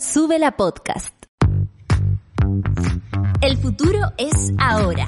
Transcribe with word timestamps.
Sube 0.00 0.38
la 0.38 0.56
podcast. 0.56 1.12
El 3.40 3.56
futuro 3.56 3.98
es 4.16 4.52
ahora. 4.56 5.06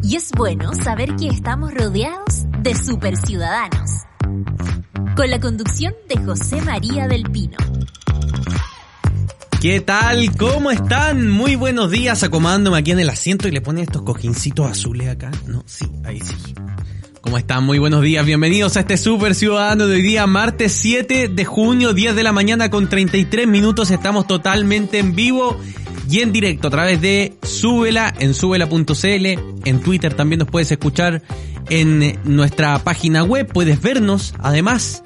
Y 0.00 0.14
es 0.14 0.30
bueno 0.30 0.72
saber 0.74 1.16
que 1.16 1.26
estamos 1.26 1.74
rodeados 1.74 2.44
de 2.62 2.76
superciudadanos. 2.76 3.90
Con 5.16 5.28
la 5.28 5.40
conducción 5.40 5.92
de 6.08 6.22
José 6.24 6.62
María 6.62 7.08
del 7.08 7.24
Pino. 7.32 7.56
¿Qué 9.60 9.80
tal? 9.80 10.36
¿Cómo 10.36 10.70
están? 10.70 11.28
Muy 11.28 11.56
buenos 11.56 11.90
días. 11.90 12.22
Acomodándome 12.22 12.78
aquí 12.78 12.92
en 12.92 13.00
el 13.00 13.10
asiento 13.10 13.48
y 13.48 13.50
le 13.50 13.60
pone 13.60 13.82
estos 13.82 14.02
cojincitos 14.02 14.70
azules 14.70 15.08
acá. 15.08 15.32
No, 15.46 15.64
sí, 15.66 15.90
ahí 16.04 16.20
sí. 16.20 16.54
¿Cómo 17.26 17.38
están? 17.38 17.64
Muy 17.64 17.80
buenos 17.80 18.02
días. 18.02 18.24
Bienvenidos 18.24 18.76
a 18.76 18.80
este 18.80 18.96
Super 18.96 19.34
Ciudadano 19.34 19.88
de 19.88 19.96
hoy 19.96 20.02
día, 20.02 20.28
martes 20.28 20.70
7 20.74 21.26
de 21.26 21.44
junio, 21.44 21.92
10 21.92 22.14
de 22.14 22.22
la 22.22 22.30
mañana 22.30 22.70
con 22.70 22.88
33 22.88 23.48
minutos. 23.48 23.90
Estamos 23.90 24.28
totalmente 24.28 25.00
en 25.00 25.16
vivo 25.16 25.58
y 26.08 26.20
en 26.20 26.30
directo 26.30 26.68
a 26.68 26.70
través 26.70 27.00
de 27.00 27.34
Súbela 27.42 28.14
en 28.20 28.32
súbela.cl. 28.32 29.26
En 29.64 29.80
Twitter 29.80 30.14
también 30.14 30.38
nos 30.38 30.48
puedes 30.48 30.70
escuchar 30.70 31.20
en 31.68 32.16
nuestra 32.22 32.78
página 32.84 33.24
web. 33.24 33.50
Puedes 33.52 33.82
vernos. 33.82 34.32
Además, 34.38 35.02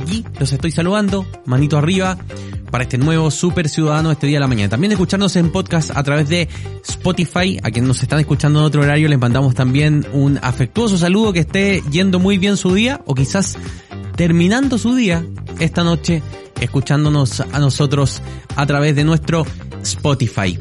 aquí 0.00 0.24
los 0.38 0.52
estoy 0.52 0.70
saludando. 0.70 1.26
Manito 1.46 1.78
arriba 1.78 2.16
para 2.70 2.84
este 2.84 2.98
nuevo 2.98 3.30
Super 3.30 3.68
Ciudadano 3.68 4.10
este 4.10 4.26
día 4.26 4.36
de 4.36 4.40
la 4.40 4.48
mañana. 4.48 4.70
También 4.70 4.92
escucharnos 4.92 5.36
en 5.36 5.52
podcast 5.52 5.90
a 5.94 6.02
través 6.02 6.28
de 6.28 6.48
Spotify. 6.88 7.58
A 7.62 7.70
quienes 7.70 7.88
nos 7.88 8.02
están 8.02 8.20
escuchando 8.20 8.60
en 8.60 8.64
otro 8.64 8.82
horario 8.82 9.08
les 9.08 9.18
mandamos 9.18 9.54
también 9.54 10.06
un 10.12 10.38
afectuoso 10.42 10.96
saludo 10.96 11.32
que 11.32 11.40
esté 11.40 11.82
yendo 11.90 12.18
muy 12.18 12.38
bien 12.38 12.56
su 12.56 12.74
día 12.74 13.00
o 13.06 13.14
quizás 13.14 13.56
terminando 14.16 14.78
su 14.78 14.94
día 14.94 15.24
esta 15.58 15.84
noche 15.84 16.22
escuchándonos 16.60 17.40
a 17.40 17.58
nosotros 17.58 18.22
a 18.56 18.66
través 18.66 18.96
de 18.96 19.04
nuestro 19.04 19.44
Spotify. 19.82 20.58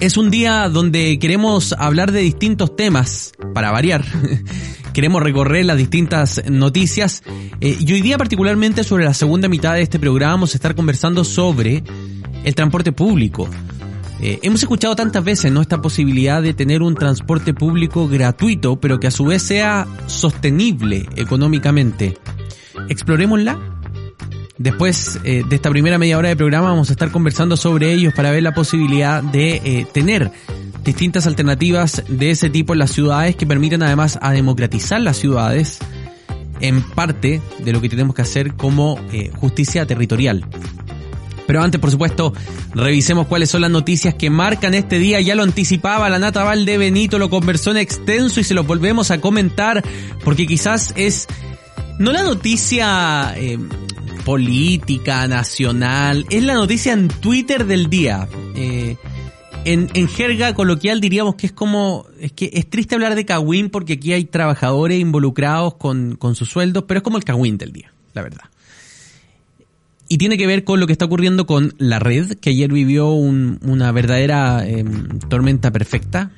Es 0.00 0.16
un 0.16 0.30
día 0.30 0.68
donde 0.68 1.18
queremos 1.18 1.74
hablar 1.78 2.10
de 2.10 2.20
distintos 2.20 2.74
temas, 2.74 3.32
para 3.54 3.70
variar. 3.70 4.04
queremos 4.92 5.22
recorrer 5.22 5.64
las 5.64 5.76
distintas 5.76 6.42
noticias 6.50 7.22
eh, 7.60 7.76
y 7.78 7.92
hoy 7.92 8.02
día 8.02 8.18
particularmente 8.18 8.84
sobre 8.84 9.04
la 9.04 9.14
segunda 9.14 9.48
mitad 9.48 9.74
de 9.74 9.82
este 9.82 9.98
programa 9.98 10.34
vamos 10.34 10.54
a 10.54 10.58
estar 10.58 10.74
conversando 10.74 11.24
sobre 11.24 11.82
el 12.44 12.54
transporte 12.54 12.92
público. 12.92 13.48
Eh, 14.20 14.38
hemos 14.42 14.62
escuchado 14.62 14.94
tantas 14.94 15.24
veces 15.24 15.50
¿no? 15.50 15.60
esta 15.60 15.82
posibilidad 15.82 16.42
de 16.42 16.54
tener 16.54 16.82
un 16.82 16.94
transporte 16.94 17.54
público 17.54 18.06
gratuito, 18.06 18.76
pero 18.76 19.00
que 19.00 19.08
a 19.08 19.10
su 19.10 19.24
vez 19.24 19.42
sea 19.42 19.86
sostenible 20.06 21.08
económicamente. 21.16 22.16
Explorémosla. 22.88 23.58
Después 24.58 25.18
eh, 25.24 25.42
de 25.48 25.56
esta 25.56 25.70
primera 25.70 25.98
media 25.98 26.18
hora 26.18 26.28
de 26.28 26.36
programa 26.36 26.68
vamos 26.68 26.90
a 26.90 26.92
estar 26.92 27.10
conversando 27.10 27.56
sobre 27.56 27.92
ellos 27.92 28.14
para 28.14 28.30
ver 28.30 28.44
la 28.44 28.54
posibilidad 28.54 29.22
de 29.22 29.86
tener 29.92 30.30
distintas 30.84 31.26
alternativas 31.26 32.02
de 32.08 32.30
ese 32.30 32.50
tipo 32.50 32.72
en 32.72 32.80
las 32.80 32.90
ciudades 32.90 33.36
que 33.36 33.46
permiten 33.46 33.82
además 33.82 34.18
a 34.20 34.32
democratizar 34.32 35.00
las 35.00 35.16
ciudades 35.16 35.78
en 36.60 36.82
parte 36.82 37.40
de 37.64 37.72
lo 37.72 37.80
que 37.80 37.88
tenemos 37.88 38.14
que 38.14 38.22
hacer 38.22 38.54
como 38.54 38.98
eh, 39.12 39.30
justicia 39.36 39.86
territorial. 39.86 40.44
Pero 41.46 41.62
antes, 41.62 41.80
por 41.80 41.90
supuesto, 41.90 42.32
revisemos 42.74 43.26
cuáles 43.26 43.50
son 43.50 43.62
las 43.62 43.70
noticias 43.70 44.14
que 44.14 44.30
marcan 44.30 44.74
este 44.74 44.98
día. 44.98 45.20
Ya 45.20 45.34
lo 45.34 45.42
anticipaba 45.42 46.08
la 46.08 46.18
Nata 46.18 46.48
de 46.54 46.78
Benito, 46.78 47.18
lo 47.18 47.30
conversó 47.30 47.72
en 47.72 47.78
extenso 47.78 48.40
y 48.40 48.44
se 48.44 48.54
lo 48.54 48.64
volvemos 48.64 49.10
a 49.10 49.20
comentar 49.20 49.82
porque 50.24 50.46
quizás 50.46 50.92
es 50.96 51.26
no 51.98 52.12
la 52.12 52.22
noticia 52.22 53.34
eh, 53.36 53.58
política, 54.24 55.26
nacional, 55.26 56.26
es 56.30 56.42
la 56.42 56.54
noticia 56.54 56.92
en 56.92 57.08
Twitter 57.08 57.66
del 57.66 57.90
día. 57.90 58.28
Eh, 58.54 58.96
en, 59.64 60.08
jerga 60.08 60.54
coloquial 60.54 61.00
diríamos 61.00 61.36
que 61.36 61.46
es 61.46 61.52
como, 61.52 62.06
es 62.20 62.32
que 62.32 62.50
es 62.52 62.68
triste 62.68 62.94
hablar 62.94 63.14
de 63.14 63.24
Cawin 63.24 63.70
porque 63.70 63.94
aquí 63.94 64.12
hay 64.12 64.24
trabajadores 64.24 65.00
involucrados 65.00 65.74
con, 65.74 66.16
con 66.16 66.34
sus 66.34 66.48
sueldos, 66.48 66.84
pero 66.86 66.98
es 66.98 67.04
como 67.04 67.16
el 67.16 67.24
Cawin 67.24 67.58
del 67.58 67.72
día, 67.72 67.92
la 68.14 68.22
verdad. 68.22 68.44
Y 70.08 70.18
tiene 70.18 70.36
que 70.36 70.46
ver 70.46 70.64
con 70.64 70.78
lo 70.78 70.86
que 70.86 70.92
está 70.92 71.06
ocurriendo 71.06 71.46
con 71.46 71.74
la 71.78 71.98
red, 71.98 72.32
que 72.32 72.50
ayer 72.50 72.70
vivió 72.70 73.10
un, 73.10 73.58
una 73.62 73.92
verdadera 73.92 74.66
em, 74.66 75.18
tormenta 75.30 75.70
perfecta. 75.70 76.32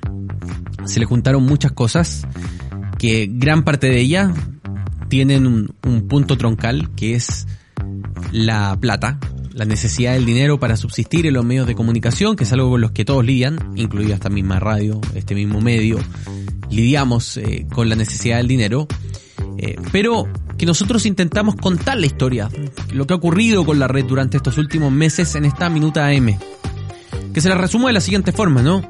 Se 0.84 1.00
le 1.00 1.06
juntaron 1.06 1.44
muchas 1.44 1.72
cosas, 1.72 2.26
que 2.98 3.28
gran 3.32 3.64
parte 3.64 3.88
de 3.88 4.00
ellas 4.00 4.32
tienen 5.08 5.46
un 5.46 6.08
punto 6.08 6.36
troncal, 6.36 6.94
que 6.94 7.14
es 7.14 7.48
la 8.30 8.76
plata, 8.80 9.18
la 9.54 9.64
necesidad 9.64 10.14
del 10.14 10.26
dinero 10.26 10.58
para 10.58 10.76
subsistir 10.76 11.26
en 11.26 11.34
los 11.34 11.44
medios 11.44 11.66
de 11.66 11.76
comunicación, 11.76 12.34
que 12.34 12.42
es 12.42 12.52
algo 12.52 12.70
con 12.70 12.80
los 12.80 12.90
que 12.90 13.04
todos 13.04 13.24
lidian, 13.24 13.72
incluida 13.76 14.14
esta 14.14 14.28
misma 14.28 14.58
radio, 14.58 15.00
este 15.14 15.36
mismo 15.36 15.60
medio, 15.60 15.98
lidiamos 16.70 17.36
eh, 17.36 17.66
con 17.72 17.88
la 17.88 17.94
necesidad 17.94 18.38
del 18.38 18.48
dinero, 18.48 18.88
eh, 19.58 19.76
pero 19.92 20.26
que 20.58 20.66
nosotros 20.66 21.06
intentamos 21.06 21.54
contar 21.54 21.98
la 21.98 22.06
historia, 22.06 22.48
lo 22.92 23.06
que 23.06 23.14
ha 23.14 23.16
ocurrido 23.16 23.64
con 23.64 23.78
la 23.78 23.86
red 23.86 24.04
durante 24.04 24.36
estos 24.36 24.58
últimos 24.58 24.90
meses 24.90 25.36
en 25.36 25.44
esta 25.44 25.68
minuta 25.68 26.08
AM, 26.08 26.36
que 27.32 27.40
se 27.40 27.48
la 27.48 27.54
resumo 27.54 27.86
de 27.86 27.92
la 27.92 28.00
siguiente 28.00 28.32
forma, 28.32 28.60
¿no? 28.60 28.82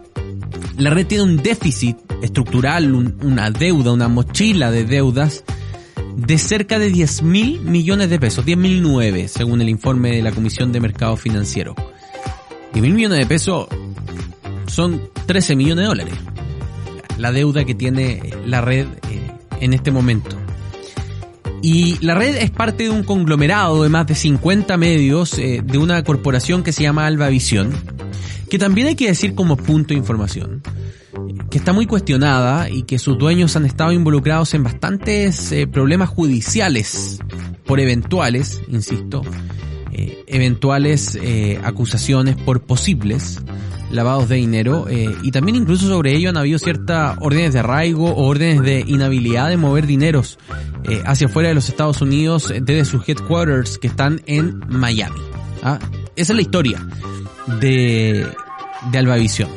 La 0.78 0.90
red 0.90 1.06
tiene 1.06 1.24
un 1.24 1.36
déficit 1.36 1.98
estructural, 2.22 2.92
una 2.94 3.50
deuda, 3.50 3.92
una 3.92 4.08
mochila 4.08 4.70
de 4.70 4.84
deudas 4.84 5.44
de 6.16 6.38
cerca 6.38 6.78
de 6.78 6.90
10 6.90 7.22
mil 7.22 7.60
millones 7.62 8.10
de 8.10 8.18
pesos, 8.18 8.44
10 8.44 8.58
mil 8.58 8.82
nueve, 8.82 9.28
según 9.28 9.60
el 9.60 9.68
informe 9.68 10.12
de 10.16 10.22
la 10.22 10.32
Comisión 10.32 10.72
de 10.72 10.80
Mercado 10.80 11.16
Financiero. 11.16 11.74
10 12.72 12.82
mil 12.82 12.94
millones 12.94 13.18
de 13.18 13.26
pesos 13.26 13.68
son 14.66 15.02
13 15.26 15.56
millones 15.56 15.82
de 15.82 15.88
dólares. 15.88 16.14
La 17.18 17.32
deuda 17.32 17.64
que 17.64 17.74
tiene 17.74 18.22
la 18.46 18.60
red 18.60 18.86
eh, 19.10 19.30
en 19.60 19.72
este 19.74 19.90
momento. 19.90 20.36
Y 21.62 21.98
la 22.04 22.14
red 22.14 22.36
es 22.36 22.50
parte 22.50 22.84
de 22.84 22.90
un 22.90 23.04
conglomerado 23.04 23.82
de 23.82 23.88
más 23.88 24.06
de 24.06 24.14
50 24.14 24.76
medios 24.76 25.38
eh, 25.38 25.62
de 25.64 25.78
una 25.78 26.02
corporación 26.04 26.62
que 26.62 26.72
se 26.72 26.82
llama 26.82 27.06
Alba 27.06 27.28
Visión, 27.28 27.72
que 28.50 28.58
también 28.58 28.88
hay 28.88 28.96
que 28.96 29.06
decir 29.06 29.34
como 29.34 29.56
punto 29.56 29.94
de 29.94 29.94
información 29.94 30.62
que 31.50 31.58
está 31.58 31.72
muy 31.72 31.86
cuestionada 31.86 32.68
y 32.68 32.82
que 32.82 32.98
sus 32.98 33.18
dueños 33.18 33.56
han 33.56 33.64
estado 33.64 33.92
involucrados 33.92 34.54
en 34.54 34.64
bastantes 34.64 35.52
eh, 35.52 35.66
problemas 35.66 36.08
judiciales 36.08 37.20
por 37.66 37.80
eventuales, 37.80 38.60
insisto, 38.68 39.22
eh, 39.92 40.24
eventuales 40.26 41.18
eh, 41.22 41.60
acusaciones 41.62 42.36
por 42.36 42.62
posibles 42.62 43.40
lavados 43.90 44.28
de 44.28 44.36
dinero 44.36 44.86
y 45.22 45.30
también 45.30 45.54
incluso 45.54 45.86
sobre 45.86 46.16
ello 46.16 46.30
han 46.30 46.36
habido 46.36 46.58
ciertas 46.58 47.16
órdenes 47.20 47.52
de 47.52 47.60
arraigo 47.60 48.10
o 48.10 48.26
órdenes 48.26 48.62
de 48.62 48.80
inhabilidad 48.88 49.50
de 49.50 49.56
mover 49.56 49.86
dineros 49.86 50.36
hacia 51.04 51.28
afuera 51.28 51.50
de 51.50 51.54
los 51.54 51.68
Estados 51.68 52.02
Unidos 52.02 52.52
desde 52.60 52.86
sus 52.86 53.08
headquarters 53.08 53.78
que 53.78 53.86
están 53.86 54.20
en 54.26 54.58
Miami. 54.68 55.20
¿ah? 55.62 55.78
Esa 56.16 56.32
es 56.32 56.36
la 56.36 56.42
historia 56.42 56.84
de, 57.60 58.26
de 58.90 58.98
Albavisión. 58.98 59.50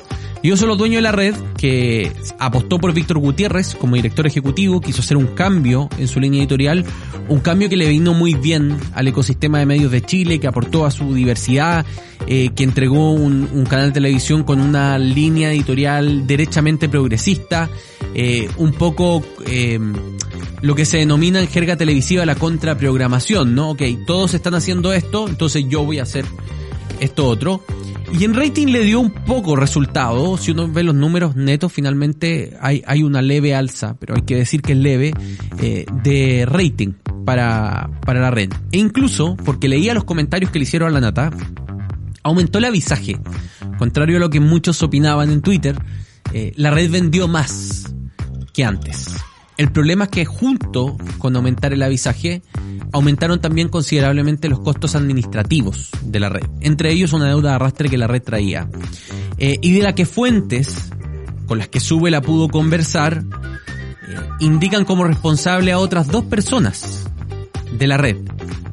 Yo 0.43 0.55
soy 0.55 0.71
el 0.71 0.77
dueño 0.77 0.97
de 0.97 1.01
la 1.01 1.11
red 1.11 1.35
que 1.57 2.11
apostó 2.39 2.79
por 2.79 2.93
Víctor 2.93 3.17
Gutiérrez 3.17 3.75
como 3.75 3.95
director 3.95 4.27
ejecutivo, 4.27 4.79
quiso 4.79 5.01
hacer 5.01 5.17
un 5.17 5.27
cambio 5.27 5.89
en 5.97 6.07
su 6.07 6.19
línea 6.19 6.39
editorial, 6.39 6.85
un 7.27 7.39
cambio 7.39 7.69
que 7.69 7.75
le 7.75 7.89
vino 7.89 8.13
muy 8.13 8.35
bien 8.35 8.77
al 8.93 9.07
ecosistema 9.07 9.59
de 9.59 9.65
medios 9.65 9.91
de 9.91 10.01
Chile, 10.01 10.39
que 10.39 10.47
aportó 10.47 10.85
a 10.85 10.91
su 10.91 11.13
diversidad, 11.13 11.85
eh, 12.27 12.49
que 12.55 12.63
entregó 12.63 13.11
un, 13.13 13.65
canal 13.69 13.87
de 13.87 13.93
televisión 13.93 14.43
con 14.43 14.61
una 14.61 14.97
línea 14.99 15.51
editorial 15.51 16.27
derechamente 16.27 16.87
progresista, 16.87 17.69
eh, 18.13 18.47
un 18.57 18.71
poco 18.73 19.23
eh, 19.47 19.79
lo 20.61 20.75
que 20.75 20.85
se 20.85 20.97
denomina 20.97 21.39
en 21.39 21.47
jerga 21.47 21.75
televisiva 21.75 22.25
la 22.25 22.35
contraprogramación, 22.35 23.55
¿no? 23.55 23.71
Ok, 23.71 23.81
todos 24.05 24.33
están 24.33 24.55
haciendo 24.55 24.93
esto, 24.93 25.27
entonces 25.27 25.65
yo 25.67 25.83
voy 25.83 25.99
a 25.99 26.03
hacer 26.03 26.25
esto 26.99 27.27
otro. 27.27 27.63
Y 28.17 28.23
en 28.23 28.33
rating 28.33 28.67
le 28.67 28.83
dio 28.83 28.99
un 28.99 29.11
poco 29.11 29.55
resultado. 29.55 30.37
Si 30.37 30.51
uno 30.51 30.71
ve 30.71 30.83
los 30.83 30.95
números 30.95 31.35
netos, 31.35 31.73
finalmente 31.73 32.57
hay, 32.61 32.83
hay 32.87 33.03
una 33.03 33.21
leve 33.21 33.53
alza, 33.53 33.97
pero 33.99 34.15
hay 34.15 34.21
que 34.21 34.35
decir 34.35 34.61
que 34.61 34.73
es 34.73 34.77
leve, 34.77 35.13
eh, 35.59 35.85
de 36.03 36.45
rating 36.47 36.93
para, 37.25 37.89
para 38.05 38.21
la 38.21 38.31
red. 38.31 38.51
E 38.71 38.77
incluso, 38.77 39.35
porque 39.43 39.67
leía 39.67 39.93
los 39.93 40.05
comentarios 40.05 40.51
que 40.51 40.59
le 40.59 40.63
hicieron 40.63 40.89
a 40.89 40.93
la 40.93 41.01
nata, 41.01 41.31
aumentó 42.23 42.59
el 42.59 42.65
avisaje. 42.65 43.19
Contrario 43.77 44.17
a 44.17 44.19
lo 44.19 44.29
que 44.29 44.39
muchos 44.39 44.81
opinaban 44.81 45.29
en 45.29 45.41
Twitter, 45.41 45.77
eh, 46.33 46.53
la 46.55 46.71
red 46.71 46.89
vendió 46.89 47.27
más 47.27 47.93
que 48.53 48.63
antes. 48.63 49.07
El 49.57 49.71
problema 49.71 50.05
es 50.05 50.09
que 50.11 50.25
junto 50.25 50.95
con 51.17 51.35
aumentar 51.35 51.73
el 51.73 51.81
avisaje, 51.81 52.43
aumentaron 52.91 53.41
también 53.41 53.69
considerablemente 53.69 54.49
los 54.49 54.59
costos 54.59 54.95
administrativos 54.95 55.89
de 56.03 56.19
la 56.19 56.29
red, 56.29 56.47
entre 56.61 56.91
ellos 56.91 57.13
una 57.13 57.27
deuda 57.27 57.49
de 57.49 57.55
arrastre 57.55 57.89
que 57.89 57.97
la 57.97 58.07
red 58.07 58.21
traía, 58.21 58.69
eh, 59.37 59.57
y 59.61 59.73
de 59.73 59.83
la 59.83 59.95
que 59.95 60.05
fuentes 60.05 60.89
con 61.47 61.57
las 61.57 61.67
que 61.69 61.79
Sube 61.79 62.11
la 62.11 62.21
pudo 62.21 62.49
conversar 62.49 63.23
eh, 64.07 64.15
indican 64.39 64.85
como 64.85 65.03
responsable 65.03 65.71
a 65.71 65.79
otras 65.79 66.07
dos 66.07 66.25
personas 66.25 67.07
de 67.71 67.87
la 67.87 67.97
red. 67.97 68.17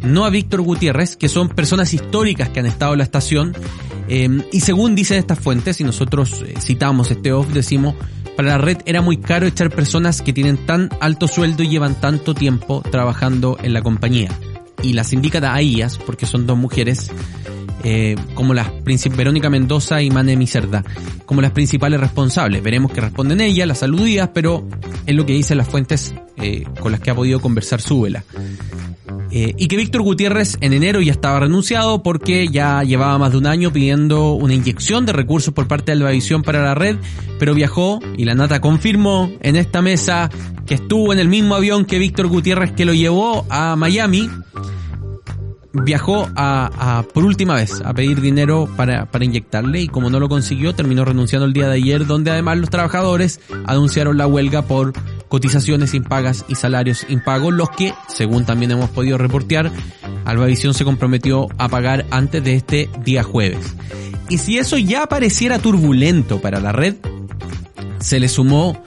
no 0.02 0.24
a 0.24 0.30
Víctor 0.30 0.60
Gutiérrez, 0.62 1.16
que 1.16 1.28
son 1.28 1.48
personas 1.48 1.94
históricas 1.94 2.50
que 2.50 2.60
han 2.60 2.66
estado 2.66 2.92
en 2.92 2.98
la 2.98 3.04
estación. 3.04 3.54
Eh, 4.08 4.28
y 4.52 4.60
según 4.60 4.94
dicen 4.94 5.18
estas 5.18 5.38
fuentes, 5.38 5.80
y 5.80 5.84
nosotros 5.84 6.44
eh, 6.46 6.54
citamos 6.60 7.10
este 7.10 7.32
off, 7.32 7.48
decimos, 7.48 7.94
para 8.36 8.48
la 8.48 8.58
red 8.58 8.78
era 8.84 9.00
muy 9.00 9.16
caro 9.16 9.46
echar 9.46 9.70
personas 9.70 10.20
que 10.20 10.32
tienen 10.32 10.58
tan 10.66 10.90
alto 11.00 11.28
sueldo 11.28 11.62
y 11.62 11.68
llevan 11.68 11.94
tanto 12.00 12.34
tiempo 12.34 12.82
trabajando 12.82 13.56
en 13.62 13.72
la 13.72 13.82
compañía. 13.82 14.30
Y 14.82 14.92
las 14.92 15.12
indica 15.12 15.54
a 15.54 15.60
ellas, 15.60 15.98
porque 16.04 16.26
son 16.26 16.46
dos 16.46 16.58
mujeres, 16.58 17.10
eh, 17.84 18.16
como 18.34 18.54
las 18.54 18.70
Verónica 19.14 19.50
Mendoza 19.50 20.00
y 20.00 20.10
Mane 20.10 20.38
como 21.26 21.42
las 21.42 21.50
principales 21.50 22.00
responsables. 22.00 22.62
Veremos 22.62 22.90
que 22.90 23.02
responden 23.02 23.40
ellas, 23.42 23.68
las 23.68 23.82
aludidas, 23.82 24.30
pero 24.32 24.66
es 25.06 25.14
lo 25.14 25.26
que 25.26 25.34
dicen 25.34 25.58
las 25.58 25.68
fuentes 25.68 26.14
eh, 26.38 26.64
con 26.80 26.92
las 26.92 27.00
que 27.00 27.10
ha 27.10 27.14
podido 27.14 27.40
conversar 27.40 27.80
Súbela. 27.82 28.24
Eh, 29.30 29.54
y 29.58 29.68
que 29.68 29.76
Víctor 29.76 30.02
Gutiérrez 30.02 30.56
en 30.60 30.72
enero 30.72 31.00
ya 31.00 31.12
estaba 31.12 31.40
renunciado 31.40 32.02
porque 32.02 32.48
ya 32.48 32.82
llevaba 32.84 33.18
más 33.18 33.32
de 33.32 33.38
un 33.38 33.46
año 33.46 33.72
pidiendo 33.72 34.32
una 34.32 34.54
inyección 34.54 35.04
de 35.06 35.12
recursos 35.12 35.52
por 35.52 35.66
parte 35.66 35.86
de 35.86 35.98
Albavisión 35.98 36.42
para 36.42 36.62
la 36.62 36.74
red, 36.74 36.96
pero 37.38 37.52
viajó 37.52 38.00
y 38.16 38.24
la 38.24 38.34
Nata 38.34 38.60
confirmó 38.60 39.30
en 39.40 39.56
esta 39.56 39.82
mesa 39.82 40.30
que 40.66 40.74
estuvo 40.74 41.12
en 41.12 41.18
el 41.18 41.28
mismo 41.28 41.56
avión 41.56 41.84
que 41.84 41.98
Víctor 41.98 42.28
Gutiérrez 42.28 42.72
que 42.72 42.84
lo 42.84 42.94
llevó 42.94 43.44
a 43.50 43.76
Miami 43.76 44.30
viajó 45.74 46.28
a, 46.36 46.98
a, 46.98 47.02
por 47.02 47.24
última 47.24 47.54
vez 47.54 47.82
a 47.84 47.92
pedir 47.92 48.20
dinero 48.20 48.68
para, 48.76 49.06
para 49.06 49.24
inyectarle 49.24 49.82
y 49.82 49.88
como 49.88 50.08
no 50.08 50.20
lo 50.20 50.28
consiguió 50.28 50.74
terminó 50.74 51.04
renunciando 51.04 51.46
el 51.46 51.52
día 51.52 51.68
de 51.68 51.74
ayer 51.74 52.06
donde 52.06 52.30
además 52.30 52.58
los 52.58 52.70
trabajadores 52.70 53.40
anunciaron 53.66 54.16
la 54.16 54.26
huelga 54.26 54.62
por 54.62 54.92
cotizaciones 55.28 55.94
impagas 55.94 56.44
y 56.48 56.54
salarios 56.54 57.04
impagos 57.08 57.52
los 57.52 57.70
que 57.70 57.92
según 58.08 58.44
también 58.44 58.70
hemos 58.70 58.90
podido 58.90 59.18
reportear 59.18 59.72
Albavisión 60.24 60.74
se 60.74 60.84
comprometió 60.84 61.48
a 61.58 61.68
pagar 61.68 62.06
antes 62.10 62.42
de 62.42 62.54
este 62.54 62.88
día 63.04 63.22
jueves. 63.22 63.74
Y 64.28 64.38
si 64.38 64.58
eso 64.58 64.78
ya 64.78 65.06
pareciera 65.06 65.58
turbulento 65.58 66.40
para 66.40 66.60
la 66.60 66.72
red 66.72 66.94
se 67.98 68.20
le 68.20 68.28
sumó 68.28 68.82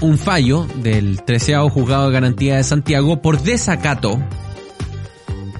un 0.00 0.18
fallo 0.18 0.66
del 0.82 1.22
13 1.22 1.56
juzgado 1.70 2.06
de 2.06 2.12
garantía 2.12 2.56
de 2.56 2.64
Santiago 2.64 3.22
por 3.22 3.40
desacato 3.40 4.20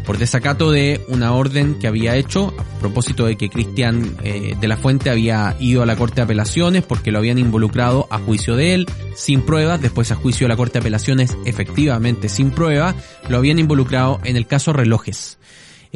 por 0.05 0.19
desacato 0.19 0.71
de 0.71 1.01
una 1.09 1.33
orden 1.33 1.79
que 1.79 1.87
había 1.87 2.17
hecho 2.17 2.55
a 2.59 2.79
propósito 2.81 3.27
de 3.27 3.37
que 3.37 3.49
Cristian 3.49 4.17
eh, 4.23 4.55
de 4.61 4.69
la 4.69 4.77
Fuente 4.77 5.11
había 5.11 5.57
ido 5.61 5.83
a 5.83 5.87
la 5.87 5.97
Corte 5.97 6.17
de 6.17 6.23
Apelaciones 6.23 6.83
porque 6.83 7.11
lo 7.11 7.19
habían 7.19 7.39
involucrado 7.39 8.07
a 8.11 8.19
juicio 8.19 8.57
de 8.57 8.75
él 8.75 8.87
sin 9.15 9.43
pruebas, 9.43 9.81
después 9.81 10.13
a 10.13 10.17
juicio 10.17 10.45
de 10.45 10.51
la 10.51 10.57
Corte 10.57 10.75
de 10.75 10.81
Apelaciones 10.81 11.37
efectivamente 11.45 12.29
sin 12.29 12.51
prueba, 12.51 12.95
lo 13.29 13.39
habían 13.39 13.59
involucrado 13.59 14.21
en 14.25 14.37
el 14.37 14.47
caso 14.47 14.73
relojes. 14.73 15.39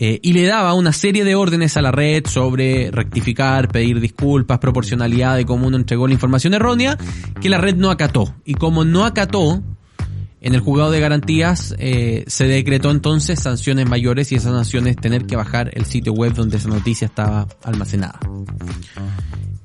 Eh, 0.00 0.20
y 0.22 0.32
le 0.32 0.44
daba 0.44 0.74
una 0.74 0.92
serie 0.92 1.24
de 1.24 1.34
órdenes 1.34 1.76
a 1.76 1.82
la 1.82 1.90
red 1.90 2.24
sobre 2.26 2.92
rectificar, 2.92 3.66
pedir 3.66 3.98
disculpas, 3.98 4.60
proporcionalidad 4.60 5.36
de 5.36 5.44
cómo 5.44 5.66
uno 5.66 5.76
entregó 5.76 6.06
la 6.06 6.14
información 6.14 6.54
errónea, 6.54 6.96
que 7.40 7.48
la 7.48 7.58
red 7.58 7.74
no 7.74 7.90
acató. 7.90 8.32
Y 8.44 8.54
como 8.54 8.84
no 8.84 9.04
acató, 9.04 9.60
en 10.40 10.54
el 10.54 10.60
juzgado 10.60 10.90
de 10.90 11.00
garantías 11.00 11.74
eh, 11.78 12.24
se 12.28 12.46
decretó 12.46 12.90
entonces 12.90 13.40
sanciones 13.40 13.88
mayores 13.88 14.30
y 14.30 14.36
esas 14.36 14.52
sanciones 14.52 14.96
tener 14.96 15.26
que 15.26 15.36
bajar 15.36 15.70
el 15.74 15.84
sitio 15.84 16.12
web 16.12 16.32
donde 16.34 16.58
esa 16.58 16.68
noticia 16.68 17.06
estaba 17.06 17.48
almacenada. 17.64 18.20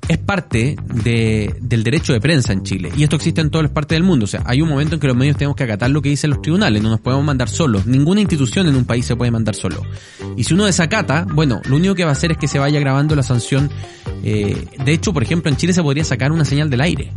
Es 0.06 0.18
parte 0.18 0.76
de, 0.92 1.54
del 1.62 1.82
derecho 1.82 2.12
de 2.12 2.20
prensa 2.20 2.52
en 2.52 2.62
Chile 2.62 2.90
y 2.94 3.04
esto 3.04 3.16
existe 3.16 3.40
en 3.40 3.50
todas 3.50 3.64
las 3.64 3.72
partes 3.72 3.96
del 3.96 4.02
mundo. 4.02 4.24
O 4.24 4.26
sea, 4.26 4.42
hay 4.44 4.60
un 4.60 4.68
momento 4.68 4.96
en 4.96 5.00
que 5.00 5.06
los 5.06 5.16
medios 5.16 5.36
tenemos 5.36 5.56
que 5.56 5.64
acatar 5.64 5.90
lo 5.90 6.02
que 6.02 6.10
dicen 6.10 6.30
los 6.30 6.42
tribunales, 6.42 6.82
no 6.82 6.90
nos 6.90 7.00
podemos 7.00 7.24
mandar 7.24 7.48
solos. 7.48 7.86
Ninguna 7.86 8.20
institución 8.20 8.66
en 8.68 8.74
un 8.74 8.84
país 8.84 9.06
se 9.06 9.16
puede 9.16 9.30
mandar 9.30 9.54
solo. 9.54 9.82
Y 10.36 10.44
si 10.44 10.54
uno 10.54 10.64
desacata, 10.64 11.26
bueno, 11.32 11.62
lo 11.66 11.76
único 11.76 11.94
que 11.94 12.04
va 12.04 12.10
a 12.10 12.14
hacer 12.14 12.32
es 12.32 12.38
que 12.38 12.48
se 12.48 12.58
vaya 12.58 12.80
grabando 12.80 13.14
la 13.14 13.22
sanción. 13.22 13.70
Eh, 14.24 14.66
de 14.84 14.92
hecho, 14.92 15.12
por 15.14 15.22
ejemplo, 15.22 15.50
en 15.50 15.56
Chile 15.56 15.72
se 15.72 15.82
podría 15.82 16.04
sacar 16.04 16.32
una 16.32 16.44
señal 16.44 16.68
del 16.68 16.80
aire 16.80 17.12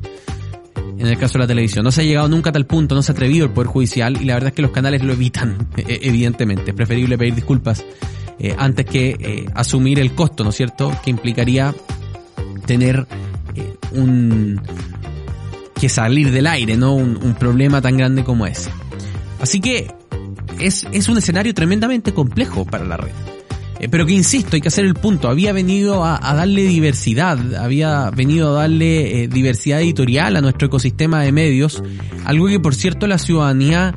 en 0.99 1.07
el 1.07 1.17
caso 1.17 1.33
de 1.33 1.39
la 1.39 1.47
televisión. 1.47 1.83
No 1.83 1.91
se 1.91 2.01
ha 2.01 2.03
llegado 2.03 2.27
nunca 2.27 2.49
a 2.49 2.53
tal 2.53 2.65
punto, 2.65 2.95
no 2.95 3.01
se 3.01 3.11
ha 3.11 3.13
atrevido 3.13 3.45
el 3.45 3.51
Poder 3.51 3.67
Judicial 3.67 4.21
y 4.21 4.25
la 4.25 4.35
verdad 4.35 4.49
es 4.49 4.53
que 4.55 4.61
los 4.61 4.71
canales 4.71 5.03
lo 5.03 5.13
evitan, 5.13 5.67
e, 5.77 5.99
evidentemente. 6.03 6.71
Es 6.71 6.75
preferible 6.75 7.17
pedir 7.17 7.35
disculpas 7.35 7.83
eh, 8.39 8.55
antes 8.57 8.85
que 8.85 9.17
eh, 9.19 9.45
asumir 9.53 9.99
el 9.99 10.13
costo, 10.13 10.43
¿no 10.43 10.51
es 10.51 10.55
cierto?, 10.55 10.91
que 11.03 11.09
implicaría 11.09 11.73
tener 12.65 13.07
eh, 13.55 13.75
un... 13.93 14.61
que 15.79 15.89
salir 15.89 16.31
del 16.31 16.47
aire, 16.47 16.77
¿no? 16.77 16.93
Un, 16.93 17.17
un, 17.17 17.35
problema 17.35 17.81
tan 17.81 17.97
grande 17.97 18.23
como 18.23 18.45
ese. 18.45 18.69
Así 19.39 19.59
que 19.59 19.91
es, 20.59 20.85
es 20.91 21.09
un 21.09 21.17
escenario 21.17 21.53
tremendamente 21.53 22.13
complejo 22.13 22.65
para 22.65 22.85
la 22.85 22.97
red. 22.97 23.11
Eh, 23.79 23.89
pero 23.89 24.05
que 24.05 24.13
insisto, 24.13 24.55
hay 24.55 24.61
que 24.61 24.67
hacer 24.67 24.85
el 24.85 24.95
punto, 24.95 25.29
había 25.29 25.53
venido 25.53 26.03
a, 26.03 26.19
darle 26.19 26.63
diversidad, 26.63 27.55
había 27.55 28.09
venido 28.09 28.49
a 28.49 28.61
darle 28.61 29.23
eh, 29.23 29.27
diversidad 29.27 29.81
editorial 29.81 30.35
a 30.35 30.41
nuestro 30.41 30.67
ecosistema 30.67 31.21
de 31.21 31.31
medios, 31.31 31.83
algo 32.25 32.47
que 32.47 32.59
por 32.59 32.73
cierto 32.73 33.07
la 33.07 33.17
ciudadanía 33.17 33.93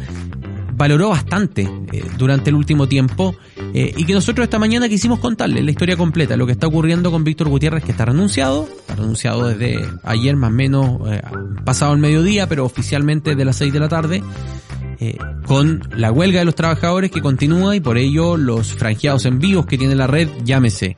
valoró 0.75 1.11
bastante 1.11 1.69
eh, 1.93 2.03
durante 2.17 2.51
el 2.51 2.57
último 2.57 2.89
tiempo 2.89 3.35
y 3.73 4.05
que 4.05 4.15
nosotros 4.15 4.43
esta 4.45 4.59
mañana 4.59 4.89
quisimos 4.89 5.21
contarle 5.21 5.63
la 5.63 5.71
historia 5.71 5.97
completa, 5.97 6.37
lo 6.37 6.45
que 6.45 6.53
está 6.53 6.67
ocurriendo 6.67 7.13
con 7.13 7.23
Víctor 7.23 7.49
Gutiérrez 7.49 7.85
que 7.85 7.93
está 7.93 8.07
renunciado, 8.07 8.69
está 8.81 8.97
renunciado 8.97 9.47
desde 9.47 9.79
ayer 10.03 10.35
más 10.35 10.51
o 10.51 10.55
menos 10.55 11.01
pasado 11.65 11.93
el 11.93 12.01
mediodía, 12.01 12.49
pero 12.49 12.65
oficialmente 12.65 13.37
de 13.37 13.45
las 13.45 13.55
6 13.57 13.73
de 13.73 13.79
la 13.79 13.89
tarde. 13.89 14.23
Eh, 15.03 15.17
con 15.47 15.83
la 15.97 16.13
huelga 16.13 16.41
de 16.41 16.45
los 16.45 16.55
trabajadores 16.55 17.11
que 17.11 17.23
continúa 17.23 17.75
y 17.75 17.81
por 17.81 17.97
ello 17.97 18.37
los 18.37 18.75
franqueados 18.75 19.25
en 19.25 19.39
vivos 19.39 19.65
que 19.65 19.79
tiene 19.79 19.95
la 19.95 20.07
red, 20.07 20.29
llámese 20.45 20.95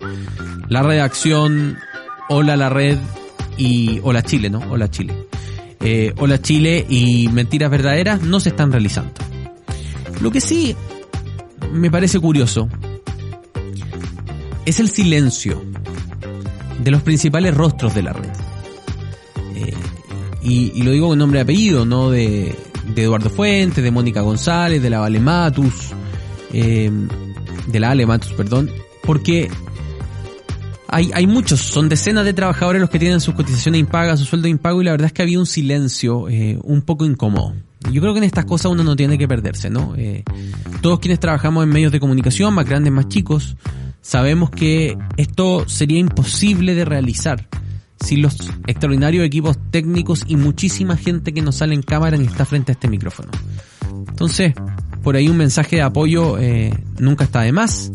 la 0.69 0.83
redacción, 0.83 1.79
Hola 2.29 2.57
la 2.57 2.69
red 2.69 2.99
y 3.57 4.01
Hola 4.03 4.25
Chile, 4.25 4.51
¿no? 4.51 4.59
Hola 4.71 4.91
Chile. 4.91 5.15
Eh, 5.79 6.13
Hola 6.19 6.43
Chile 6.43 6.85
y 6.89 7.29
Mentiras 7.29 7.71
Verdaderas 7.71 8.23
no 8.23 8.41
se 8.41 8.49
están 8.49 8.73
realizando. 8.73 9.13
Lo 10.21 10.33
que 10.33 10.41
sí 10.41 10.75
me 11.73 11.89
parece 11.89 12.19
curioso 12.19 12.69
es 14.65 14.81
el 14.81 14.89
silencio 14.89 15.63
de 16.83 16.91
los 16.91 17.03
principales 17.03 17.55
rostros 17.55 17.95
de 17.95 18.03
la 18.03 18.15
red. 18.15 18.31
Eh, 19.55 19.75
y, 20.43 20.73
y, 20.75 20.83
lo 20.83 20.91
digo 20.91 21.09
con 21.09 21.19
nombre 21.19 21.39
y 21.39 21.43
apellido, 21.43 21.85
no 21.85 22.11
de, 22.11 22.57
de 22.95 23.03
Eduardo 23.03 23.31
Fuentes, 23.31 23.83
de 23.83 23.91
Mónica 23.91 24.21
González, 24.21 24.83
de 24.83 24.91
la 24.91 25.01
Vale 25.01 25.21
Matus, 25.21 25.93
eh, 26.53 26.91
de 27.67 27.81
la 27.81 27.91
Ale 27.91 28.07
Matus, 28.07 28.33
perdón, 28.33 28.71
porque 29.03 29.51
hay, 30.89 31.11
hay 31.15 31.27
muchos, 31.27 31.61
son 31.61 31.89
decenas 31.89 32.25
de 32.25 32.35
trabajadores 32.35 32.81
los 32.81 32.91
que 32.91 32.99
tienen 32.99 33.21
sus 33.21 33.35
cotizaciones 33.35 33.81
impagas, 33.81 34.19
su 34.21 34.27
sueldo 34.27 34.49
impago 34.49 34.83
y 34.83 34.85
la 34.85 34.91
verdad 34.91 35.07
es 35.07 35.13
que 35.13 35.23
había 35.23 35.39
un 35.39 35.47
silencio 35.47 36.29
eh, 36.29 36.59
un 36.63 36.83
poco 36.83 37.05
incómodo. 37.05 37.55
Yo 37.91 38.01
creo 38.01 38.13
que 38.13 38.19
en 38.19 38.25
estas 38.25 38.45
cosas 38.45 38.71
uno 38.71 38.85
no 38.85 38.95
tiene 38.95 39.19
que 39.19 39.27
perderse, 39.27 39.69
¿no? 39.69 39.95
Eh, 39.97 40.23
todos 40.83 41.01
quienes 41.01 41.19
trabajamos 41.19 41.65
en 41.65 41.71
medios 41.71 41.91
de 41.91 41.99
comunicación, 41.99 42.55
más 42.55 42.67
grandes, 42.67 42.93
más 42.93 43.09
chicos, 43.09 43.57
sabemos 44.03 44.51
que 44.51 44.97
esto 45.17 45.69
sería 45.69 45.99
imposible 45.99 46.75
de 46.75 46.85
realizar 46.85 47.49
sin 48.03 48.23
los 48.23 48.37
extraordinarios 48.67 49.25
equipos 49.25 49.59
técnicos 49.71 50.25
y 50.27 50.37
muchísima 50.37 50.97
gente 50.97 51.33
que 51.33 51.43
nos 51.43 51.57
sale 51.57 51.75
en 51.75 51.83
cámara 51.83 52.17
y 52.17 52.25
está 52.25 52.45
frente 52.45 52.73
a 52.73 52.75
este 52.75 52.89
micrófono. 52.89 53.31
Entonces, 54.09 54.53
por 55.03 55.17
ahí 55.17 55.29
un 55.29 55.37
mensaje 55.37 55.77
de 55.77 55.83
apoyo 55.83 56.39
eh, 56.39 56.73
nunca 56.99 57.25
está 57.25 57.43
de 57.43 57.53
más. 57.53 57.93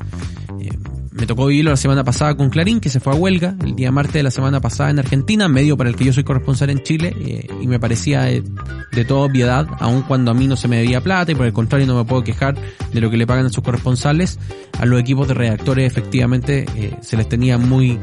Eh, 0.60 0.70
me 1.12 1.26
tocó 1.26 1.48
vivirlo 1.48 1.72
la 1.72 1.78
semana 1.78 2.04
pasada 2.04 2.36
con 2.36 2.50
Clarín, 2.50 2.80
que 2.80 2.90
se 2.90 3.00
fue 3.00 3.14
a 3.14 3.16
huelga 3.16 3.56
el 3.64 3.76
día 3.76 3.92
martes 3.92 4.14
de 4.14 4.24
la 4.24 4.32
semana 4.32 4.60
pasada 4.60 4.90
en 4.90 5.00
Argentina, 5.00 5.48
medio 5.48 5.78
para 5.78 5.90
el 5.90 5.96
que 5.96 6.06
yo 6.06 6.14
soy 6.14 6.24
corresponsal 6.24 6.70
en 6.70 6.84
Chile, 6.84 7.16
eh, 7.20 7.48
y 7.62 7.68
me 7.68 7.80
parecía 7.80 8.24
de, 8.24 8.44
de 8.92 9.06
toda 9.06 9.22
obviedad, 9.22 9.68
aun 9.80 10.04
cuando 10.04 10.32
a 10.32 10.34
mí 10.34 10.48
no 10.48 10.56
se 10.56 10.68
me 10.68 10.78
debía 10.78 11.02
plata, 11.02 11.32
y 11.32 11.36
por 11.36 11.46
el 11.46 11.54
contrario 11.54 11.88
no 11.88 11.96
me 11.96 12.06
puedo 12.06 12.24
quejar 12.24 12.56
de 12.94 13.02
lo 13.02 13.10
que 13.10 13.18
le 13.18 13.26
pagan 13.26 13.46
a 13.46 13.50
sus 13.50 13.64
corresponsales, 13.64 14.38
a 14.80 14.86
los 14.86 15.00
equipos 15.00 15.28
de 15.28 15.34
redactores 15.34 15.86
efectivamente 15.90 16.66
se 17.02 17.18
les 17.18 17.28
tenía 17.28 17.58
muy 17.58 18.00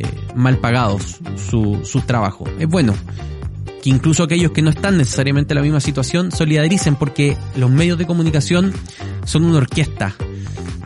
eh, 0.00 0.06
mal 0.34 0.58
pagados 0.58 1.18
su, 1.36 1.80
su 1.84 2.00
trabajo. 2.02 2.44
Es 2.58 2.68
bueno 2.68 2.94
que 3.82 3.90
incluso 3.90 4.22
aquellos 4.22 4.52
que 4.52 4.62
no 4.62 4.70
están 4.70 4.96
necesariamente 4.96 5.52
en 5.52 5.56
la 5.56 5.62
misma 5.62 5.80
situación 5.80 6.32
solidaricen 6.32 6.96
porque 6.96 7.36
los 7.56 7.70
medios 7.70 7.98
de 7.98 8.06
comunicación 8.06 8.72
son 9.24 9.44
una 9.44 9.58
orquesta. 9.58 10.14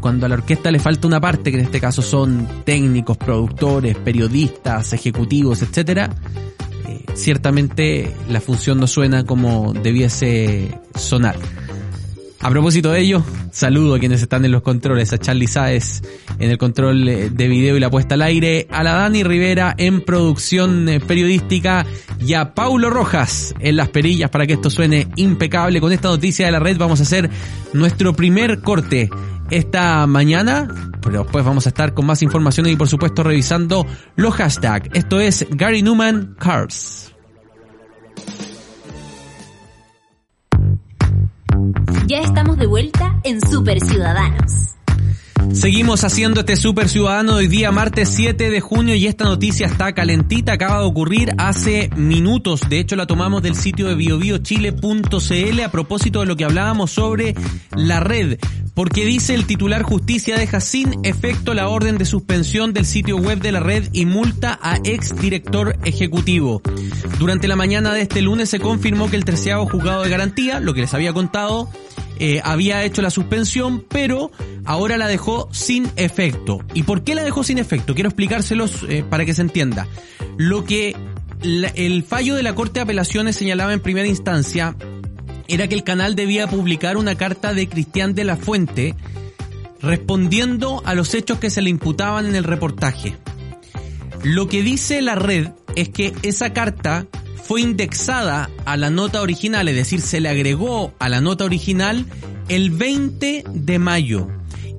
Cuando 0.00 0.26
a 0.26 0.28
la 0.28 0.34
orquesta 0.34 0.70
le 0.70 0.78
falta 0.78 1.06
una 1.06 1.20
parte, 1.20 1.50
que 1.50 1.58
en 1.58 1.64
este 1.64 1.80
caso 1.80 2.02
son 2.02 2.46
técnicos, 2.64 3.16
productores, 3.16 3.96
periodistas, 3.96 4.92
ejecutivos, 4.92 5.62
etcétera, 5.62 6.10
eh, 6.86 7.04
ciertamente 7.14 8.14
la 8.28 8.40
función 8.40 8.78
no 8.78 8.86
suena 8.86 9.24
como 9.24 9.72
debiese 9.72 10.78
sonar. 10.94 11.36
A 12.44 12.50
propósito 12.50 12.92
de 12.92 13.00
ello, 13.00 13.24
saludo 13.52 13.94
a 13.94 13.98
quienes 13.98 14.20
están 14.20 14.44
en 14.44 14.52
los 14.52 14.60
controles, 14.60 15.14
a 15.14 15.18
Charlie 15.18 15.46
Saez 15.46 16.02
en 16.38 16.50
el 16.50 16.58
control 16.58 17.08
eh, 17.08 17.30
de 17.30 17.48
video 17.48 17.74
y 17.74 17.80
la 17.80 17.88
puesta 17.88 18.16
al 18.16 18.22
aire, 18.22 18.68
a 18.70 18.82
la 18.82 18.92
Dani 18.92 19.22
Rivera 19.22 19.74
en 19.78 20.02
producción 20.02 20.86
eh, 20.90 21.00
periodística 21.00 21.86
y 22.20 22.34
a 22.34 22.52
Paulo 22.52 22.90
Rojas 22.90 23.54
en 23.60 23.76
las 23.76 23.88
perillas 23.88 24.28
para 24.28 24.46
que 24.46 24.52
esto 24.52 24.68
suene 24.68 25.08
impecable. 25.16 25.80
Con 25.80 25.90
esta 25.90 26.08
noticia 26.08 26.44
de 26.44 26.52
la 26.52 26.58
red 26.58 26.76
vamos 26.76 27.00
a 27.00 27.04
hacer 27.04 27.30
nuestro 27.72 28.12
primer 28.12 28.60
corte 28.60 29.08
esta 29.50 30.06
mañana, 30.06 30.68
pero 31.00 31.22
después 31.22 31.46
vamos 31.46 31.64
a 31.64 31.70
estar 31.70 31.94
con 31.94 32.04
más 32.04 32.20
información 32.20 32.66
y 32.66 32.76
por 32.76 32.88
supuesto 32.88 33.22
revisando 33.22 33.86
los 34.16 34.34
hashtags. 34.34 34.90
Esto 34.92 35.18
es 35.18 35.46
Gary 35.48 35.80
Newman 35.80 36.36
Cars. 36.38 37.13
Ya 42.06 42.20
estamos 42.20 42.58
de 42.58 42.66
vuelta 42.66 43.18
en 43.24 43.40
Super 43.40 43.80
Ciudadanos. 43.80 44.74
Seguimos 45.54 46.02
haciendo 46.02 46.40
este 46.40 46.56
Super 46.56 46.88
Ciudadano 46.88 47.36
hoy 47.36 47.46
día 47.46 47.70
martes 47.70 48.08
7 48.10 48.50
de 48.50 48.60
junio 48.60 48.96
y 48.96 49.06
esta 49.06 49.24
noticia 49.24 49.66
está 49.66 49.92
calentita, 49.92 50.52
acaba 50.52 50.80
de 50.80 50.86
ocurrir 50.86 51.30
hace 51.38 51.90
minutos, 51.96 52.62
de 52.68 52.80
hecho 52.80 52.96
la 52.96 53.06
tomamos 53.06 53.40
del 53.42 53.54
sitio 53.54 53.86
de 53.86 53.94
biobiochile.cl 53.94 55.60
a 55.64 55.70
propósito 55.70 56.20
de 56.20 56.26
lo 56.26 56.36
que 56.36 56.44
hablábamos 56.44 56.90
sobre 56.90 57.34
la 57.76 58.00
red, 58.00 58.38
porque 58.74 59.06
dice 59.06 59.34
el 59.34 59.46
titular 59.46 59.84
justicia 59.84 60.36
deja 60.36 60.60
sin 60.60 61.04
efecto 61.04 61.54
la 61.54 61.68
orden 61.68 61.98
de 61.98 62.04
suspensión 62.04 62.72
del 62.72 62.84
sitio 62.84 63.16
web 63.16 63.40
de 63.40 63.52
la 63.52 63.60
red 63.60 63.88
y 63.92 64.06
multa 64.06 64.58
a 64.60 64.78
ex 64.82 65.16
director 65.16 65.78
ejecutivo. 65.84 66.62
Durante 67.18 67.46
la 67.46 67.56
mañana 67.56 67.94
de 67.94 68.02
este 68.02 68.22
lunes 68.22 68.50
se 68.50 68.58
confirmó 68.58 69.08
que 69.08 69.16
el 69.16 69.24
treceavo 69.24 69.66
juzgado 69.66 70.02
de 70.02 70.10
garantía, 70.10 70.58
lo 70.58 70.74
que 70.74 70.82
les 70.82 70.94
había 70.94 71.12
contado, 71.12 71.70
eh, 72.18 72.40
había 72.44 72.84
hecho 72.84 73.02
la 73.02 73.10
suspensión, 73.10 73.84
pero 73.88 74.30
ahora 74.64 74.96
la 74.96 75.06
dejó 75.06 75.48
sin 75.52 75.90
efecto. 75.96 76.60
¿Y 76.72 76.84
por 76.84 77.02
qué 77.02 77.14
la 77.14 77.24
dejó 77.24 77.42
sin 77.42 77.58
efecto? 77.58 77.94
Quiero 77.94 78.08
explicárselos 78.08 78.84
eh, 78.88 79.04
para 79.08 79.24
que 79.24 79.34
se 79.34 79.42
entienda. 79.42 79.86
Lo 80.36 80.64
que 80.64 80.96
el 81.42 82.04
fallo 82.04 82.34
de 82.34 82.42
la 82.42 82.54
Corte 82.54 82.74
de 82.74 82.82
Apelaciones 82.82 83.36
señalaba 83.36 83.72
en 83.72 83.80
primera 83.80 84.08
instancia 84.08 84.76
era 85.48 85.68
que 85.68 85.74
el 85.74 85.84
canal 85.84 86.14
debía 86.14 86.46
publicar 86.46 86.96
una 86.96 87.16
carta 87.16 87.52
de 87.52 87.68
Cristian 87.68 88.14
de 88.14 88.24
la 88.24 88.36
Fuente 88.36 88.94
respondiendo 89.82 90.82
a 90.86 90.94
los 90.94 91.14
hechos 91.14 91.38
que 91.38 91.50
se 91.50 91.60
le 91.60 91.70
imputaban 91.70 92.26
en 92.26 92.34
el 92.34 92.44
reportaje. 92.44 93.16
Lo 94.22 94.48
que 94.48 94.62
dice 94.62 95.02
la 95.02 95.16
red 95.16 95.48
es 95.76 95.90
que 95.90 96.14
esa 96.22 96.54
carta 96.54 97.06
fue 97.46 97.60
indexada 97.60 98.50
a 98.64 98.76
la 98.76 98.90
nota 98.90 99.20
original, 99.20 99.68
es 99.68 99.76
decir, 99.76 100.00
se 100.00 100.20
le 100.20 100.30
agregó 100.30 100.94
a 100.98 101.08
la 101.08 101.20
nota 101.20 101.44
original 101.44 102.06
el 102.48 102.70
20 102.70 103.44
de 103.48 103.78
mayo 103.78 104.28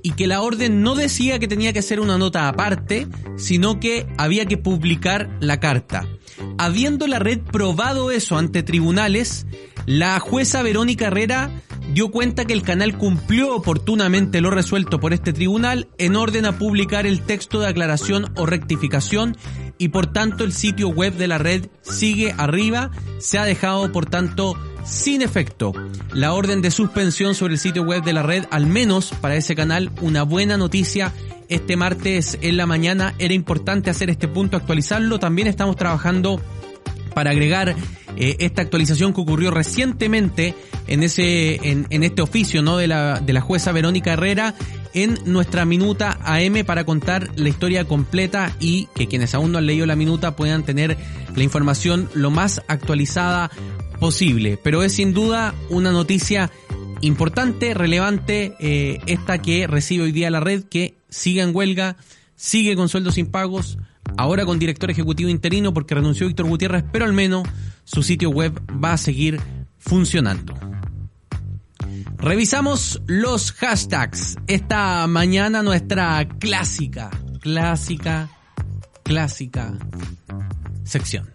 y 0.01 0.11
que 0.11 0.27
la 0.27 0.41
orden 0.41 0.81
no 0.81 0.95
decía 0.95 1.39
que 1.39 1.47
tenía 1.47 1.73
que 1.73 1.81
ser 1.81 1.99
una 1.99 2.17
nota 2.17 2.47
aparte, 2.47 3.07
sino 3.37 3.79
que 3.79 4.07
había 4.17 4.45
que 4.45 4.57
publicar 4.57 5.29
la 5.39 5.59
carta. 5.59 6.07
Habiendo 6.57 7.07
la 7.07 7.19
red 7.19 7.39
probado 7.39 8.11
eso 8.11 8.37
ante 8.37 8.61
tribunales, 8.61 9.45
la 9.85 10.19
jueza 10.19 10.63
Verónica 10.63 11.07
Herrera 11.07 11.51
dio 11.93 12.09
cuenta 12.09 12.45
que 12.45 12.53
el 12.53 12.63
canal 12.63 12.97
cumplió 12.97 13.55
oportunamente 13.55 14.41
lo 14.41 14.49
resuelto 14.49 14.99
por 14.99 15.13
este 15.13 15.33
tribunal 15.33 15.87
en 15.97 16.15
orden 16.15 16.45
a 16.45 16.57
publicar 16.57 17.05
el 17.05 17.21
texto 17.21 17.59
de 17.59 17.67
aclaración 17.67 18.31
o 18.35 18.45
rectificación 18.45 19.37
y 19.77 19.89
por 19.89 20.07
tanto 20.07 20.43
el 20.43 20.53
sitio 20.53 20.89
web 20.89 21.13
de 21.15 21.27
la 21.27 21.37
red 21.37 21.67
sigue 21.81 22.33
arriba, 22.37 22.91
se 23.19 23.37
ha 23.37 23.45
dejado 23.45 23.91
por 23.91 24.05
tanto 24.07 24.57
sin 24.85 25.21
efecto 25.21 25.73
la 26.13 26.33
orden 26.33 26.61
de 26.61 26.71
suspensión 26.71 27.35
sobre 27.35 27.53
el 27.53 27.59
sitio 27.59 27.83
web 27.83 28.03
de 28.03 28.13
la 28.13 28.23
red, 28.23 28.45
al 28.51 28.67
menos 28.67 29.11
para 29.21 29.35
ese 29.35 29.55
canal, 29.55 29.91
una 30.01 30.23
buena 30.23 30.57
noticia. 30.57 31.11
Este 31.47 31.75
martes 31.75 32.39
en 32.41 32.57
la 32.57 32.65
mañana 32.65 33.13
era 33.19 33.33
importante 33.33 33.89
hacer 33.89 34.09
este 34.09 34.27
punto, 34.27 34.57
actualizarlo. 34.57 35.19
También 35.19 35.47
estamos 35.47 35.75
trabajando 35.75 36.41
para 37.15 37.31
agregar 37.31 37.75
eh, 38.17 38.35
esta 38.39 38.61
actualización 38.61 39.13
que 39.13 39.21
ocurrió 39.21 39.49
recientemente 39.49 40.53
en 40.85 41.01
ese 41.01 41.55
en, 41.63 42.03
este 42.03 42.21
oficio 42.21 42.61
no 42.61 42.77
de 42.77 42.87
la 42.87 43.19
de 43.19 43.33
la 43.33 43.41
jueza 43.41 43.71
Verónica 43.71 44.13
Herrera 44.13 44.53
en 44.93 45.17
nuestra 45.25 45.65
minuta 45.65 46.19
AM 46.21 46.63
para 46.65 46.83
contar 46.83 47.29
la 47.35 47.49
historia 47.49 47.85
completa 47.85 48.55
y 48.59 48.87
que 48.93 49.07
quienes 49.07 49.33
aún 49.33 49.51
no 49.51 49.57
han 49.57 49.65
leído 49.65 49.87
la 49.87 49.95
minuta 49.95 50.35
puedan 50.35 50.63
tener 50.63 50.97
la 51.35 51.43
información 51.43 52.07
lo 52.13 52.29
más 52.29 52.61
actualizada 52.67 53.49
posible. 53.99 54.59
Pero 54.61 54.83
es 54.83 54.93
sin 54.93 55.13
duda 55.13 55.53
una 55.69 55.91
noticia 55.91 56.51
importante, 57.01 57.73
relevante, 57.73 58.55
eh, 58.59 58.99
esta 59.05 59.41
que 59.41 59.67
recibe 59.67 60.05
hoy 60.05 60.11
día 60.11 60.29
la 60.29 60.39
red, 60.39 60.63
que 60.63 60.95
sigue 61.09 61.41
en 61.41 61.55
huelga, 61.55 61.97
sigue 62.35 62.75
con 62.75 62.89
sueldos 62.89 63.17
impagos, 63.17 63.77
ahora 64.17 64.45
con 64.45 64.59
director 64.59 64.89
ejecutivo 64.91 65.29
interino 65.29 65.73
porque 65.73 65.95
renunció 65.95 66.27
Víctor 66.27 66.47
Gutiérrez, 66.47 66.83
pero 66.91 67.05
al 67.05 67.13
menos 67.13 67.47
su 67.83 68.03
sitio 68.03 68.29
web 68.29 68.59
va 68.83 68.93
a 68.93 68.97
seguir 68.97 69.39
funcionando. 69.77 70.53
Revisamos 72.17 73.01
los 73.05 73.51
hashtags. 73.51 74.37
Esta 74.47 75.05
mañana 75.07 75.61
nuestra 75.61 76.27
clásica, 76.39 77.11
clásica, 77.41 78.29
clásica 79.03 79.73
sección. 80.83 81.29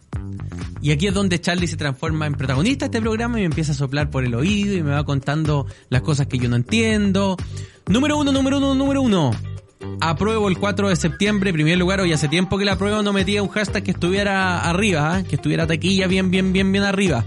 Y 0.82 0.92
aquí 0.92 1.06
es 1.06 1.14
donde 1.14 1.40
Charlie 1.40 1.66
se 1.66 1.76
transforma 1.76 2.26
en 2.26 2.34
protagonista 2.34 2.86
de 2.86 2.96
este 2.96 3.02
programa 3.02 3.38
y 3.38 3.42
me 3.42 3.46
empieza 3.46 3.72
a 3.72 3.74
soplar 3.74 4.10
por 4.10 4.24
el 4.24 4.34
oído 4.34 4.74
y 4.74 4.82
me 4.82 4.90
va 4.90 5.04
contando 5.04 5.66
las 5.90 6.00
cosas 6.02 6.26
que 6.26 6.38
yo 6.38 6.48
no 6.48 6.56
entiendo. 6.56 7.36
Número 7.86 8.16
uno, 8.16 8.32
número 8.32 8.58
uno, 8.58 8.74
número 8.74 9.02
uno. 9.02 9.30
Apruebo 10.00 10.48
el 10.48 10.58
4 10.58 10.88
de 10.88 10.96
septiembre, 10.96 11.50
en 11.50 11.54
primer 11.54 11.78
lugar, 11.78 12.00
hoy 12.00 12.12
hace 12.12 12.28
tiempo 12.28 12.58
que 12.58 12.64
la 12.64 12.72
apruebo 12.72 13.02
no 13.02 13.12
metía 13.12 13.42
un 13.42 13.48
hashtag 13.48 13.82
que 13.82 13.90
estuviera 13.90 14.60
arriba, 14.68 15.20
¿eh? 15.20 15.24
que 15.24 15.36
estuviera 15.36 15.66
taquilla 15.66 16.06
bien, 16.06 16.30
bien, 16.30 16.52
bien, 16.52 16.70
bien 16.72 16.84
arriba. 16.84 17.24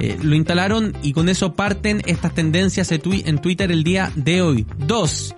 Eh, 0.00 0.16
lo 0.22 0.36
instalaron 0.36 0.96
y 1.02 1.12
con 1.12 1.28
eso 1.28 1.54
parten 1.54 2.02
estas 2.06 2.34
tendencias 2.34 2.90
en 2.92 3.38
Twitter 3.38 3.72
el 3.72 3.82
día 3.82 4.12
de 4.14 4.42
hoy. 4.42 4.66
Dos. 4.78 5.34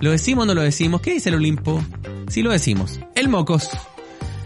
¿Lo 0.00 0.10
decimos 0.10 0.44
o 0.44 0.46
no 0.46 0.54
lo 0.54 0.62
decimos? 0.62 1.00
¿Qué 1.00 1.14
dice 1.14 1.28
el 1.28 1.36
Olimpo? 1.36 1.82
Sí 2.28 2.42
lo 2.42 2.50
decimos. 2.50 3.00
El 3.14 3.28
Mocos. 3.28 3.70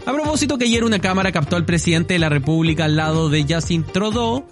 A 0.05 0.13
propósito 0.13 0.57
que 0.57 0.65
ayer 0.65 0.83
una 0.83 0.99
cámara 0.99 1.31
captó 1.31 1.55
al 1.55 1.65
presidente 1.65 2.13
de 2.13 2.19
la 2.19 2.29
República 2.29 2.85
al 2.85 2.95
lado 2.95 3.29
de 3.29 3.45
Justin 3.47 3.83
Trudeau, 3.83 4.45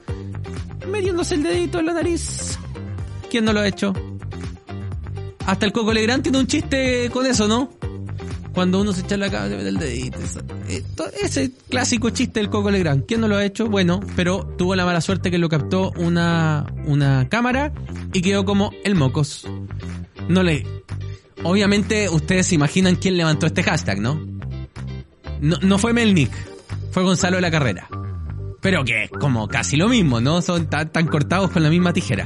metiéndose 0.92 1.36
el 1.36 1.44
dedito 1.44 1.80
en 1.80 1.86
la 1.86 1.94
nariz. 1.94 2.60
¿Quién 3.30 3.46
no 3.46 3.54
lo 3.54 3.62
ha 3.62 3.68
hecho? 3.68 3.94
Hasta 5.46 5.66
el 5.66 5.72
Coco 5.72 5.94
Legrand 5.94 6.24
tiene 6.24 6.40
un 6.40 6.48
chiste 6.48 7.10
con 7.12 7.26
eso, 7.26 7.48
¿no? 7.48 7.70
Cuando 8.54 8.80
uno 8.82 8.94
se 8.94 9.02
echa 9.02 9.18
la 9.18 9.30
cabeza 9.30 9.62
del 9.62 9.78
dedito. 9.78 10.18
Ese 11.22 11.52
clásico 11.70 12.10
chiste 12.10 12.40
del 12.40 12.50
Coco 12.50 12.72
Legrand. 12.72 13.06
¿Quién 13.06 13.22
no 13.22 13.28
lo 13.28 13.36
ha 13.36 13.46
hecho? 13.46 13.68
Bueno, 13.68 14.00
pero 14.16 14.46
tuvo 14.58 14.76
la 14.76 14.86
mala 14.86 15.02
suerte 15.02 15.30
que 15.30 15.38
lo 15.38 15.50
captó 15.50 15.92
una, 15.98 16.66
una 16.86 17.28
cámara 17.30 17.74
y 18.14 18.22
quedó 18.22 18.46
como 18.46 18.72
el 18.84 18.96
mocos. 18.96 19.46
No 20.30 20.42
le... 20.42 20.66
Obviamente 21.44 22.10
ustedes 22.10 22.48
se 22.48 22.56
imaginan 22.56 22.96
quién 22.96 23.18
levantó 23.18 23.46
este 23.46 23.62
hashtag, 23.62 24.00
¿no? 24.00 24.26
No, 25.42 25.58
no 25.62 25.78
fue 25.78 25.94
Melnik, 25.94 26.32
fue 26.92 27.04
Gonzalo 27.04 27.36
de 27.36 27.42
la 27.42 27.52
Carrera. 27.52 27.88
Pero 28.62 28.84
que 28.84 29.04
es 29.04 29.12
como 29.12 29.48
casi 29.48 29.76
lo 29.76 29.90
mismo, 29.90 30.22
¿no? 30.22 30.42
Son 30.42 30.68
tan 30.68 31.08
cortados 31.08 31.52
con 31.52 31.62
la 31.62 31.70
misma 31.70 31.94
tijera. 31.94 32.26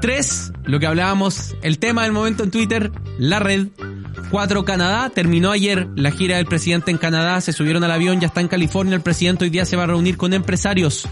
Tres, 0.00 0.52
lo 0.64 0.78
que 0.78 0.86
hablábamos, 0.86 1.56
el 1.62 1.78
tema 1.78 2.04
del 2.04 2.12
momento 2.12 2.44
en 2.44 2.50
Twitter, 2.50 2.92
la 3.18 3.38
red. 3.38 3.68
Cuatro, 4.30 4.64
Canadá. 4.64 5.10
Terminó 5.10 5.50
ayer 5.50 5.88
la 5.96 6.10
gira 6.10 6.36
del 6.36 6.46
presidente 6.46 6.90
en 6.90 6.98
Canadá. 6.98 7.40
Se 7.40 7.52
subieron 7.52 7.82
al 7.82 7.90
avión, 7.90 8.20
ya 8.20 8.26
está 8.26 8.40
en 8.40 8.48
California. 8.48 8.94
El 8.94 9.00
presidente 9.00 9.44
hoy 9.44 9.50
día 9.50 9.64
se 9.64 9.76
va 9.76 9.84
a 9.84 9.86
reunir 9.86 10.16
con 10.16 10.34
empresarios 10.34 11.08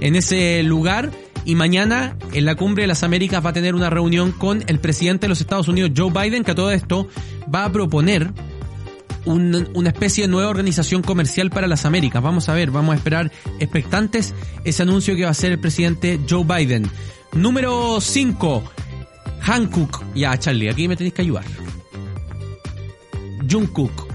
en 0.00 0.16
ese 0.16 0.62
lugar. 0.64 1.10
Y 1.44 1.54
mañana, 1.54 2.16
en 2.32 2.44
la 2.44 2.56
Cumbre 2.56 2.82
de 2.82 2.88
las 2.88 3.04
Américas, 3.04 3.44
va 3.44 3.50
a 3.50 3.52
tener 3.52 3.76
una 3.76 3.88
reunión 3.88 4.32
con 4.32 4.64
el 4.66 4.80
presidente 4.80 5.26
de 5.26 5.28
los 5.28 5.40
Estados 5.40 5.68
Unidos, 5.68 5.92
Joe 5.96 6.10
Biden, 6.10 6.42
que 6.42 6.50
a 6.50 6.54
todo 6.56 6.72
esto 6.72 7.06
va 7.54 7.64
a 7.64 7.72
proponer 7.72 8.32
una 9.26 9.88
especie 9.88 10.24
de 10.24 10.28
nueva 10.28 10.50
organización 10.50 11.02
comercial 11.02 11.50
para 11.50 11.66
las 11.66 11.84
Américas. 11.84 12.22
Vamos 12.22 12.48
a 12.48 12.54
ver, 12.54 12.70
vamos 12.70 12.94
a 12.94 12.96
esperar 12.96 13.30
expectantes 13.60 14.34
ese 14.64 14.82
anuncio 14.82 15.14
que 15.14 15.22
va 15.22 15.28
a 15.28 15.32
hacer 15.32 15.52
el 15.52 15.58
presidente 15.58 16.20
Joe 16.28 16.44
Biden. 16.44 16.90
Número 17.36 18.00
5. 18.00 18.62
Hankook. 19.40 20.04
Ya, 20.14 20.38
Charlie, 20.38 20.70
aquí 20.70 20.88
me 20.88 20.96
tenéis 20.96 21.14
que 21.14 21.22
ayudar. 21.22 21.44
Jungkook. 23.48 24.08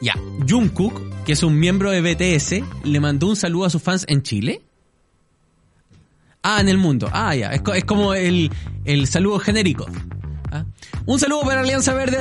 Ya, 0.00 0.14
Jungkook, 0.46 1.24
que 1.24 1.32
es 1.32 1.42
un 1.42 1.58
miembro 1.58 1.90
de 1.90 2.02
BTS, 2.02 2.84
le 2.84 3.00
mandó 3.00 3.28
un 3.28 3.36
saludo 3.36 3.64
a 3.64 3.70
sus 3.70 3.82
fans 3.82 4.04
en 4.08 4.22
Chile. 4.22 4.62
Ah, 6.42 6.60
en 6.60 6.68
el 6.68 6.76
mundo. 6.76 7.08
Ah, 7.10 7.34
ya. 7.34 7.52
Es, 7.52 7.84
como 7.84 8.12
el, 8.12 8.50
el 8.84 9.06
saludo 9.06 9.38
genérico. 9.38 9.86
¿Ah? 10.54 10.64
Un 11.04 11.18
saludo 11.18 11.40
para 11.40 11.62
Alianza 11.62 11.94
Verde, 11.94 12.16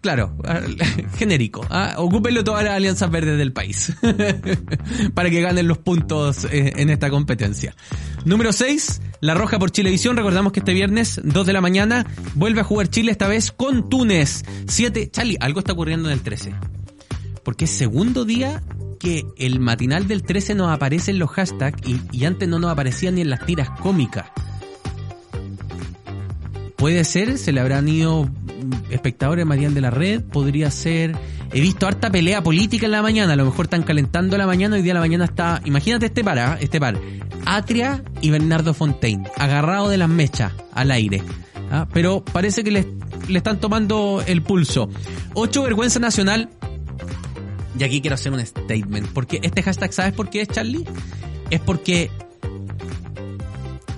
claro, 0.00 0.34
genérico. 1.18 1.66
¿ah? 1.68 1.96
Ocúpenlo 1.98 2.42
todas 2.42 2.64
las 2.64 2.72
alianzas 2.72 3.10
verdes 3.10 3.36
del 3.36 3.52
país 3.52 3.92
para 5.14 5.28
que 5.28 5.42
ganen 5.42 5.68
los 5.68 5.76
puntos 5.76 6.46
eh, 6.46 6.72
en 6.76 6.88
esta 6.88 7.10
competencia. 7.10 7.76
Número 8.24 8.54
6, 8.54 9.02
La 9.20 9.34
Roja 9.34 9.58
por 9.58 9.70
Chilevisión. 9.70 10.16
Recordamos 10.16 10.50
que 10.54 10.60
este 10.60 10.72
viernes, 10.72 11.20
2 11.22 11.46
de 11.46 11.52
la 11.52 11.60
mañana, 11.60 12.06
vuelve 12.36 12.62
a 12.62 12.64
jugar 12.64 12.88
Chile, 12.88 13.12
esta 13.12 13.28
vez 13.28 13.52
con 13.52 13.90
Túnez. 13.90 14.42
7, 14.66 15.10
Charlie, 15.10 15.36
algo 15.38 15.58
está 15.58 15.74
ocurriendo 15.74 16.08
en 16.08 16.14
el 16.14 16.22
13. 16.22 16.54
Porque 17.44 17.66
es 17.66 17.70
segundo 17.70 18.24
día 18.24 18.62
que 18.98 19.26
el 19.36 19.60
matinal 19.60 20.08
del 20.08 20.22
13 20.22 20.54
nos 20.54 20.70
aparece 20.72 21.10
en 21.10 21.18
los 21.18 21.30
hashtags 21.32 21.86
y, 21.86 22.00
y 22.12 22.24
antes 22.24 22.48
no 22.48 22.58
nos 22.58 22.70
aparecía 22.72 23.10
ni 23.10 23.20
en 23.20 23.28
las 23.28 23.44
tiras 23.44 23.68
cómicas. 23.82 24.24
Puede 26.76 27.04
ser, 27.04 27.38
se 27.38 27.52
le 27.52 27.60
habrán 27.60 27.88
ido 27.88 28.28
espectadores 28.90 29.44
Marian 29.46 29.74
de 29.74 29.80
la 29.80 29.90
Red, 29.90 30.22
podría 30.22 30.70
ser. 30.70 31.16
He 31.52 31.60
visto 31.60 31.86
harta 31.86 32.10
pelea 32.10 32.42
política 32.42 32.86
en 32.86 32.92
la 32.92 33.02
mañana, 33.02 33.32
a 33.32 33.36
lo 33.36 33.44
mejor 33.44 33.66
están 33.66 33.82
calentando 33.82 34.36
la 34.36 34.46
mañana, 34.46 34.76
hoy 34.76 34.82
día 34.82 34.94
la 34.94 35.00
mañana 35.00 35.24
está. 35.24 35.60
Imagínate 35.64 36.06
este 36.06 36.22
par, 36.22 36.38
¿ah? 36.38 36.58
este 36.60 36.78
par. 36.78 36.98
Atria 37.44 38.02
y 38.20 38.30
Bernardo 38.30 38.74
Fontaine, 38.74 39.24
agarrado 39.36 39.88
de 39.88 39.96
las 39.96 40.08
mechas 40.08 40.52
al 40.72 40.90
aire. 40.90 41.22
¿ah? 41.70 41.88
Pero 41.92 42.24
parece 42.24 42.62
que 42.62 42.70
le, 42.70 42.86
le 43.28 43.38
están 43.38 43.58
tomando 43.60 44.22
el 44.26 44.42
pulso. 44.42 44.88
Ocho 45.34 45.62
vergüenza 45.62 45.98
nacional. 45.98 46.50
Y 47.78 47.84
aquí 47.84 48.00
quiero 48.00 48.14
hacer 48.14 48.32
un 48.32 48.44
statement. 48.44 49.08
Porque 49.08 49.38
este 49.42 49.62
hashtag, 49.62 49.92
¿sabes 49.92 50.12
por 50.14 50.30
qué 50.30 50.42
es, 50.42 50.48
Charlie? 50.48 50.84
Es 51.50 51.60
porque 51.60 52.10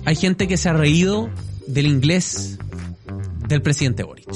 hay 0.05 0.15
gente 0.15 0.47
que 0.47 0.57
se 0.57 0.69
ha 0.69 0.73
reído 0.73 1.29
del 1.65 1.87
inglés 1.87 2.59
del 3.49 3.61
presidente 3.61 4.03
Boric. 4.03 4.29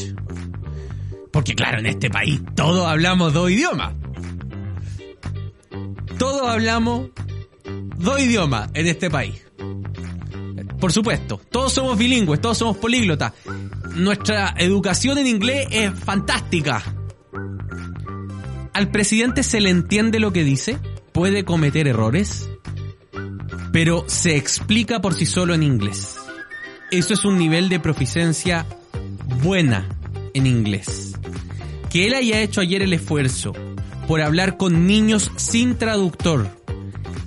Porque 1.31 1.55
claro, 1.55 1.79
en 1.79 1.85
este 1.85 2.09
país 2.09 2.41
todos 2.55 2.85
hablamos 2.85 3.33
dos 3.33 3.49
idiomas. 3.49 3.93
Todos 6.17 6.47
hablamos 6.47 7.09
dos 7.97 8.19
idiomas 8.19 8.69
en 8.73 8.87
este 8.87 9.09
país. 9.09 9.43
Por 10.79 10.91
supuesto, 10.91 11.39
todos 11.49 11.71
somos 11.71 11.97
bilingües, 11.97 12.41
todos 12.41 12.57
somos 12.57 12.77
políglotas. 12.77 13.33
Nuestra 13.95 14.53
educación 14.57 15.17
en 15.17 15.27
inglés 15.27 15.67
es 15.71 15.91
fantástica. 15.97 16.83
Al 18.73 18.91
presidente 18.91 19.43
se 19.43 19.61
le 19.61 19.69
entiende 19.69 20.19
lo 20.19 20.33
que 20.33 20.43
dice, 20.43 20.79
puede 21.13 21.45
cometer 21.45 21.87
errores, 21.87 22.49
pero 23.71 24.03
se 24.07 24.35
explica 24.35 24.99
por 24.99 25.13
sí 25.13 25.25
solo 25.25 25.53
en 25.53 25.63
inglés. 25.63 26.17
Eso 26.91 27.13
es 27.13 27.23
un 27.23 27.37
nivel 27.37 27.69
de 27.69 27.79
proficiencia 27.79 28.65
buena 29.41 29.87
en 30.33 30.47
inglés. 30.47 31.13
Que 31.89 32.07
él 32.07 32.13
haya 32.13 32.41
hecho 32.41 32.61
ayer 32.61 32.81
el 32.81 32.93
esfuerzo 32.93 33.53
por 34.07 34.21
hablar 34.21 34.57
con 34.57 34.87
niños 34.87 35.31
sin 35.35 35.77
traductor 35.77 36.49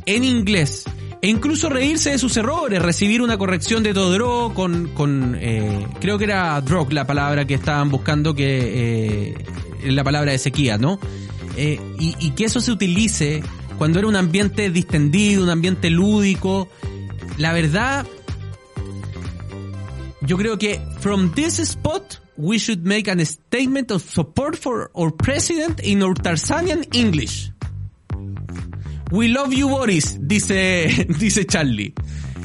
en 0.05 0.25
inglés 0.25 0.85
e 1.23 1.29
incluso 1.29 1.69
reírse 1.69 2.11
de 2.11 2.19
sus 2.19 2.37
errores, 2.37 2.83
recibir 2.83 3.23
una 3.23 3.39
corrección 3.39 3.83
de 3.83 3.95
Todro 3.95 4.53
con, 4.55 4.89
con 4.89 5.37
eh, 5.41 5.87
creo 6.01 6.19
que 6.19 6.25
era 6.25 6.61
drog 6.61 6.93
la 6.93 7.07
palabra 7.07 7.47
que 7.47 7.55
estaban 7.55 7.91
buscando 7.91 8.35
que 8.35 9.33
eh, 9.33 9.45
la 9.91 10.05
palabra 10.05 10.33
de 10.33 10.39
sequía, 10.39 10.79
¿no? 10.79 11.01
Eh, 11.57 11.81
y, 11.99 12.15
y 12.21 12.31
que 12.33 12.45
eso 12.45 12.61
se 12.61 12.71
utilice 12.71 13.43
cuando 13.79 13.99
era 13.99 14.09
un 14.09 14.17
ambiente 14.17 14.71
distendido, 14.71 15.43
un 15.43 15.51
ambiente 15.51 15.91
lúdico. 15.91 16.69
La 17.39 17.53
verdad, 17.53 18.07
yo 20.27 20.37
creo 20.37 20.59
que 20.59 20.81
from 21.01 21.33
this 21.33 21.57
spot 21.57 22.21
we 22.37 22.59
should 22.59 22.85
make 22.85 23.09
a 23.09 23.25
statement 23.25 23.91
of 23.91 24.03
support 24.03 24.57
for 24.57 24.91
our 24.95 25.11
president 25.11 25.81
in 25.81 26.03
our 26.03 26.15
Tarzanian 26.15 26.85
English. 26.93 27.53
We 29.11 29.29
love 29.29 29.55
you, 29.55 29.69
Boris, 29.69 30.19
dice, 30.21 31.07
dice 31.19 31.47
Charlie. 31.47 31.95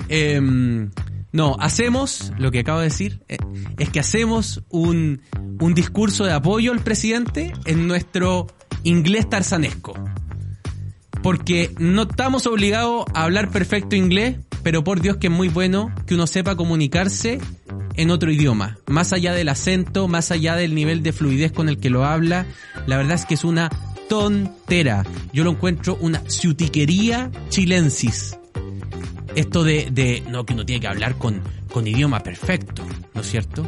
Em, 0.09 0.91
no, 1.31 1.55
hacemos, 1.59 2.31
lo 2.37 2.51
que 2.51 2.59
acabo 2.59 2.79
de 2.79 2.85
decir, 2.85 3.23
eh, 3.27 3.37
es 3.79 3.89
que 3.89 3.99
hacemos 3.99 4.61
un, 4.69 5.21
un 5.59 5.73
discurso 5.73 6.25
de 6.25 6.33
apoyo 6.33 6.71
al 6.71 6.83
presidente 6.83 7.51
en 7.65 7.87
nuestro 7.87 8.47
inglés 8.83 9.29
tarzanesco 9.29 9.93
porque 11.21 11.71
no 11.77 12.03
estamos 12.03 12.47
obligados 12.47 13.05
a 13.13 13.23
hablar 13.23 13.49
perfecto 13.49 13.95
inglés, 13.95 14.37
pero 14.63 14.83
por 14.83 15.01
Dios 15.01 15.17
que 15.17 15.27
es 15.27 15.33
muy 15.33 15.49
bueno 15.49 15.93
que 16.05 16.15
uno 16.15 16.27
sepa 16.27 16.55
comunicarse 16.55 17.39
en 17.95 18.11
otro 18.11 18.31
idioma, 18.31 18.77
más 18.87 19.13
allá 19.13 19.33
del 19.33 19.49
acento, 19.49 20.07
más 20.07 20.31
allá 20.31 20.55
del 20.55 20.75
nivel 20.75 21.03
de 21.03 21.11
fluidez 21.11 21.51
con 21.51 21.69
el 21.69 21.77
que 21.79 21.89
lo 21.89 22.05
habla, 22.05 22.45
la 22.87 22.97
verdad 22.97 23.15
es 23.15 23.25
que 23.25 23.33
es 23.33 23.43
una 23.43 23.69
tontera. 24.07 25.05
Yo 25.33 25.43
lo 25.43 25.51
encuentro 25.51 25.97
una 26.01 26.21
ciutiquería 26.29 27.31
chilensis. 27.49 28.37
Esto 29.35 29.63
de, 29.63 29.89
de 29.91 30.23
no, 30.29 30.45
que 30.45 30.53
uno 30.53 30.65
tiene 30.65 30.81
que 30.81 30.87
hablar 30.87 31.17
con, 31.17 31.41
con 31.71 31.87
idioma 31.87 32.21
perfecto, 32.21 32.83
¿no 33.13 33.21
es 33.21 33.27
cierto? 33.29 33.65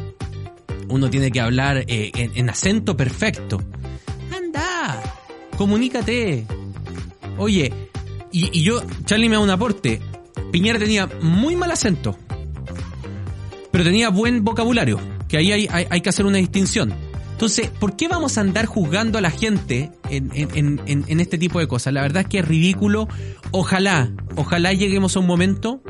Uno 0.88 1.08
tiene 1.08 1.30
que 1.30 1.40
hablar 1.40 1.84
eh, 1.86 2.12
en, 2.14 2.32
en 2.34 2.50
acento 2.50 2.96
perfecto. 2.96 3.62
Anda, 4.36 5.02
comunícate, 5.56 6.46
Oye, 7.38 7.72
y, 8.30 8.62
yo, 8.62 8.82
Charlie 9.04 9.28
me 9.28 9.36
da 9.36 9.42
un 9.42 9.50
aporte. 9.50 10.00
Piñera 10.50 10.78
tenía 10.78 11.08
muy 11.22 11.56
mal 11.56 11.70
acento, 11.70 12.16
pero 13.70 13.84
tenía 13.84 14.08
buen 14.08 14.44
vocabulario, 14.44 15.00
que 15.28 15.36
ahí 15.36 15.52
hay, 15.52 16.00
que 16.00 16.08
hacer 16.08 16.26
una 16.26 16.38
distinción. 16.38 16.92
Entonces, 17.32 17.70
¿por 17.70 17.96
qué 17.96 18.06
vamos 18.08 18.38
a 18.38 18.40
andar 18.40 18.66
juzgando 18.66 19.18
a 19.18 19.20
la 19.20 19.30
gente 19.30 19.90
en, 20.10 20.30
en, 20.34 20.80
en, 20.86 21.04
en, 21.08 21.20
este 21.20 21.38
tipo 21.38 21.58
de 21.58 21.66
cosas? 21.66 21.92
La 21.92 22.02
verdad 22.02 22.22
es 22.22 22.28
que 22.28 22.38
es 22.38 22.46
ridículo. 22.46 23.08
Ojalá, 23.50 24.12
ojalá 24.36 24.72
lleguemos 24.72 25.16
a 25.16 25.20
un 25.20 25.26
momento 25.26 25.82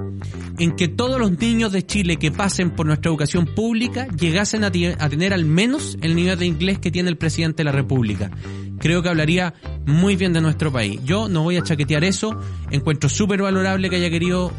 en 0.58 0.76
que 0.76 0.88
todos 0.88 1.18
los 1.18 1.38
niños 1.38 1.72
de 1.72 1.84
Chile 1.84 2.16
que 2.16 2.30
pasen 2.30 2.70
por 2.70 2.86
nuestra 2.86 3.10
educación 3.10 3.46
pública 3.46 4.06
llegasen 4.08 4.64
a 4.64 4.70
tener 4.70 5.32
al 5.32 5.44
menos 5.44 5.98
el 6.00 6.14
nivel 6.14 6.38
de 6.38 6.46
inglés 6.46 6.78
que 6.78 6.90
tiene 6.90 7.10
el 7.10 7.16
presidente 7.16 7.58
de 7.58 7.64
la 7.64 7.72
República 7.72 8.30
creo 8.78 9.02
que 9.02 9.08
hablaría 9.08 9.54
muy 9.86 10.16
bien 10.16 10.32
de 10.32 10.40
nuestro 10.40 10.72
país. 10.72 11.00
Yo 11.04 11.28
no 11.28 11.42
voy 11.42 11.56
a 11.56 11.62
chaquetear 11.62 12.04
eso, 12.04 12.38
encuentro 12.70 13.08
súper 13.08 13.42
valorable 13.42 13.90
que 13.90 13.96
haya 13.96 14.10
querido 14.10 14.52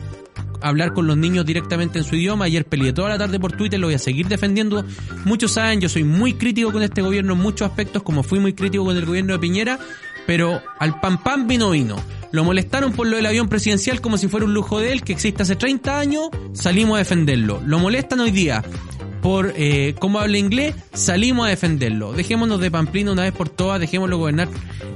hablar 0.61 0.93
con 0.93 1.07
los 1.07 1.17
niños 1.17 1.45
directamente 1.45 1.99
en 1.99 2.05
su 2.05 2.15
idioma. 2.15 2.45
Ayer 2.45 2.65
peleé 2.65 2.93
toda 2.93 3.09
la 3.09 3.17
tarde 3.17 3.39
por 3.39 3.51
Twitter, 3.53 3.79
lo 3.79 3.87
voy 3.87 3.95
a 3.95 3.99
seguir 3.99 4.27
defendiendo. 4.27 4.83
Muchos 5.25 5.51
saben, 5.51 5.81
yo 5.81 5.89
soy 5.89 6.03
muy 6.03 6.33
crítico 6.33 6.71
con 6.71 6.83
este 6.83 7.01
gobierno 7.01 7.33
en 7.33 7.39
muchos 7.39 7.69
aspectos, 7.69 8.03
como 8.03 8.23
fui 8.23 8.39
muy 8.39 8.53
crítico 8.53 8.85
con 8.85 8.97
el 8.97 9.05
gobierno 9.05 9.33
de 9.33 9.39
Piñera, 9.39 9.79
pero 10.25 10.61
al 10.79 10.99
pan 10.99 11.21
pan 11.21 11.47
vino 11.47 11.71
vino. 11.71 11.95
Lo 12.31 12.43
molestaron 12.43 12.91
por 12.91 13.07
lo 13.07 13.15
del 13.15 13.25
avión 13.27 13.47
presidencial 13.47 14.01
como 14.01 14.17
si 14.17 14.27
fuera 14.27 14.45
un 14.45 14.53
lujo 14.53 14.79
de 14.79 14.91
él, 14.91 15.03
que 15.03 15.13
existe 15.13 15.43
hace 15.43 15.55
30 15.55 15.97
años, 15.97 16.29
salimos 16.53 16.95
a 16.95 16.99
defenderlo. 16.99 17.61
Lo 17.65 17.79
molestan 17.79 18.19
hoy 18.19 18.31
día 18.31 18.63
por 19.25 19.55
eh, 19.57 19.95
cómo 19.97 20.19
habla 20.19 20.37
inglés, 20.37 20.75
salimos 20.93 21.47
a 21.47 21.49
defenderlo. 21.49 22.13
Dejémonos 22.13 22.59
de 22.59 22.69
Pamplino 22.69 23.11
una 23.11 23.23
vez 23.23 23.33
por 23.33 23.49
todas, 23.49 23.79
dejémoslo 23.79 24.19
gobernar 24.19 24.47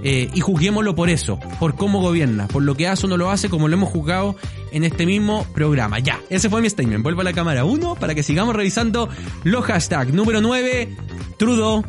eh, 0.04 0.30
y 0.32 0.40
juzguémoslo 0.40 0.94
por 0.94 1.10
eso, 1.10 1.40
por 1.60 1.76
cómo 1.76 2.00
gobierna, 2.00 2.48
por 2.48 2.62
lo 2.62 2.76
que 2.76 2.88
hace 2.88 3.08
o 3.08 3.10
no 3.10 3.18
lo 3.18 3.32
hace, 3.32 3.50
como 3.50 3.68
lo 3.68 3.74
hemos 3.74 3.90
juzgado 3.90 4.36
en 4.72 4.84
este 4.84 5.08
mismo 5.08 5.48
programa. 5.56 5.98
Ya, 5.98 6.20
ese 6.30 6.48
fue 6.48 6.62
mi 6.62 6.70
statement. 6.70 7.02
Vuelvo 7.02 7.22
a 7.22 7.24
la 7.24 7.34
cámara 7.34 7.66
1 7.66 7.96
para 7.96 8.14
que 8.14 8.22
sigamos 8.22 8.56
revisando 8.56 9.10
los 9.46 9.66
hashtags. 9.66 10.14
Número 10.14 10.42
9, 10.42 10.96
Trudo. 11.38 11.84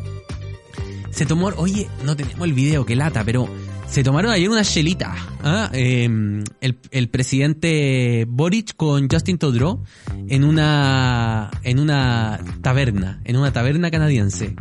Se 1.11 1.27
tomó, 1.27 1.51
oye, 1.57 1.91
no 2.05 2.15
tenemos 2.15 2.47
el 2.47 2.53
video, 2.53 2.87
que 2.87 2.95
lata, 2.95 3.23
pero 3.23 3.47
se 3.91 4.03
tomaron 4.03 4.31
ayer 4.31 4.49
una 4.49 4.63
chelita. 4.63 5.13
¿ah? 5.43 5.69
Em, 5.73 6.43
el, 6.61 7.09
presidente 7.09 8.25
Boric 8.27 8.73
con 8.77 9.09
Justin 9.09 9.37
Trudeau 9.37 9.83
en 10.29 10.45
una 10.45 11.51
en 11.63 11.79
una 11.79 12.39
taberna, 12.61 13.19
en 13.25 13.35
una 13.35 13.51
taberna 13.51 13.91
canadiense. 13.91 14.55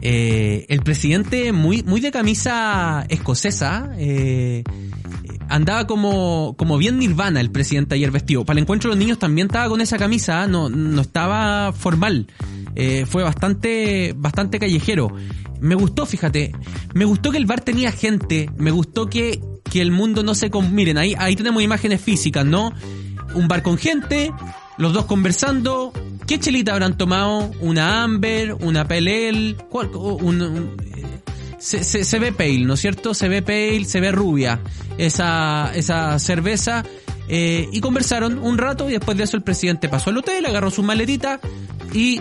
Eh, 0.00 0.66
el 0.68 0.80
presidente 0.82 1.52
muy 1.52 1.84
muy 1.84 2.00
de 2.00 2.10
camisa 2.10 3.06
escocesa. 3.08 3.92
Eh, 3.98 4.64
andaba 5.48 5.86
como, 5.86 6.56
como 6.58 6.76
bien 6.76 6.98
nirvana 6.98 7.40
el 7.40 7.52
presidente 7.52 7.94
ayer 7.94 8.10
vestido. 8.10 8.44
Para 8.44 8.58
el 8.58 8.64
encuentro 8.64 8.90
de 8.90 8.96
los 8.96 8.98
niños 8.98 9.18
también 9.18 9.46
estaba 9.46 9.68
con 9.68 9.80
esa 9.80 9.96
camisa, 9.96 10.48
no, 10.48 10.68
no 10.68 11.02
estaba 11.02 11.72
formal. 11.72 12.26
Eh, 12.74 13.04
fue 13.06 13.22
bastante, 13.22 14.14
bastante 14.16 14.58
callejero. 14.58 15.14
Me 15.62 15.76
gustó, 15.76 16.04
fíjate. 16.06 16.52
Me 16.92 17.04
gustó 17.04 17.30
que 17.30 17.38
el 17.38 17.46
bar 17.46 17.60
tenía 17.60 17.92
gente. 17.92 18.50
Me 18.56 18.72
gustó 18.72 19.08
que, 19.08 19.40
que 19.70 19.80
el 19.80 19.92
mundo 19.92 20.22
no 20.22 20.34
se... 20.34 20.50
Miren, 20.50 20.98
ahí, 20.98 21.14
ahí 21.16 21.36
tenemos 21.36 21.62
imágenes 21.62 22.00
físicas, 22.00 22.44
¿no? 22.44 22.72
Un 23.34 23.48
bar 23.48 23.62
con 23.62 23.78
gente, 23.78 24.32
los 24.76 24.92
dos 24.92 25.06
conversando. 25.06 25.92
¿Qué 26.26 26.40
chelita 26.40 26.72
habrán 26.72 26.98
tomado? 26.98 27.50
¿Una 27.60 28.02
Amber? 28.02 28.54
¿Una 28.54 28.86
Pelel? 28.88 29.56
¿Cuál? 29.70 29.94
Un, 29.94 30.76
se, 31.58 31.84
se, 31.84 32.18
ve 32.18 32.32
pale, 32.32 32.64
¿no 32.64 32.74
es 32.74 32.80
cierto? 32.80 33.14
Se 33.14 33.28
ve 33.28 33.40
pale, 33.40 33.84
se 33.84 34.00
ve 34.00 34.10
rubia 34.10 34.60
esa, 34.98 35.72
esa 35.74 36.18
cerveza. 36.18 36.84
Eh, 37.28 37.68
y 37.70 37.80
conversaron 37.80 38.38
un 38.38 38.58
rato 38.58 38.90
y 38.90 38.94
después 38.94 39.16
de 39.16 39.24
eso 39.24 39.36
el 39.36 39.44
presidente 39.44 39.88
pasó 39.88 40.10
al 40.10 40.18
hotel, 40.18 40.44
agarró 40.44 40.72
su 40.72 40.82
maletita 40.82 41.40
y 41.94 42.20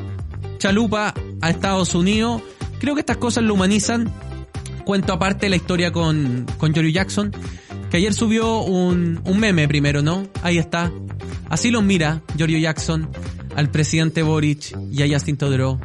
chalupa 0.60 1.16
a 1.42 1.50
Estados 1.50 1.96
Unidos. 1.96 2.44
Creo 2.82 2.96
que 2.96 3.02
estas 3.02 3.18
cosas 3.18 3.44
lo 3.44 3.54
humanizan. 3.54 4.12
Cuento 4.86 5.14
aparte 5.14 5.50
la 5.50 5.56
historia 5.56 5.92
con, 5.92 6.48
con 6.58 6.74
Jory 6.74 6.92
Jackson, 6.92 7.32
que 7.92 7.98
ayer 7.98 8.12
subió 8.12 8.62
un, 8.62 9.22
un 9.24 9.40
meme 9.40 9.68
primero, 9.68 10.02
¿no? 10.02 10.28
Ahí 10.42 10.58
está. 10.58 10.92
Así 11.48 11.70
lo 11.70 11.84
mira 11.84 12.24
Jory 12.40 12.60
Jackson 12.60 13.08
al 13.56 13.70
presidente 13.70 14.24
Boric 14.24 14.76
y 14.92 15.04
a 15.04 15.14
Justin 15.14 15.38
Trudeau 15.38 15.80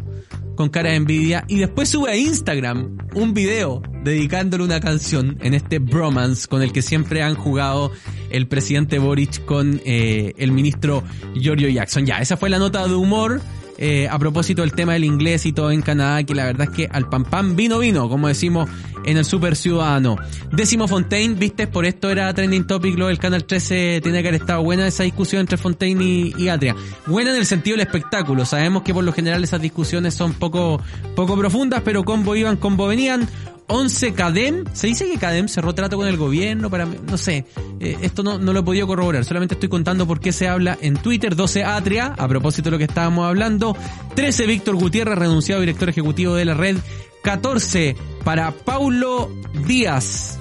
con 0.54 0.70
cara 0.70 0.88
de 0.88 0.96
envidia 0.96 1.44
y 1.48 1.58
después 1.58 1.90
sube 1.90 2.10
a 2.10 2.16
Instagram 2.16 2.96
un 3.14 3.34
video 3.34 3.82
dedicándole 4.02 4.64
una 4.64 4.80
canción 4.80 5.36
en 5.42 5.52
este 5.52 5.78
bromance 5.78 6.48
con 6.48 6.62
el 6.62 6.72
que 6.72 6.80
siempre 6.80 7.22
han 7.22 7.34
jugado 7.34 7.92
el 8.30 8.48
presidente 8.48 8.98
Boric 8.98 9.44
con 9.44 9.82
eh, 9.84 10.32
el 10.38 10.52
ministro 10.52 11.04
Giorgio 11.34 11.68
Jackson. 11.68 12.06
Ya, 12.06 12.20
esa 12.20 12.38
fue 12.38 12.48
la 12.48 12.58
nota 12.58 12.88
de 12.88 12.94
humor 12.94 13.42
eh, 13.78 14.08
a 14.08 14.18
propósito 14.18 14.62
del 14.62 14.72
tema 14.72 14.94
del 14.94 15.04
inglés 15.04 15.46
y 15.46 15.52
todo 15.52 15.70
en 15.70 15.82
Canadá, 15.82 16.22
que 16.24 16.34
la 16.34 16.44
verdad 16.44 16.68
es 16.70 16.74
que 16.74 16.88
al 16.90 17.08
pan 17.08 17.24
pan 17.24 17.56
vino 17.56 17.78
vino, 17.78 18.08
como 18.08 18.28
decimos 18.28 18.68
en 19.04 19.16
el 19.16 19.24
Super 19.24 19.56
Ciudadano. 19.56 20.16
Décimo 20.52 20.88
Fontaine, 20.88 21.34
viste, 21.34 21.66
por 21.66 21.86
esto 21.86 22.10
era 22.10 22.32
trending 22.32 22.66
topic, 22.66 22.98
lo 22.98 23.08
del 23.08 23.18
Canal 23.18 23.44
13 23.44 24.00
tiene 24.02 24.22
que 24.22 24.28
haber 24.28 24.40
estado 24.40 24.62
buena 24.62 24.86
esa 24.86 25.02
discusión 25.04 25.40
entre 25.40 25.56
Fontaine 25.56 26.02
y, 26.02 26.34
y 26.36 26.48
Atria. 26.48 26.74
Buena 27.06 27.30
en 27.30 27.36
el 27.36 27.46
sentido 27.46 27.76
del 27.76 27.86
espectáculo, 27.86 28.44
sabemos 28.44 28.82
que 28.82 28.94
por 28.94 29.04
lo 29.04 29.12
general 29.12 29.44
esas 29.44 29.60
discusiones 29.60 30.14
son 30.14 30.32
poco, 30.34 30.80
poco 31.14 31.36
profundas, 31.36 31.82
pero 31.84 32.04
combo 32.04 32.34
iban, 32.34 32.56
combo 32.56 32.86
venían. 32.86 33.28
11 33.68 34.14
Cadem, 34.14 34.64
se 34.72 34.86
dice 34.86 35.10
que 35.10 35.18
Cadem 35.18 35.48
cerró 35.48 35.74
trato 35.74 35.96
con 35.96 36.06
el 36.06 36.16
gobierno 36.16 36.70
para, 36.70 36.86
no 36.86 37.16
sé, 37.18 37.44
eh, 37.80 37.96
esto 38.00 38.22
no, 38.22 38.38
no 38.38 38.52
lo 38.52 38.60
he 38.60 38.62
podido 38.62 38.86
corroborar, 38.86 39.24
solamente 39.24 39.54
estoy 39.54 39.68
contando 39.68 40.06
por 40.06 40.20
qué 40.20 40.32
se 40.32 40.48
habla 40.48 40.78
en 40.80 40.96
Twitter, 40.96 41.34
12 41.34 41.64
Atria, 41.64 42.14
a 42.16 42.28
propósito 42.28 42.66
de 42.66 42.70
lo 42.72 42.78
que 42.78 42.84
estábamos 42.84 43.26
hablando, 43.26 43.76
13 44.14 44.46
Víctor 44.46 44.76
Gutiérrez, 44.76 45.18
renunciado 45.18 45.60
director 45.60 45.88
ejecutivo 45.88 46.34
de 46.34 46.44
la 46.44 46.54
red, 46.54 46.76
14 47.22 47.96
para 48.24 48.52
Paulo 48.52 49.30
Díaz, 49.66 50.38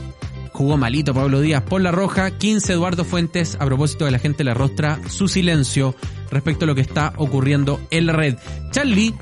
jugó 0.52 0.78
malito 0.78 1.14
Pablo 1.14 1.42
Díaz 1.42 1.64
por 1.64 1.82
la 1.82 1.92
roja, 1.92 2.38
15 2.38 2.74
Eduardo 2.74 3.06
Fuentes, 3.06 3.58
a 3.60 3.66
propósito 3.66 4.06
de 4.06 4.12
la 4.12 4.20
gente 4.20 4.44
la 4.44 4.54
rostra, 4.54 5.00
su 5.10 5.28
silencio 5.28 5.96
respecto 6.30 6.66
a 6.66 6.68
lo 6.68 6.76
que 6.76 6.82
está 6.82 7.14
ocurriendo 7.18 7.82
en 7.90 8.06
la 8.06 8.14
red. 8.14 8.36
Charlie, 8.72 9.14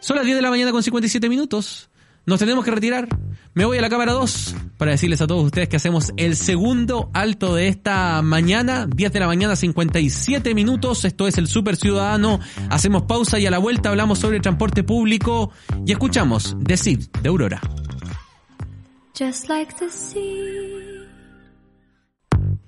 son 0.00 0.16
las 0.16 0.24
10 0.24 0.36
de 0.36 0.42
la 0.42 0.50
mañana 0.50 0.72
con 0.72 0.82
57 0.82 1.28
minutos. 1.28 1.88
Nos 2.24 2.38
tenemos 2.38 2.64
que 2.64 2.70
retirar. 2.70 3.08
Me 3.54 3.64
voy 3.64 3.78
a 3.78 3.80
la 3.80 3.90
cámara 3.90 4.12
2 4.12 4.54
para 4.78 4.92
decirles 4.92 5.20
a 5.20 5.26
todos 5.26 5.44
ustedes 5.44 5.68
que 5.68 5.76
hacemos 5.76 6.12
el 6.16 6.36
segundo 6.36 7.10
alto 7.12 7.54
de 7.54 7.68
esta 7.68 8.22
mañana, 8.22 8.86
10 8.86 9.12
de 9.12 9.20
la 9.20 9.26
mañana 9.26 9.56
57 9.56 10.54
minutos. 10.54 11.04
Esto 11.04 11.26
es 11.26 11.36
el 11.38 11.48
Super 11.48 11.76
Ciudadano. 11.76 12.38
Hacemos 12.70 13.02
pausa 13.02 13.38
y 13.38 13.46
a 13.46 13.50
la 13.50 13.58
vuelta 13.58 13.88
hablamos 13.88 14.20
sobre 14.20 14.36
el 14.36 14.42
transporte 14.42 14.84
público 14.84 15.50
y 15.84 15.92
escuchamos 15.92 16.56
The 16.64 16.76
Seed 16.76 17.00
de 17.22 17.28
Aurora. 17.28 17.60
Just 19.18 19.48
like 19.48 19.74
the 19.78 19.90
sea. 19.90 20.92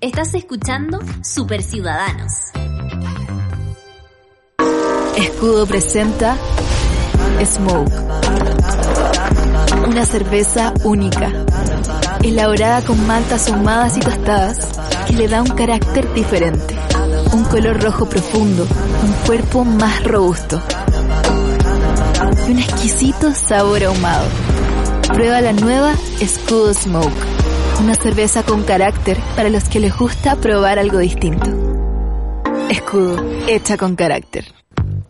Estás 0.01 0.33
escuchando 0.35 0.99
Super 1.23 1.63
Ciudadanos. 1.63 2.31
Escudo 5.17 5.65
presenta 5.65 6.37
Smoke. 7.43 7.91
Una 9.87 10.05
cerveza 10.05 10.73
única, 10.83 11.31
elaborada 12.23 12.81
con 12.83 13.05
maltas 13.05 13.49
ahumadas 13.49 13.97
y 13.97 13.99
tostadas, 13.99 14.57
que 15.07 15.13
le 15.13 15.27
da 15.27 15.41
un 15.41 15.49
carácter 15.49 16.11
diferente, 16.13 16.75
un 17.33 17.43
color 17.43 17.81
rojo 17.81 18.07
profundo, 18.07 18.67
un 19.03 19.13
cuerpo 19.25 19.63
más 19.63 20.03
robusto 20.03 20.61
y 22.47 22.51
un 22.51 22.59
exquisito 22.59 23.33
sabor 23.33 23.83
ahumado. 23.83 24.27
Prueba 25.13 25.41
la 25.41 25.53
nueva 25.53 25.93
Escudo 26.19 26.73
Smoke, 26.73 27.13
una 27.81 27.95
cerveza 27.95 28.43
con 28.43 28.63
carácter 28.63 29.17
para 29.35 29.49
los 29.49 29.65
que 29.65 29.79
les 29.79 29.95
gusta 29.95 30.35
probar 30.35 30.79
algo 30.79 30.97
distinto. 30.97 31.49
Escudo, 32.69 33.23
hecha 33.47 33.77
con 33.77 33.95
carácter. 33.95 34.45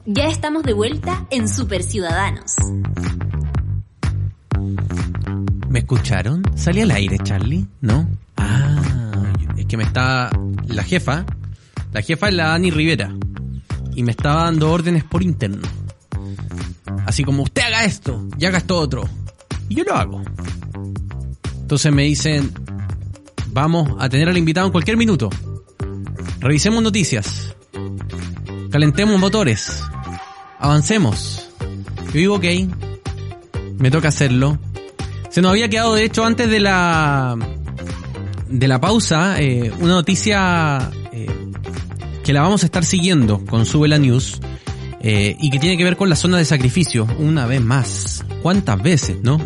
Ya 0.05 0.27
estamos 0.27 0.63
de 0.63 0.73
vuelta 0.73 1.25
en 1.31 1.47
Super 1.47 1.81
Ciudadanos. 1.81 2.55
¿Me 5.75 5.79
escucharon? 5.79 6.41
¿Salí 6.55 6.79
al 6.79 6.91
aire, 6.91 7.17
Charlie? 7.21 7.67
¿No? 7.81 8.07
Ah, 8.37 9.33
es 9.57 9.65
que 9.65 9.75
me 9.75 9.83
está... 9.83 10.31
La 10.69 10.83
jefa, 10.83 11.25
la 11.91 12.01
jefa 12.01 12.29
es 12.29 12.33
la 12.33 12.47
Dani 12.47 12.71
Rivera. 12.71 13.13
Y 13.93 14.01
me 14.03 14.11
estaba 14.11 14.45
dando 14.45 14.71
órdenes 14.71 15.03
por 15.03 15.21
interno. 15.21 15.67
Así 17.05 17.25
como, 17.25 17.43
usted 17.43 17.63
haga 17.63 17.83
esto 17.83 18.25
y 18.39 18.45
haga 18.45 18.59
esto 18.59 18.77
otro. 18.77 19.09
Y 19.67 19.75
yo 19.75 19.83
lo 19.83 19.95
hago. 19.95 20.23
Entonces 21.59 21.91
me 21.91 22.03
dicen, 22.03 22.53
vamos 23.47 23.97
a 23.99 24.07
tener 24.07 24.29
al 24.29 24.37
invitado 24.37 24.67
en 24.67 24.71
cualquier 24.71 24.95
minuto. 24.95 25.29
Revisemos 26.39 26.81
noticias. 26.81 27.53
Calentemos 28.71 29.19
motores. 29.19 29.83
Avancemos. 30.57 31.49
Yo 32.13 32.13
digo, 32.13 32.35
ok. 32.35 32.45
Me 33.77 33.91
toca 33.91 34.07
hacerlo. 34.07 34.57
Se 35.35 35.41
nos 35.41 35.51
había 35.51 35.67
quedado, 35.67 35.95
de 35.95 36.05
hecho, 36.05 36.23
antes 36.23 36.49
de 36.49 36.61
la 36.61 37.37
de 38.47 38.67
la 38.69 38.79
pausa, 38.79 39.41
eh, 39.41 39.69
una 39.81 39.95
noticia 39.95 40.89
eh, 41.11 41.27
que 42.23 42.31
la 42.31 42.41
vamos 42.41 42.63
a 42.63 42.67
estar 42.67 42.85
siguiendo 42.85 43.45
con 43.45 43.65
Subela 43.65 43.97
News 43.97 44.39
eh, 45.01 45.35
y 45.37 45.49
que 45.49 45.59
tiene 45.59 45.75
que 45.75 45.83
ver 45.83 45.97
con 45.97 46.07
la 46.07 46.15
zona 46.15 46.37
de 46.37 46.45
sacrificio. 46.45 47.05
Una 47.19 47.47
vez 47.47 47.59
más. 47.59 48.23
¿Cuántas 48.41 48.81
veces, 48.81 49.17
no? 49.23 49.45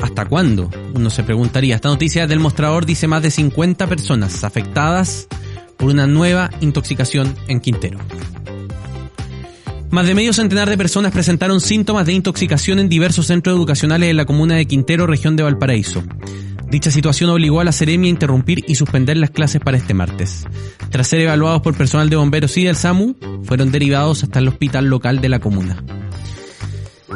¿Hasta 0.00 0.26
cuándo? 0.26 0.70
Uno 0.94 1.10
se 1.10 1.24
preguntaría. 1.24 1.74
Esta 1.74 1.88
noticia 1.88 2.28
del 2.28 2.38
mostrador 2.38 2.86
dice 2.86 3.08
más 3.08 3.22
de 3.24 3.32
50 3.32 3.88
personas 3.88 4.44
afectadas 4.44 5.26
por 5.76 5.90
una 5.90 6.06
nueva 6.06 6.48
intoxicación 6.60 7.34
en 7.48 7.58
Quintero. 7.58 7.98
Más 9.90 10.06
de 10.06 10.14
medio 10.14 10.34
centenar 10.34 10.68
de 10.68 10.76
personas 10.76 11.12
presentaron 11.12 11.60
síntomas 11.60 12.04
de 12.04 12.12
intoxicación 12.12 12.78
en 12.78 12.90
diversos 12.90 13.26
centros 13.26 13.56
educacionales 13.56 14.08
de 14.08 14.14
la 14.14 14.26
comuna 14.26 14.56
de 14.56 14.66
Quintero, 14.66 15.06
región 15.06 15.34
de 15.34 15.42
Valparaíso. 15.42 16.02
Dicha 16.70 16.90
situación 16.90 17.30
obligó 17.30 17.60
a 17.60 17.64
la 17.64 17.72
Seremi 17.72 18.08
a 18.08 18.10
interrumpir 18.10 18.62
y 18.68 18.74
suspender 18.74 19.16
las 19.16 19.30
clases 19.30 19.62
para 19.62 19.78
este 19.78 19.94
martes. 19.94 20.44
Tras 20.90 21.08
ser 21.08 21.20
evaluados 21.20 21.62
por 21.62 21.74
personal 21.74 22.10
de 22.10 22.16
bomberos 22.16 22.54
y 22.58 22.64
del 22.64 22.76
SAMU, 22.76 23.16
fueron 23.44 23.72
derivados 23.72 24.22
hasta 24.22 24.40
el 24.40 24.48
hospital 24.48 24.84
local 24.86 25.22
de 25.22 25.30
la 25.30 25.38
comuna. 25.38 25.82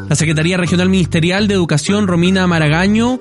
La 0.08 0.16
Secretaría 0.16 0.56
Regional 0.56 0.88
Ministerial 0.88 1.48
de 1.48 1.54
Educación, 1.54 2.08
Romina 2.08 2.46
Maragaño, 2.46 3.18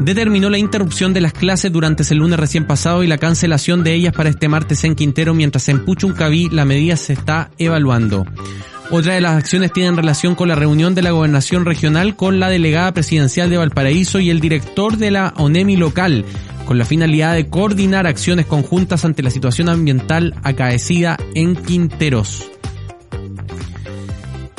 determinó 0.00 0.50
la 0.50 0.58
interrupción 0.58 1.12
de 1.12 1.20
las 1.20 1.32
clases 1.32 1.70
durante 1.70 2.02
el 2.10 2.18
lunes 2.18 2.40
recién 2.40 2.66
pasado 2.66 3.04
y 3.04 3.06
la 3.06 3.18
cancelación 3.18 3.84
de 3.84 3.94
ellas 3.94 4.12
para 4.12 4.30
este 4.30 4.48
martes 4.48 4.82
en 4.82 4.96
Quintero, 4.96 5.34
mientras 5.34 5.68
en 5.68 5.84
Puchuncaví 5.84 6.48
la 6.50 6.64
medida 6.64 6.96
se 6.96 7.12
está 7.12 7.52
evaluando. 7.58 8.26
Otra 8.94 9.14
de 9.14 9.22
las 9.22 9.38
acciones 9.38 9.72
tiene 9.72 9.96
relación 9.96 10.34
con 10.34 10.48
la 10.48 10.54
reunión 10.54 10.94
de 10.94 11.00
la 11.00 11.12
gobernación 11.12 11.64
regional 11.64 12.14
con 12.14 12.38
la 12.38 12.50
delegada 12.50 12.92
presidencial 12.92 13.48
de 13.48 13.56
Valparaíso 13.56 14.20
y 14.20 14.28
el 14.28 14.38
director 14.38 14.98
de 14.98 15.10
la 15.10 15.32
ONEMI 15.38 15.76
local, 15.76 16.26
con 16.66 16.76
la 16.76 16.84
finalidad 16.84 17.32
de 17.32 17.48
coordinar 17.48 18.06
acciones 18.06 18.44
conjuntas 18.44 19.06
ante 19.06 19.22
la 19.22 19.30
situación 19.30 19.70
ambiental 19.70 20.34
acaecida 20.42 21.16
en 21.34 21.56
Quinteros. 21.56 22.50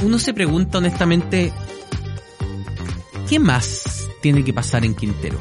Uno 0.01 0.17
se 0.17 0.33
pregunta 0.33 0.79
honestamente, 0.79 1.53
¿qué 3.29 3.37
más 3.37 4.09
tiene 4.23 4.43
que 4.43 4.51
pasar 4.51 4.83
en 4.83 4.95
Quintero? 4.95 5.37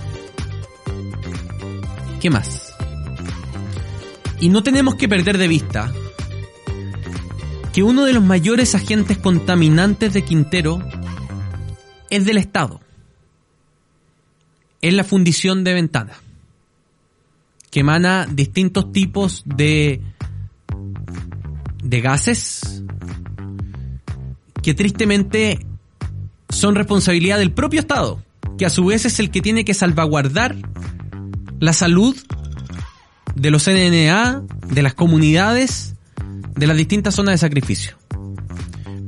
¿Qué 2.21 2.29
más? 2.29 2.75
Y 4.39 4.51
no 4.51 4.63
tenemos 4.63 4.97
que 4.97 5.09
perder 5.09 5.39
de 5.39 5.49
vista 5.49 5.91
que 7.73 7.83
uno 7.83 8.05
de 8.05 8.13
los 8.13 8.23
mayores 8.23 8.75
agentes 8.75 9.19
contaminantes 9.19 10.13
de 10.13 10.23
Quintero 10.23 10.81
es 12.11 12.25
del 12.25 12.37
Estado. 12.37 12.81
Es 14.83 14.93
la 14.93 15.05
fundición 15.05 15.65
de 15.65 15.75
ventana, 15.75 16.13
que 17.71 17.81
emana 17.81 18.27
distintos 18.31 18.93
tipos 18.93 19.43
de, 19.47 20.03
de 21.83 22.01
gases 22.01 22.83
que 24.63 24.75
tristemente 24.75 25.65
son 26.51 26.75
responsabilidad 26.75 27.39
del 27.39 27.53
propio 27.53 27.81
Estado, 27.81 28.23
que 28.59 28.67
a 28.67 28.71
su 28.71 28.85
vez 28.85 29.07
es 29.07 29.19
el 29.19 29.31
que 29.31 29.41
tiene 29.41 29.65
que 29.65 29.73
salvaguardar 29.73 30.57
la 31.59 31.73
salud 31.73 32.17
de 33.35 33.51
los 33.51 33.67
NNA, 33.67 34.43
de 34.69 34.83
las 34.83 34.95
comunidades 34.95 35.95
de 36.55 36.67
las 36.67 36.77
distintas 36.77 37.15
zonas 37.15 37.35
de 37.35 37.39
sacrificio. 37.39 37.97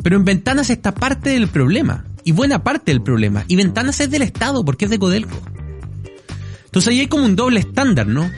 Pero 0.03 0.17
en 0.17 0.25
Ventanas 0.25 0.71
está 0.71 0.95
parte 0.95 1.31
del 1.31 1.49
problema, 1.49 2.05
y 2.25 2.33
buena 2.33 2.63
parte 2.63 2.91
del 2.91 3.03
problema, 3.03 3.45
y 3.49 3.57
Ventanas 3.57 4.01
es 4.01 4.11
del 4.11 4.23
Estado 4.23 4.65
porque 4.65 4.87
es 4.87 4.91
de 4.91 4.99
Codelco. 4.99 5.41
Entonces 6.65 6.91
ahí 6.91 7.01
hay 7.01 7.07
como 7.07 7.25
un 7.25 7.37
doble 7.37 7.61
estándar, 7.61 8.07
¿no? 8.07 8.31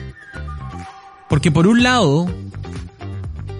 Porque 1.29 1.51
por 1.51 1.67
un 1.67 1.83
lado, 1.83 2.31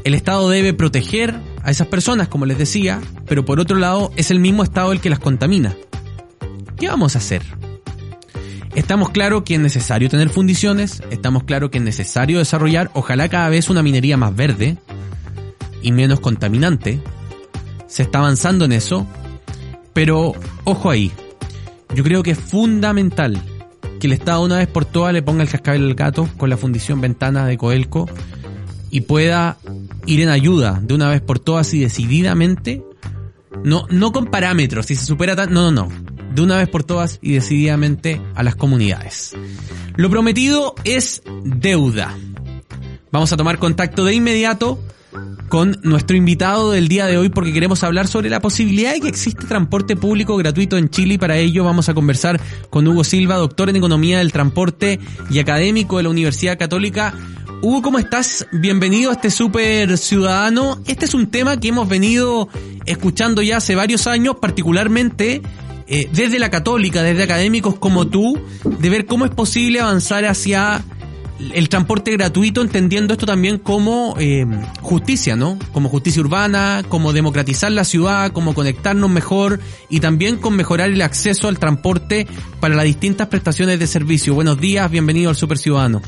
el 0.04 0.14
Estado 0.14 0.50
debe 0.50 0.74
proteger 0.74 1.40
a 1.64 1.72
esas 1.72 1.88
personas, 1.88 2.28
como 2.28 2.46
les 2.46 2.58
decía, 2.58 3.02
pero 3.26 3.44
por 3.44 3.60
otro 3.60 3.78
lado 3.78 4.12
es 4.16 4.32
el 4.32 4.40
mismo 4.40 4.64
Estado 4.64 4.92
el 4.92 5.02
que 5.02 5.10
las 5.10 5.20
contamina. 5.20 5.76
¿Qué 6.78 6.88
vamos 6.88 7.16
a 7.16 7.18
hacer? 7.18 7.42
Estamos 8.76 9.10
claros 9.10 9.42
que 9.44 9.56
es 9.56 9.60
necesario 9.60 10.08
tener 10.08 10.30
fundiciones, 10.30 11.02
estamos 11.10 11.44
claros 11.44 11.72
que 11.72 11.80
es 11.80 11.84
necesario 11.84 12.38
desarrollar, 12.38 12.92
ojalá 12.94 13.28
cada 13.28 13.50
vez 13.50 13.70
una 13.70 13.82
minería 13.82 14.18
más 14.18 14.36
verde, 14.36 14.78
y 15.82 15.92
menos 15.92 16.20
contaminante. 16.20 17.00
Se 17.88 18.04
está 18.04 18.20
avanzando 18.20 18.66
en 18.66 18.74
eso, 18.74 19.08
pero 19.94 20.34
ojo 20.63 20.90
ahí. 20.90 21.12
Yo 21.96 22.04
creo 22.04 22.24
que 22.24 22.32
es 22.32 22.40
fundamental 22.40 23.42
que 24.00 24.08
el 24.08 24.13
Estado 24.13 24.44
una 24.44 24.58
vez 24.58 24.68
por 24.68 24.86
todas 24.86 25.13
le 25.13 25.22
ponga 25.22 25.44
el 25.44 25.50
cascabel 25.50 25.86
al 25.86 25.96
gato 25.96 26.30
con 26.38 26.50
la 26.50 26.58
fundición 26.58 27.02
ventana 27.02 27.46
de 27.46 27.58
Coelco 27.58 28.08
y 28.90 29.02
pueda 29.02 29.58
ir 30.06 30.22
en 30.22 30.30
ayuda 30.30 30.80
de 30.82 30.94
una 30.94 31.10
vez 31.10 31.22
por 31.22 31.40
todas 31.40 31.74
y 31.74 31.80
decididamente, 31.80 32.84
no, 33.63 33.86
no 33.90 34.12
con 34.12 34.28
parámetros, 34.28 34.86
si 34.86 34.96
se 34.96 35.06
supera 35.06 35.36
tan, 35.36 35.54
no, 35.54 35.72
no, 35.72 35.88
no, 35.88 35.90
de 36.34 36.42
una 36.42 36.58
vez 36.58 36.70
por 36.70 36.84
todas 36.84 37.20
y 37.22 37.34
decididamente 37.34 38.22
a 38.36 38.44
las 38.44 38.56
comunidades. 38.56 39.36
Lo 39.96 40.10
prometido 40.10 40.76
es 40.84 41.24
deuda. 41.44 42.16
Vamos 43.12 43.32
a 43.34 43.38
tomar 43.38 43.58
contacto 43.58 44.06
de 44.06 44.13
inmediato 44.13 44.80
con 45.50 45.80
nuestro 45.84 46.18
invitado 46.18 46.72
del 46.72 46.88
día 46.88 47.06
de 47.06 47.18
hoy 47.18 47.30
porque 47.30 47.54
queremos 47.54 47.84
hablar 47.84 48.08
sobre 48.08 48.30
la 48.30 48.42
posibilidad 48.42 48.94
de 48.94 49.02
que 49.02 49.08
existe 49.08 49.46
transporte 49.46 49.96
público 49.96 50.36
gratuito 50.38 50.78
en 50.78 50.90
Chile 50.90 51.16
y 51.16 51.18
para 51.18 51.38
ello 51.38 51.64
vamos 51.64 51.90
a 51.90 51.94
conversar 51.94 52.40
con 52.70 52.88
Hugo 52.88 53.04
Silva, 53.04 53.36
doctor 53.36 53.70
en 53.70 53.78
Economía 53.78 54.20
del 54.20 54.32
Transporte 54.32 55.00
y 55.30 55.40
académico 55.40 55.98
de 55.98 56.04
la 56.04 56.10
Universidad 56.10 56.58
Católica. 56.58 57.14
Hugo, 57.62 57.82
¿cómo 57.82 57.98
estás? 57.98 58.46
Bienvenido 58.52 59.10
a 59.10 59.14
este 59.14 59.32
Super 59.32 59.98
Ciudadano. 59.98 60.80
Este 60.86 61.06
es 61.06 61.14
un 61.14 61.28
tema 61.28 61.60
que 61.60 61.70
hemos 61.70 61.88
venido 61.88 62.50
escuchando 62.86 63.42
ya 63.42 63.58
hace 63.58 63.76
varios 63.76 64.06
años, 64.06 64.36
particularmente 64.40 65.42
eh, 65.88 66.10
desde 66.12 66.38
la 66.38 66.50
católica, 66.50 67.02
desde 67.02 67.24
académicos 67.24 67.80
como 67.80 68.08
tú, 68.08 68.38
de 68.64 68.90
ver 68.90 69.06
cómo 69.06 69.26
es 69.26 69.32
posible 69.32 69.80
avanzar 69.80 70.26
hacia 70.26 70.84
el 71.39 71.69
transporte 71.69 72.12
gratuito, 72.12 72.62
entendiendo 72.62 73.13
esto 73.13 73.26
también 73.26 73.58
como 73.60 74.15
eh, 74.19 74.45
justicia, 74.82 75.36
¿no? 75.36 75.58
Como 75.71 75.89
justicia 75.89 76.21
urbana, 76.21 76.84
como 76.88 77.13
democratizar 77.13 77.71
la 77.71 77.84
ciudad, 77.84 78.32
como 78.32 78.54
conectarnos 78.54 79.10
mejor 79.10 79.60
y 79.89 80.00
también 80.00 80.38
con 80.38 80.56
mejorar 80.56 80.89
el 80.89 81.02
acceso 81.02 81.47
al 81.47 81.60
transporte 81.60 82.28
para 82.60 82.76
las 82.76 82.86
distintas 82.86 83.28
prestaciones 83.28 83.80
de 83.80 83.88
servicio. 83.88 84.34
Buenos 84.34 84.60
días, 84.60 84.89
bienvenido 84.89 85.30
al 85.30 85.36
Super 85.36 85.58
Ciudadano. 85.58 86.02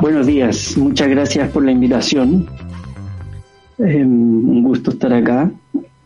Buenos 0.00 0.26
días, 0.26 0.76
muchas 0.76 1.08
gracias 1.08 1.50
por 1.50 1.64
la 1.64 1.70
invitación. 1.70 2.48
Eh, 3.78 4.04
un 4.04 4.62
gusto 4.62 4.90
estar 4.90 5.12
acá. 5.12 5.50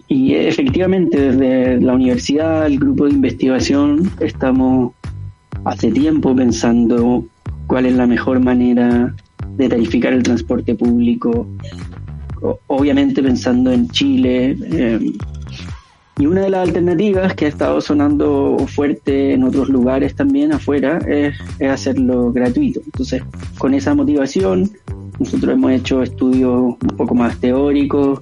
Y 0.09 0.35
efectivamente, 0.35 1.33
desde 1.33 1.81
la 1.81 1.92
universidad, 1.94 2.66
el 2.66 2.79
grupo 2.79 3.05
de 3.05 3.12
investigación, 3.12 4.11
estamos 4.20 4.92
hace 5.64 5.90
tiempo 5.90 6.35
pensando 6.35 7.27
cuál 7.67 7.87
es 7.87 7.95
la 7.95 8.07
mejor 8.07 8.41
manera 8.41 9.15
de 9.57 9.69
tarificar 9.69 10.13
el 10.13 10.23
transporte 10.23 10.75
público, 10.75 11.47
obviamente 12.67 13.23
pensando 13.23 13.73
en 13.73 13.89
Chile. 13.91 14.57
Eh, 14.63 15.13
y 16.19 16.27
una 16.27 16.43
de 16.43 16.51
las 16.51 16.69
alternativas 16.69 17.35
que 17.35 17.45
ha 17.45 17.49
estado 17.49 17.81
sonando 17.81 18.57
fuerte 18.67 19.35
en 19.35 19.45
otros 19.45 19.69
lugares 19.69 20.17
también 20.17 20.53
afuera 20.53 20.99
es, 21.07 21.37
hacerlo 21.61 22.33
gratuito. 22.33 22.81
Entonces, 22.85 23.23
con 23.57 23.73
esa 23.73 23.95
motivación, 23.95 24.69
nosotros 25.21 25.53
hemos 25.53 25.71
hecho 25.73 26.03
estudios 26.03 26.75
un 26.81 26.97
poco 26.97 27.15
más 27.15 27.39
teóricos 27.39 28.21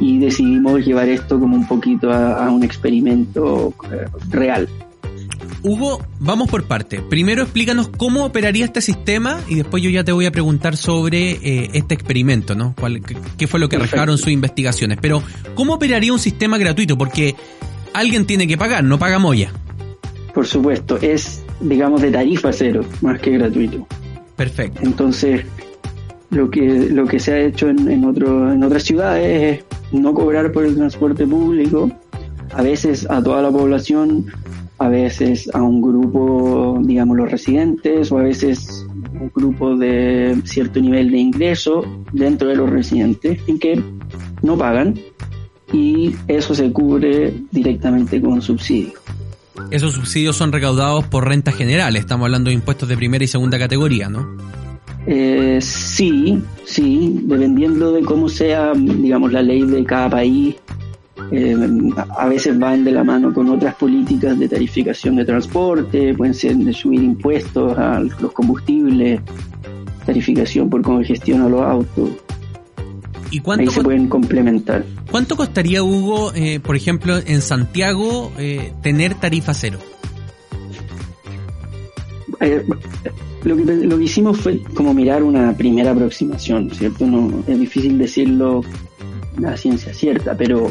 y 0.00 0.18
decidimos 0.18 0.84
llevar 0.84 1.08
esto 1.08 1.38
como 1.38 1.56
un 1.56 1.66
poquito 1.68 2.12
a, 2.12 2.50
un 2.50 2.64
experimento 2.64 3.72
eh, 3.92 4.06
real. 4.30 4.68
Hugo, 5.66 6.00
vamos 6.20 6.48
por 6.48 6.62
parte. 6.68 7.02
Primero 7.10 7.42
explícanos 7.42 7.88
cómo 7.88 8.24
operaría 8.24 8.64
este 8.64 8.80
sistema 8.80 9.40
y 9.48 9.56
después 9.56 9.82
yo 9.82 9.90
ya 9.90 10.04
te 10.04 10.12
voy 10.12 10.24
a 10.24 10.30
preguntar 10.30 10.76
sobre 10.76 11.32
eh, 11.32 11.70
este 11.72 11.92
experimento, 11.92 12.54
¿no? 12.54 12.72
qué, 13.36 13.48
fue 13.48 13.58
lo 13.58 13.68
que 13.68 13.74
arrojaron 13.74 14.16
sus 14.16 14.28
investigaciones? 14.28 14.96
Pero, 15.02 15.24
¿cómo 15.56 15.74
operaría 15.74 16.12
un 16.12 16.20
sistema 16.20 16.56
gratuito? 16.56 16.96
Porque 16.96 17.34
alguien 17.94 18.26
tiene 18.26 18.46
que 18.46 18.56
pagar, 18.56 18.84
no 18.84 18.96
paga 19.00 19.18
Moya. 19.18 19.50
Por 20.32 20.46
supuesto, 20.46 20.98
es, 21.02 21.42
digamos, 21.60 22.00
de 22.00 22.12
tarifa 22.12 22.52
cero, 22.52 22.84
más 23.00 23.18
que 23.18 23.32
gratuito. 23.32 23.88
Perfecto. 24.36 24.82
Entonces, 24.84 25.46
lo 26.30 26.48
que, 26.48 26.62
lo 26.62 27.08
que 27.08 27.18
se 27.18 27.32
ha 27.32 27.40
hecho 27.40 27.68
en, 27.68 27.90
en, 27.90 28.04
otro, 28.04 28.52
en 28.52 28.62
otras 28.62 28.84
ciudades 28.84 29.58
es 29.58 29.64
no 29.90 30.14
cobrar 30.14 30.52
por 30.52 30.64
el 30.64 30.76
transporte 30.76 31.26
público, 31.26 31.90
a 32.54 32.62
veces 32.62 33.04
a 33.10 33.20
toda 33.20 33.42
la 33.42 33.50
población 33.50 34.26
a 34.78 34.88
veces 34.88 35.48
a 35.54 35.62
un 35.62 35.80
grupo, 35.80 36.78
digamos, 36.82 37.16
los 37.16 37.30
residentes, 37.30 38.12
o 38.12 38.18
a 38.18 38.22
veces 38.22 38.86
un 38.92 39.30
grupo 39.34 39.76
de 39.76 40.38
cierto 40.44 40.80
nivel 40.80 41.10
de 41.10 41.18
ingreso 41.18 41.82
dentro 42.12 42.48
de 42.48 42.56
los 42.56 42.68
residentes, 42.68 43.40
en 43.46 43.58
que 43.58 43.82
no 44.42 44.56
pagan 44.58 44.94
y 45.72 46.14
eso 46.28 46.54
se 46.54 46.70
cubre 46.72 47.34
directamente 47.50 48.20
con 48.20 48.40
subsidios. 48.42 49.00
Esos 49.70 49.94
subsidios 49.94 50.36
son 50.36 50.52
recaudados 50.52 51.06
por 51.06 51.26
renta 51.26 51.50
general, 51.50 51.96
estamos 51.96 52.26
hablando 52.26 52.50
de 52.50 52.54
impuestos 52.54 52.88
de 52.88 52.96
primera 52.96 53.24
y 53.24 53.26
segunda 53.26 53.58
categoría, 53.58 54.08
¿no? 54.08 54.36
Eh, 55.06 55.58
sí, 55.62 56.42
sí, 56.64 57.20
dependiendo 57.22 57.92
de 57.92 58.02
cómo 58.02 58.28
sea, 58.28 58.72
digamos, 58.74 59.32
la 59.32 59.40
ley 59.40 59.62
de 59.62 59.84
cada 59.84 60.10
país, 60.10 60.56
eh, 61.32 61.56
a 62.16 62.28
veces 62.28 62.58
van 62.58 62.84
de 62.84 62.92
la 62.92 63.02
mano 63.02 63.32
con 63.32 63.48
otras 63.48 63.74
políticas 63.74 64.38
de 64.38 64.48
tarificación 64.48 65.16
de 65.16 65.24
transporte, 65.24 66.14
pueden 66.14 66.34
ser 66.34 66.56
de 66.56 66.72
subir 66.72 67.02
impuestos 67.02 67.76
a 67.76 68.00
los 68.00 68.32
combustibles, 68.32 69.20
tarificación 70.04 70.70
por 70.70 70.82
congestión 70.82 71.42
a 71.42 71.48
los 71.48 71.62
autos. 71.62 72.10
¿Y 73.30 73.40
cuánto 73.40 73.62
Ahí 73.62 73.74
se 73.74 73.82
pueden 73.82 74.08
complementar. 74.08 74.84
¿Cuánto 75.10 75.36
costaría, 75.36 75.82
Hugo, 75.82 76.32
eh, 76.34 76.60
por 76.60 76.76
ejemplo, 76.76 77.16
en 77.18 77.42
Santiago 77.42 78.32
eh, 78.38 78.72
tener 78.82 79.14
tarifa 79.14 79.52
cero? 79.52 79.78
lo, 83.44 83.56
que, 83.56 83.64
lo 83.64 83.98
que 83.98 84.04
hicimos 84.04 84.38
fue 84.38 84.60
como 84.74 84.92
mirar 84.94 85.22
una 85.22 85.56
primera 85.56 85.90
aproximación, 85.90 86.70
¿cierto? 86.70 87.06
No, 87.06 87.42
es 87.46 87.58
difícil 87.58 87.98
decirlo 87.98 88.62
la 89.38 89.56
ciencia 89.56 89.92
cierta, 89.92 90.36
pero 90.36 90.70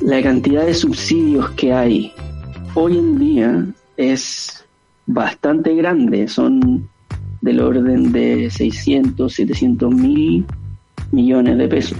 la 0.00 0.22
cantidad 0.22 0.66
de 0.66 0.74
subsidios 0.74 1.50
que 1.52 1.72
hay 1.72 2.12
hoy 2.74 2.98
en 2.98 3.18
día 3.18 3.66
es 3.96 4.64
bastante 5.06 5.74
grande, 5.74 6.28
son 6.28 6.88
del 7.40 7.60
orden 7.60 8.12
de 8.12 8.50
600, 8.50 9.32
700 9.32 9.94
mil 9.94 10.44
millones 11.12 11.58
de 11.58 11.68
pesos. 11.68 11.98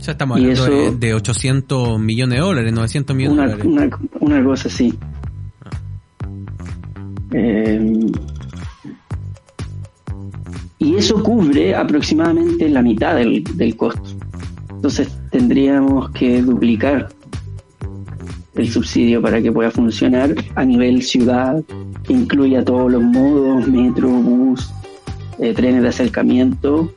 Ya 0.00 0.12
estamos 0.12 0.38
hablando 0.38 0.92
de, 0.92 1.14
800 1.14 1.98
millones 1.98 2.38
de 2.38 2.44
dólares, 2.44 2.72
900 2.72 3.16
millones 3.16 3.38
una, 3.38 3.46
de 3.48 3.62
dólares. 3.62 3.94
Una, 4.20 4.44
cosa 4.44 4.68
así. 4.68 4.94
Eh, 7.32 8.00
y 10.78 10.94
eso 10.94 11.22
cubre 11.22 11.74
aproximadamente 11.74 12.68
la 12.68 12.82
mitad 12.82 13.16
del, 13.16 13.42
del 13.42 13.76
costo. 13.76 14.15
Entonces 14.86 15.08
tendríamos 15.32 16.10
que 16.10 16.40
duplicar 16.40 17.08
el 18.54 18.70
subsidio 18.70 19.20
para 19.20 19.42
que 19.42 19.50
pueda 19.50 19.68
funcionar 19.72 20.32
a 20.54 20.64
nivel 20.64 21.02
ciudad, 21.02 21.60
que 22.04 22.12
incluya 22.12 22.64
todos 22.64 22.92
los 22.92 23.02
modos, 23.02 23.66
metro, 23.66 24.08
bus, 24.08 24.70
eh, 25.40 25.52
trenes 25.54 25.82
de 25.82 25.88
acercamiento, 25.88 26.94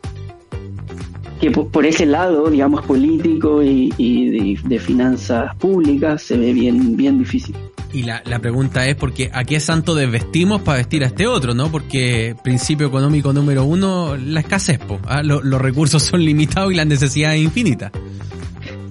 que 1.42 1.50
por, 1.50 1.84
ese 1.84 2.06
lado, 2.06 2.52
digamos, 2.52 2.86
político 2.86 3.64
y, 3.64 4.60
de, 4.64 4.78
finanzas 4.78 5.56
públicas 5.56 6.22
se 6.22 6.38
ve 6.38 6.54
bien, 6.54 6.96
bien 6.96 7.18
difícil. 7.18 7.56
Y 7.92 8.04
la, 8.04 8.22
la 8.26 8.40
pregunta 8.40 8.88
es 8.88 8.96
porque 8.96 9.32
a 9.34 9.44
qué 9.44 9.60
santo 9.60 9.96
desvestimos 9.96 10.62
para 10.62 10.78
vestir 10.78 11.04
a 11.04 11.08
este 11.08 11.26
otro, 11.26 11.56
¿no? 11.56 11.72
Porque 11.72 12.36
principio 12.44 12.88
económico 12.88 13.34
número 13.34 13.64
uno, 13.64 14.16
la 14.16 14.42
escasez, 14.42 14.80
¿ah? 15.08 15.24
los 15.24 15.62
recursos 15.62 16.04
son 16.04 16.24
limitados 16.24 16.72
y 16.72 16.76
las 16.76 16.86
necesidades 16.86 17.42
infinitas. 17.42 17.92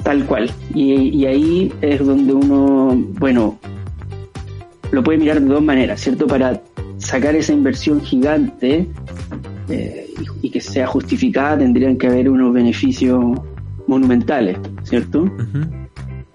Tal 0.02 0.24
cual. 0.24 0.50
Y, 0.74 1.24
ahí 1.26 1.72
es 1.80 2.04
donde 2.04 2.32
uno, 2.32 2.96
bueno, 3.18 3.58
lo 4.90 5.02
puede 5.02 5.18
mirar 5.18 5.40
de 5.40 5.46
dos 5.46 5.62
maneras, 5.62 6.00
¿cierto? 6.00 6.26
Para 6.26 6.62
sacar 6.98 7.36
esa 7.36 7.52
inversión 7.52 8.00
gigante 8.00 8.86
eh, 9.68 10.10
y, 10.42 10.50
que 10.50 10.60
sea 10.60 10.86
justificada 10.86 11.58
tendrían 11.58 11.96
que 11.96 12.06
haber 12.06 12.30
unos 12.30 12.52
beneficios 12.52 13.22
monumentales, 13.86 14.58
¿cierto? 14.82 15.30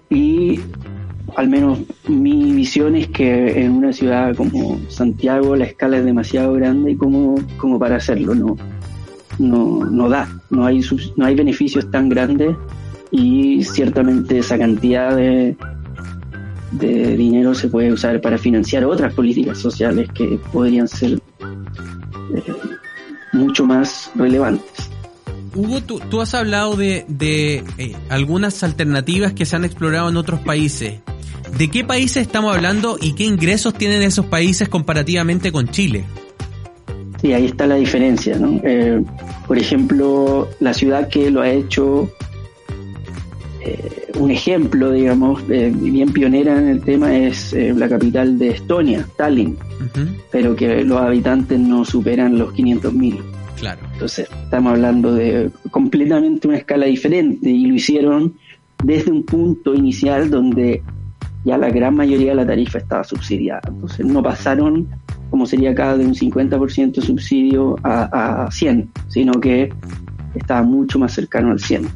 Y 0.08 0.60
al 1.36 1.48
menos 1.48 1.80
mi 2.08 2.52
visión 2.52 2.94
es 2.96 3.08
que 3.08 3.64
en 3.64 3.72
una 3.72 3.92
ciudad 3.92 4.34
como 4.36 4.80
Santiago 4.88 5.56
la 5.56 5.64
escala 5.64 5.98
es 5.98 6.04
demasiado 6.04 6.52
grande 6.54 6.96
como, 6.96 7.36
como 7.56 7.78
para 7.78 7.96
hacerlo, 7.96 8.34
no, 8.34 8.56
no, 9.38 9.84
no 9.84 10.08
da, 10.08 10.28
no 10.50 10.64
hay, 10.64 10.80
no 11.16 11.24
hay 11.24 11.34
beneficios 11.34 11.90
tan 11.90 12.08
grandes 12.08 12.56
y 13.10 13.62
ciertamente 13.64 14.38
esa 14.38 14.58
cantidad 14.58 15.14
de, 15.16 15.56
de 16.72 17.16
dinero 17.16 17.54
se 17.54 17.68
puede 17.68 17.92
usar 17.92 18.20
para 18.20 18.38
financiar 18.38 18.84
otras 18.84 19.12
políticas 19.14 19.58
sociales 19.58 20.08
que 20.14 20.38
podrían 20.52 20.88
ser 20.88 21.18
eh, 22.34 22.42
mucho 23.32 23.64
más 23.64 24.10
relevantes. 24.14 24.93
Hugo, 25.54 25.80
tú, 25.80 26.00
tú 26.10 26.20
has 26.20 26.34
hablado 26.34 26.76
de, 26.76 27.04
de 27.08 27.64
eh, 27.78 27.96
algunas 28.08 28.62
alternativas 28.62 29.32
que 29.32 29.46
se 29.46 29.56
han 29.56 29.64
explorado 29.64 30.08
en 30.08 30.16
otros 30.16 30.40
países. 30.40 31.00
¿De 31.56 31.68
qué 31.68 31.84
países 31.84 32.22
estamos 32.22 32.54
hablando 32.54 32.98
y 33.00 33.14
qué 33.14 33.24
ingresos 33.24 33.74
tienen 33.74 34.02
esos 34.02 34.26
países 34.26 34.68
comparativamente 34.68 35.52
con 35.52 35.68
Chile? 35.68 36.04
Sí, 37.20 37.32
ahí 37.32 37.46
está 37.46 37.66
la 37.66 37.76
diferencia. 37.76 38.38
¿no? 38.38 38.60
Eh, 38.64 39.02
Por 39.46 39.58
ejemplo, 39.58 40.48
la 40.60 40.74
ciudad 40.74 41.08
que 41.08 41.30
lo 41.30 41.42
ha 41.42 41.50
hecho 41.50 42.10
eh, 43.64 44.12
un 44.18 44.30
ejemplo, 44.30 44.92
digamos, 44.92 45.42
eh, 45.48 45.72
bien 45.74 46.12
pionera 46.12 46.58
en 46.58 46.68
el 46.68 46.80
tema 46.82 47.16
es 47.16 47.52
eh, 47.52 47.72
la 47.74 47.88
capital 47.88 48.38
de 48.38 48.50
Estonia, 48.50 49.06
Tallinn, 49.16 49.56
pero 50.30 50.54
que 50.54 50.84
los 50.84 51.00
habitantes 51.00 51.58
no 51.58 51.84
superan 51.84 52.38
los 52.38 52.52
500.000. 52.54 53.22
Claro. 53.58 53.80
Entonces, 53.92 54.28
estamos 54.44 54.72
hablando 54.72 55.14
de 55.14 55.50
completamente 55.70 56.48
una 56.48 56.58
escala 56.58 56.86
diferente 56.86 57.48
y 57.48 57.66
lo 57.66 57.74
hicieron 57.74 58.34
desde 58.82 59.10
un 59.10 59.22
punto 59.24 59.74
inicial 59.74 60.30
donde 60.30 60.82
ya 61.44 61.56
la 61.58 61.70
gran 61.70 61.94
mayoría 61.94 62.30
de 62.30 62.36
la 62.36 62.46
tarifa 62.46 62.78
estaba 62.78 63.04
subsidiada. 63.04 63.62
Entonces, 63.68 64.04
no 64.04 64.22
pasaron 64.22 64.88
como 65.30 65.46
sería 65.46 65.70
acá 65.70 65.96
de 65.96 66.06
un 66.06 66.14
50% 66.14 67.00
subsidio 67.00 67.76
a, 67.82 68.44
a 68.44 68.50
100, 68.52 68.88
sino 69.08 69.32
que 69.40 69.72
estaba 70.34 70.62
mucho 70.62 70.98
más 70.98 71.12
cercano 71.12 71.50
al 71.50 71.58
100. 71.58 71.88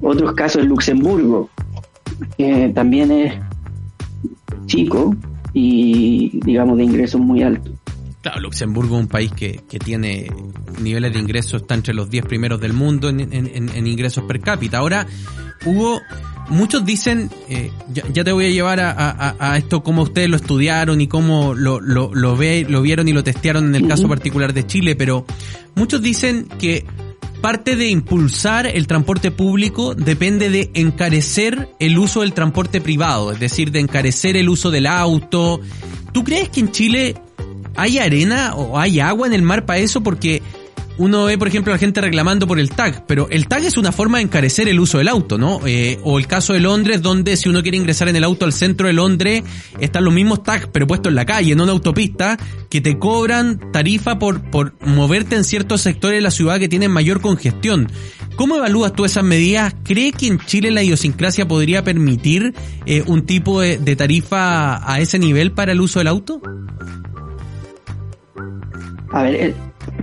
Otros 0.00 0.32
casos 0.32 0.62
en 0.62 0.68
Luxemburgo, 0.68 1.50
que 2.38 2.72
también 2.74 3.10
es 3.10 3.34
chico 4.66 5.14
y 5.52 6.40
digamos 6.40 6.78
de 6.78 6.84
ingresos 6.84 7.20
muy 7.20 7.42
altos. 7.42 7.72
Claro, 8.24 8.40
Luxemburgo 8.40 8.96
es 8.96 9.02
un 9.02 9.08
país 9.08 9.30
que, 9.32 9.60
que 9.68 9.78
tiene 9.78 10.32
niveles 10.80 11.12
de 11.12 11.18
ingresos, 11.18 11.60
está 11.60 11.74
entre 11.74 11.92
los 11.92 12.08
10 12.08 12.24
primeros 12.24 12.58
del 12.58 12.72
mundo 12.72 13.10
en, 13.10 13.20
en, 13.20 13.86
ingresos 13.86 14.24
per 14.24 14.40
cápita. 14.40 14.78
Ahora, 14.78 15.06
hubo, 15.66 16.00
muchos 16.48 16.86
dicen, 16.86 17.30
eh, 17.50 17.70
ya, 17.92 18.24
te 18.24 18.32
voy 18.32 18.46
a 18.46 18.48
llevar 18.48 18.80
a, 18.80 19.36
a, 19.38 19.58
esto, 19.58 19.82
cómo 19.82 20.04
ustedes 20.04 20.30
lo 20.30 20.36
estudiaron 20.36 21.02
y 21.02 21.06
cómo 21.06 21.52
lo, 21.52 21.80
lo, 21.80 22.14
lo, 22.14 22.34
ve, 22.34 22.64
lo 22.66 22.80
vieron 22.80 23.08
y 23.08 23.12
lo 23.12 23.22
testearon 23.22 23.66
en 23.66 23.74
el 23.74 23.86
caso 23.86 24.08
particular 24.08 24.54
de 24.54 24.66
Chile, 24.66 24.96
pero 24.96 25.26
muchos 25.74 26.00
dicen 26.00 26.48
que 26.58 26.86
parte 27.42 27.76
de 27.76 27.90
impulsar 27.90 28.66
el 28.66 28.86
transporte 28.86 29.32
público 29.32 29.94
depende 29.94 30.48
de 30.48 30.70
encarecer 30.72 31.68
el 31.78 31.98
uso 31.98 32.22
del 32.22 32.32
transporte 32.32 32.80
privado, 32.80 33.32
es 33.32 33.38
decir, 33.38 33.70
de 33.70 33.80
encarecer 33.80 34.34
el 34.38 34.48
uso 34.48 34.70
del 34.70 34.86
auto. 34.86 35.60
¿Tú 36.14 36.24
crees 36.24 36.48
que 36.48 36.60
en 36.60 36.72
Chile 36.72 37.16
hay 37.76 37.98
arena 37.98 38.54
o 38.54 38.78
hay 38.78 39.00
agua 39.00 39.26
en 39.26 39.34
el 39.34 39.42
mar 39.42 39.66
para 39.66 39.80
eso? 39.80 40.02
Porque 40.02 40.42
uno 40.96 41.24
ve, 41.24 41.36
por 41.38 41.48
ejemplo, 41.48 41.72
a 41.72 41.76
la 41.76 41.78
gente 41.78 42.00
reclamando 42.00 42.46
por 42.46 42.60
el 42.60 42.70
tag, 42.70 43.04
pero 43.06 43.28
el 43.30 43.48
tag 43.48 43.64
es 43.64 43.76
una 43.76 43.90
forma 43.90 44.18
de 44.18 44.24
encarecer 44.24 44.68
el 44.68 44.78
uso 44.78 44.98
del 44.98 45.08
auto, 45.08 45.38
¿no? 45.38 45.60
Eh, 45.66 45.98
o 46.04 46.18
el 46.18 46.28
caso 46.28 46.52
de 46.52 46.60
Londres, 46.60 47.02
donde 47.02 47.36
si 47.36 47.48
uno 47.48 47.62
quiere 47.62 47.76
ingresar 47.76 48.08
en 48.08 48.16
el 48.16 48.22
auto 48.22 48.44
al 48.44 48.52
centro 48.52 48.86
de 48.86 48.92
Londres, 48.92 49.42
están 49.80 50.04
los 50.04 50.14
mismos 50.14 50.44
tags, 50.44 50.68
pero 50.72 50.86
puestos 50.86 51.10
en 51.10 51.16
la 51.16 51.26
calle, 51.26 51.52
en 51.52 51.60
una 51.60 51.72
autopista, 51.72 52.38
que 52.70 52.80
te 52.80 52.96
cobran 52.96 53.72
tarifa 53.72 54.18
por, 54.20 54.50
por 54.50 54.74
moverte 54.86 55.34
en 55.34 55.42
ciertos 55.42 55.80
sectores 55.80 56.18
de 56.18 56.22
la 56.22 56.30
ciudad 56.30 56.60
que 56.60 56.68
tienen 56.68 56.92
mayor 56.92 57.20
congestión. 57.20 57.90
¿Cómo 58.36 58.56
evalúas 58.56 58.92
tú 58.92 59.04
esas 59.04 59.24
medidas? 59.24 59.74
¿Cree 59.84 60.12
que 60.12 60.28
en 60.28 60.38
Chile 60.38 60.70
la 60.70 60.82
idiosincrasia 60.82 61.46
podría 61.46 61.82
permitir 61.82 62.54
eh, 62.86 63.02
un 63.06 63.26
tipo 63.26 63.60
de, 63.60 63.78
de 63.78 63.96
tarifa 63.96 64.92
a 64.92 65.00
ese 65.00 65.18
nivel 65.18 65.52
para 65.52 65.72
el 65.72 65.80
uso 65.80 65.98
del 65.98 66.08
auto? 66.08 66.40
A 69.14 69.22
ver, 69.22 69.34
eh, 69.36 69.54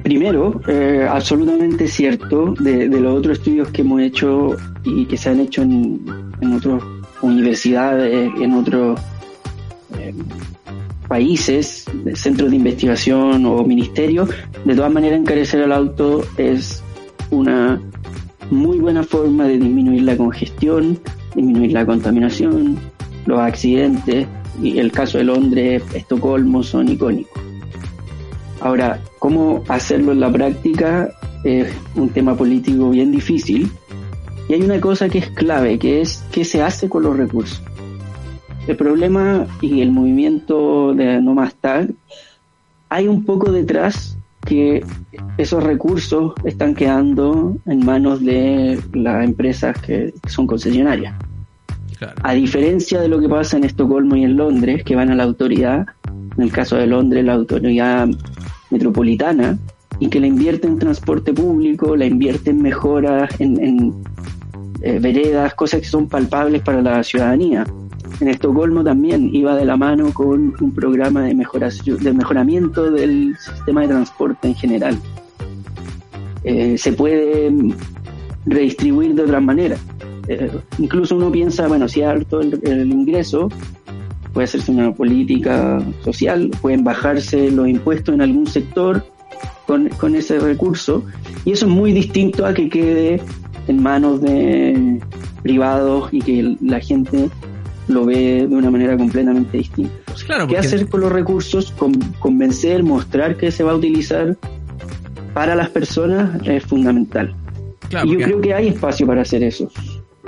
Primero, 0.04 0.62
eh, 0.68 1.06
absolutamente 1.10 1.88
cierto 1.88 2.54
de, 2.60 2.88
los 2.88 3.20
otros 3.20 3.40
estudios 3.40 3.68
que 3.70 3.82
hemos 3.82 4.02
hecho 4.02 4.56
y 4.84 5.06
que 5.06 5.18
se 5.18 5.30
han 5.30 5.40
hecho 5.42 5.64
en, 5.64 6.02
otras 6.56 6.82
universidades, 7.22 8.32
en 8.40 8.54
otros 8.54 9.00
eh, 10.00 10.14
países, 11.08 11.86
centros 12.14 12.52
de 12.52 12.56
investigación 12.56 13.46
o 13.46 13.64
ministerios, 13.64 14.30
de 14.66 14.76
todas 14.76 14.92
maneras 14.92 15.20
encarecer 15.20 15.62
el 15.62 15.72
auto 15.72 16.24
es 16.38 16.82
una 17.32 17.82
muy 18.50 18.80
buena 18.80 19.04
forma 19.04 19.46
de 19.46 19.58
disminuir 19.58 20.04
la 20.04 20.16
congestión, 20.16 21.00
disminuir 21.36 21.74
la 21.74 21.86
contaminación, 21.86 22.78
los 23.26 23.40
accidentes 23.40 24.26
y 24.62 24.80
el 24.80 24.92
caso 24.92 25.18
de 25.18 25.26
Londres, 25.26 25.84
Estocolmo 25.94 26.64
son 26.64 26.90
icónicos. 26.90 27.51
Ahora, 28.62 29.00
cómo 29.20 29.64
hacerlo 29.68 30.12
en 30.12 30.20
la 30.20 30.32
práctica 30.32 31.10
es 31.44 31.74
un 31.96 32.10
tema 32.10 32.36
político 32.36 32.92
bien 32.92 33.12
difícil. 33.12 33.72
Y 34.48 34.54
hay 34.54 34.62
una 34.62 34.80
cosa 34.80 35.10
que 35.10 35.20
es 35.20 35.30
clave, 35.30 35.80
que 35.80 36.02
es 36.02 36.24
qué 36.32 36.46
se 36.46 36.62
hace 36.62 36.88
con 36.88 37.04
los 37.04 37.18
recursos. 37.18 37.62
El 38.68 38.76
problema 38.76 39.48
y 39.62 39.82
el 39.82 39.92
movimiento 39.92 40.94
de 40.94 41.22
No 41.22 41.34
Más 41.34 41.56
Tag, 41.56 41.90
hay 42.90 43.08
un 43.08 43.26
poco 43.26 43.52
detrás 43.52 44.18
que 44.46 44.84
esos 45.38 45.64
recursos 45.64 46.34
están 46.44 46.76
quedando 46.76 47.56
en 47.66 47.86
manos 47.86 48.24
de 48.24 48.80
las 48.94 49.24
empresas 49.24 49.78
que 49.80 50.14
son 50.28 50.46
concesionarias. 50.46 51.16
A 52.24 52.34
diferencia 52.34 53.00
de 53.00 53.08
lo 53.08 53.20
que 53.20 53.30
pasa 53.30 53.58
en 53.58 53.64
Estocolmo 53.64 54.16
y 54.16 54.24
en 54.24 54.36
Londres, 54.36 54.84
que 54.84 54.96
van 54.96 55.12
a 55.12 55.16
la 55.16 55.24
autoridad, 55.24 55.86
en 56.36 56.44
el 56.44 56.52
caso 56.52 56.76
de 56.76 56.88
Londres, 56.88 57.24
la 57.24 57.34
autoridad 57.34 58.08
metropolitana 58.72 59.58
y 60.00 60.08
que 60.08 60.20
la 60.20 60.28
invierte 60.28 60.68
en 60.68 60.80
transporte 60.80 61.34
público, 61.34 61.96
la 61.96 62.06
invierte 62.06 62.50
en 62.50 62.62
mejoras, 62.62 63.30
en, 63.40 63.94
eh, 64.82 65.00
veredas, 65.00 65.54
cosas 65.54 65.82
que 65.82 65.88
son 65.88 66.08
palpables 66.08 66.64
para 66.64 66.82
la 66.82 67.04
ciudadanía. 67.04 67.66
En 68.20 68.28
Estocolmo 68.28 68.84
también 68.84 69.30
iba 69.34 69.56
de 69.56 69.66
la 69.66 69.78
mano 69.78 70.12
con 70.14 70.56
un 70.60 70.72
programa 70.74 71.22
de, 71.24 71.36
de 71.36 72.14
mejoramiento 72.14 72.92
del 72.92 73.36
sistema 73.38 73.82
de 73.82 73.88
transporte 73.90 74.48
en 74.48 74.56
general. 74.56 74.98
Eh, 76.44 76.78
se 76.78 76.94
puede 76.94 77.54
redistribuir 78.46 79.14
de 79.14 79.22
otra 79.24 79.40
manera. 79.40 79.78
Eh, 80.28 80.52
incluso 80.80 81.16
uno 81.16 81.32
piensa, 81.32 81.68
bueno, 81.68 81.88
si 81.88 82.02
alto 82.02 82.42
el, 82.42 82.60
el 82.64 82.92
ingreso, 82.92 83.50
puede 84.34 84.46
hacerse 84.46 84.72
una 84.72 84.94
política 84.94 85.82
social, 86.04 86.50
pueden 86.62 86.84
bajarse 86.84 87.52
los 87.52 87.68
impuestos 87.68 88.16
en 88.16 88.22
algún 88.22 88.48
sector 88.48 89.06
con, 89.68 89.90
con 89.90 90.16
ese 90.16 90.40
recurso, 90.40 91.04
y 91.46 91.52
eso 91.52 91.66
es 91.66 91.72
muy 91.72 91.92
distinto 91.94 92.46
a 92.46 92.54
que 92.54 92.70
quede 92.70 93.22
en 93.68 93.82
manos 93.82 94.22
de 94.22 95.00
privados 95.44 96.10
y 96.12 96.20
que 96.20 96.56
la 96.62 96.80
gente 96.80 97.30
lo 97.88 98.06
ve 98.06 98.48
de 98.48 98.56
una 98.56 98.72
manera 98.72 98.98
completamente 98.98 99.58
distinta. 99.58 99.94
Claro, 100.26 100.48
¿Qué 100.48 100.58
hacer 100.58 100.88
con 100.88 101.02
los 101.02 101.12
recursos? 101.12 101.74
convencer, 102.20 102.84
mostrar 102.84 103.38
que 103.38 103.52
se 103.52 103.64
va 103.64 103.72
a 103.72 103.76
utilizar 103.76 104.38
para 105.34 105.56
las 105.56 105.70
personas 105.70 106.42
es 106.46 106.64
fundamental. 106.64 107.34
y 108.04 108.12
yo 108.12 108.18
creo 108.18 108.42
que 108.42 108.54
hay 108.54 108.68
espacio 108.70 109.06
para 109.08 109.22
hacer 109.22 109.44
eso. 109.44 109.70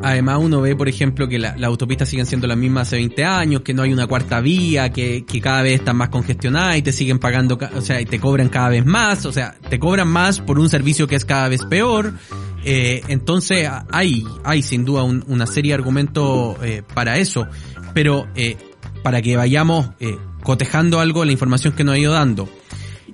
Además 0.03 0.39
uno 0.41 0.59
ve, 0.59 0.75
por 0.75 0.89
ejemplo, 0.89 1.27
que 1.27 1.39
las 1.39 1.61
autopistas 1.63 2.09
siguen 2.09 2.25
siendo 2.25 2.45
las 2.45 2.57
mismas 2.57 2.87
hace 2.89 2.97
20 2.97 3.23
años, 3.23 3.61
que 3.61 3.73
no 3.73 3.83
hay 3.83 3.93
una 3.93 4.05
cuarta 4.05 4.41
vía, 4.41 4.91
que, 4.91 5.23
cada 5.41 5.61
vez 5.61 5.79
están 5.79 5.95
más 5.95 6.09
congestionadas 6.09 6.77
y 6.77 6.81
te 6.81 6.91
siguen 6.91 7.19
pagando, 7.19 7.57
o 7.73 7.81
sea, 7.81 8.01
y 8.01 8.05
te 8.05 8.19
cobran 8.19 8.49
cada 8.49 8.69
vez 8.69 8.85
más, 8.85 9.25
o 9.25 9.31
sea, 9.31 9.55
te 9.69 9.79
cobran 9.79 10.09
más 10.09 10.41
por 10.41 10.59
un 10.59 10.69
servicio 10.69 11.07
que 11.07 11.15
es 11.15 11.23
cada 11.23 11.47
vez 11.47 11.63
peor. 11.65 12.13
Eh, 12.65 13.01
entonces 13.07 13.69
hay, 13.91 14.25
hay 14.43 14.61
sin 14.61 14.85
duda 14.85 15.03
una 15.03 15.47
serie 15.47 15.71
de 15.71 15.75
argumentos 15.75 16.57
eh, 16.63 16.83
para 16.93 17.17
eso, 17.17 17.47
pero 17.93 18.27
eh, 18.35 18.57
para 19.03 19.21
que 19.21 19.37
vayamos 19.37 19.89
eh, 19.99 20.17
cotejando 20.43 20.99
algo 20.99 21.23
la 21.25 21.31
información 21.31 21.73
que 21.73 21.83
nos 21.83 21.95
ha 21.95 21.99
ido 21.99 22.13
dando. 22.13 22.49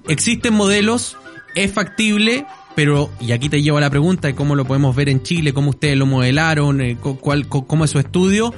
Existen 0.08 0.54
modelos, 0.54 1.18
es 1.56 1.72
factible, 1.72 2.46
pero, 2.80 3.10
y 3.20 3.34
aquí 3.34 3.50
te 3.50 3.62
llevo 3.62 3.78
a 3.78 3.82
la 3.82 3.90
pregunta 3.90 4.30
de 4.30 4.36
cómo 4.36 4.56
lo 4.56 4.64
podemos 4.64 4.96
ver 4.96 5.10
en 5.10 5.22
Chile, 5.22 5.52
cómo 5.52 5.72
ustedes 5.72 5.98
lo 5.98 6.06
modelaron, 6.06 6.80
eh, 6.80 6.96
cuál, 7.02 7.46
cómo 7.50 7.84
es 7.84 7.92
su 7.92 8.00
estudio. 8.00 8.54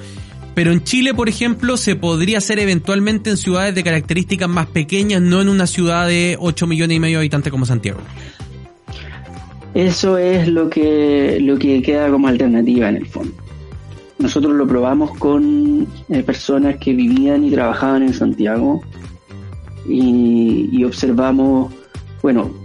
Pero 0.53 0.71
en 0.71 0.83
Chile, 0.83 1.15
por 1.15 1.27
ejemplo, 1.27 1.75
se 1.75 1.95
podría 1.95 2.37
hacer 2.37 2.59
eventualmente 2.59 3.31
en 3.31 3.37
ciudades 3.37 3.73
de 3.73 3.83
características 3.83 4.47
más 4.47 4.67
pequeñas, 4.67 5.23
no 5.23 5.41
en 5.41 5.49
una 5.49 5.65
ciudad 5.65 6.07
de 6.07 6.37
8 6.39 6.67
millones 6.67 6.97
y 6.97 6.99
medio 6.99 7.17
de 7.17 7.21
habitantes 7.21 7.49
como 7.49 7.65
Santiago. 7.65 7.99
Eso 9.73 10.19
es 10.19 10.47
lo 10.47 10.69
que, 10.69 11.39
lo 11.41 11.57
que 11.57 11.81
queda 11.81 12.07
como 12.11 12.27
alternativa 12.27 12.89
en 12.89 12.97
el 12.97 13.07
fondo. 13.07 13.33
Nosotros 14.19 14.53
lo 14.53 14.67
probamos 14.67 15.17
con 15.17 15.87
eh, 16.09 16.21
personas 16.21 16.77
que 16.77 16.93
vivían 16.93 17.43
y 17.43 17.49
trabajaban 17.49 18.03
en 18.03 18.13
Santiago 18.13 18.83
y, 19.89 20.69
y 20.71 20.83
observamos, 20.83 21.73
bueno, 22.21 22.60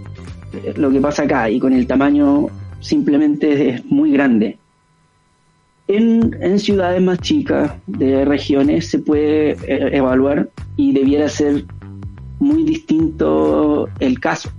lo 0.75 0.91
que 0.91 1.01
pasa 1.01 1.23
acá 1.23 1.49
y 1.49 1.59
con 1.59 1.73
el 1.73 1.87
tamaño 1.87 2.47
simplemente 2.79 3.69
es 3.69 3.85
muy 3.85 4.11
grande. 4.11 4.57
En, 5.87 6.59
ciudades 6.59 7.01
más 7.01 7.19
chicas 7.19 7.71
de 7.87 8.25
regiones 8.25 8.89
se 8.89 8.99
puede 8.99 9.51
eh, 9.51 9.89
evaluar 9.93 10.49
y 10.75 10.91
debiera 10.91 11.29
ser 11.29 11.63
muy 12.39 12.63
distinto 12.63 13.87
el 13.99 14.19
caso. 14.19 14.49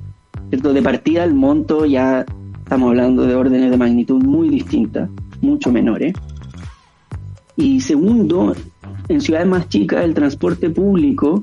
De 0.50 0.82
partida 0.82 1.24
el 1.24 1.34
monto 1.34 1.84
ya 1.84 2.24
estamos 2.62 2.88
hablando 2.88 3.26
de 3.26 3.34
órdenes 3.34 3.70
de 3.70 3.76
magnitud 3.76 4.22
muy 4.22 4.48
distintas, 4.48 5.10
mucho 5.42 5.70
menores. 5.70 6.14
Y 7.56 7.80
segundo, 7.80 8.54
en 9.08 9.20
ciudades 9.20 9.48
más 9.48 9.68
chicas 9.68 10.04
el 10.04 10.14
transporte 10.14 10.70
público 10.70 11.42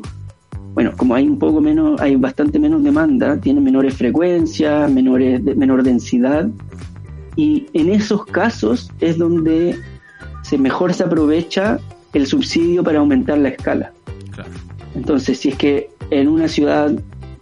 bueno, 0.76 0.92
como 0.98 1.16
hay 1.16 1.26
un 1.26 1.40
poco 1.40 1.62
menos, 1.62 2.00
hay 2.02 2.18
bastante 2.18 2.60
menos 2.60 2.84
demanda, 2.84 3.38
tienen 3.38 3.64
menores 3.64 3.94
frecuencias, 3.96 4.92
menores, 4.92 5.42
menor 5.42 5.84
densidad, 5.84 6.50
y 7.38 7.66
en 7.74 7.90
esos 7.90 8.26
casos 8.26 8.92
es 9.00 9.18
donde 9.18 9.78
se 10.44 10.58
mejor 10.58 10.94
se 10.94 11.04
aprovecha 11.04 11.80
el 12.14 12.28
subsidio 12.28 12.84
para 12.84 13.00
aumentar 13.00 13.38
la 13.38 13.50
escala. 13.50 13.94
Entonces, 14.96 15.40
si 15.40 15.50
es 15.50 15.56
que 15.56 15.90
en 16.12 16.28
una 16.28 16.50
ciudad 16.50 16.92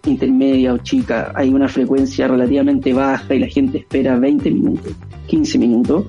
intermedia 0.06 0.74
o 0.74 0.78
chica 0.78 1.32
hay 1.34 1.50
una 1.50 1.68
frecuencia 1.68 2.28
relativamente 2.28 2.94
baja 2.94 3.34
y 3.34 3.40
la 3.40 3.48
gente 3.48 3.80
espera 3.80 4.18
20 4.20 4.52
minutos, 4.52 4.94
15 5.26 5.58
minutos, 5.58 6.06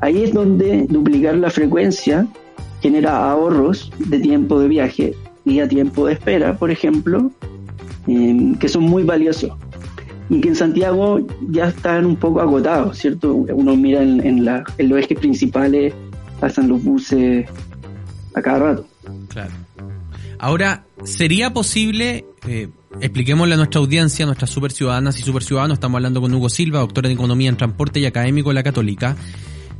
ahí 0.00 0.22
es 0.22 0.34
donde 0.34 0.86
duplicar 0.90 1.36
la 1.36 1.48
frecuencia 1.48 2.26
genera 2.82 3.30
ahorros 3.30 3.90
de 3.98 4.20
tiempo 4.20 4.60
de 4.60 4.68
viaje 4.68 5.14
tiempo 5.68 6.06
de 6.06 6.14
espera, 6.14 6.56
por 6.56 6.70
ejemplo, 6.70 7.30
em, 8.06 8.54
que 8.56 8.68
son 8.68 8.84
muy 8.84 9.02
valiosos 9.02 9.52
y 10.30 10.40
que 10.40 10.48
en 10.48 10.56
Santiago 10.56 11.20
ya 11.50 11.68
están 11.68 12.04
un 12.04 12.16
poco 12.16 12.40
agotados, 12.40 12.98
¿cierto? 12.98 13.34
Uno 13.34 13.76
mira 13.76 14.02
en, 14.02 14.44
la, 14.44 14.64
en 14.76 14.88
los 14.88 14.98
ejes 14.98 15.18
principales, 15.18 15.94
pasan 16.40 16.68
los 16.68 16.82
buses 16.82 17.48
a 18.34 18.42
cada 18.42 18.58
rato. 18.58 18.86
Claro. 19.28 19.52
Ahora, 20.38 20.84
¿sería 21.04 21.52
posible, 21.52 22.26
eh, 22.46 22.68
a 23.00 23.56
nuestra 23.56 23.80
audiencia, 23.80 24.24
a 24.24 24.26
nuestras 24.26 24.50
super 24.50 24.70
ciudadanas 24.70 25.18
y 25.18 25.22
super 25.22 25.42
ciudadanos, 25.42 25.76
estamos 25.76 25.96
hablando 25.96 26.20
con 26.20 26.32
Hugo 26.32 26.48
Silva, 26.48 26.80
doctor 26.80 27.06
en 27.06 27.12
Economía 27.12 27.48
en 27.48 27.56
Transporte 27.56 27.98
y 27.98 28.06
académico 28.06 28.50
de 28.50 28.54
la 28.54 28.62
Católica, 28.62 29.16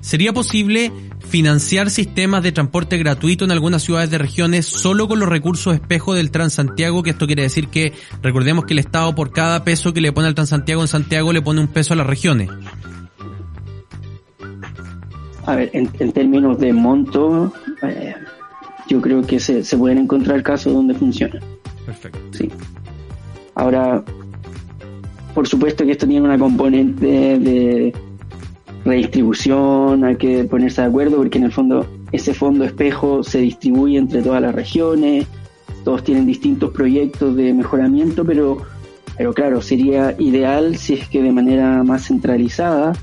¿Sería 0.01 0.33
posible 0.33 0.93
financiar 1.29 1.91
sistemas 1.91 2.43
de 2.43 2.53
transporte 2.53 2.97
gratuito 2.99 3.45
en 3.45 3.51
algunas 3.51 3.83
ciudades 3.83 4.11
de 4.11 4.19
regiones 4.19 4.67
solo 4.67 5.09
con 5.09 5.19
los 5.19 5.29
recursos 5.29 5.75
espejo 5.75 6.15
del 6.15 6.31
Transantiago? 6.31 7.03
Que 7.03 7.11
esto 7.11 7.27
quiere 7.27 7.43
decir 7.43 7.69
que 7.69 7.93
recordemos 8.23 8.65
que 8.65 8.75
el 8.75 8.79
Estado 8.79 9.15
por 9.15 9.33
cada 9.33 9.65
peso 9.65 9.93
que 9.93 10.01
le 10.01 10.13
pone 10.13 10.29
al 10.29 10.35
Transantiago 10.35 10.83
en 10.83 10.89
Santiago 10.89 11.33
le 11.33 11.43
pone 11.43 11.61
un 11.61 11.69
peso 11.69 11.95
a 11.95 11.97
las 11.97 12.07
regiones. 12.07 12.49
A 15.47 15.57
ver, 15.57 15.71
en, 15.73 16.13
términos 16.13 16.59
de 16.59 16.73
monto, 16.73 17.53
eh, 17.83 18.15
yo 18.87 19.01
creo 19.01 19.23
que 19.23 19.41
se, 19.41 19.65
se 19.65 19.77
pueden 19.77 19.99
encontrar 19.99 20.43
casos 20.43 20.75
donde 20.75 20.95
funciona. 20.95 21.41
Perfecto. 21.87 22.19
Sí. 22.33 22.51
Ahora, 23.55 24.05
por 25.35 25.49
supuesto 25.49 25.85
que 25.85 25.93
esto 25.93 26.07
tiene 26.07 26.27
una 26.27 26.39
componente 26.39 27.39
de 27.39 27.95
redistribución, 28.85 30.05
hay 30.05 30.17
que 30.17 30.45
ponerse 30.45 30.83
de 30.83 30.89
acuerdo 30.89 31.17
porque 31.19 31.39
en 31.39 31.45
el 31.45 31.53
fondo 31.53 31.87
ese 32.13 32.35
fondo 32.35 32.65
espejo 32.65 33.23
se 33.23 33.39
distribuye 33.39 33.99
entre 33.99 34.23
todas 34.23 34.41
las 34.41 34.55
regiones, 34.55 35.27
todos 35.85 36.05
tienen 36.05 36.27
distintos 36.27 36.71
proyectos 36.73 37.37
de 37.37 37.53
mejoramiento, 37.53 38.25
pero, 38.25 38.59
pero 39.17 39.33
claro, 39.33 39.61
sería 39.61 40.15
ideal 40.19 40.77
si 40.77 40.95
es 40.95 41.09
que 41.09 41.23
de 41.23 41.33
manera 41.33 41.83
más 41.83 42.07
centralizada 42.07 42.95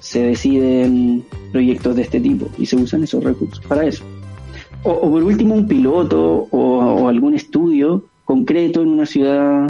se 0.00 0.22
deciden 0.22 1.24
proyectos 1.52 1.96
de 1.96 2.02
este 2.02 2.20
tipo 2.20 2.48
y 2.58 2.66
se 2.66 2.76
usan 2.76 3.04
esos 3.04 3.22
recursos 3.24 3.64
para 3.66 3.86
eso. 3.86 4.04
O, 4.82 5.10
por 5.10 5.22
último 5.22 5.54
un 5.54 5.66
piloto 5.66 6.46
o, 6.50 6.58
o 6.58 7.08
algún 7.08 7.34
estudio 7.34 8.04
concreto 8.24 8.82
en 8.82 8.88
una 8.88 9.06
ciudad 9.06 9.66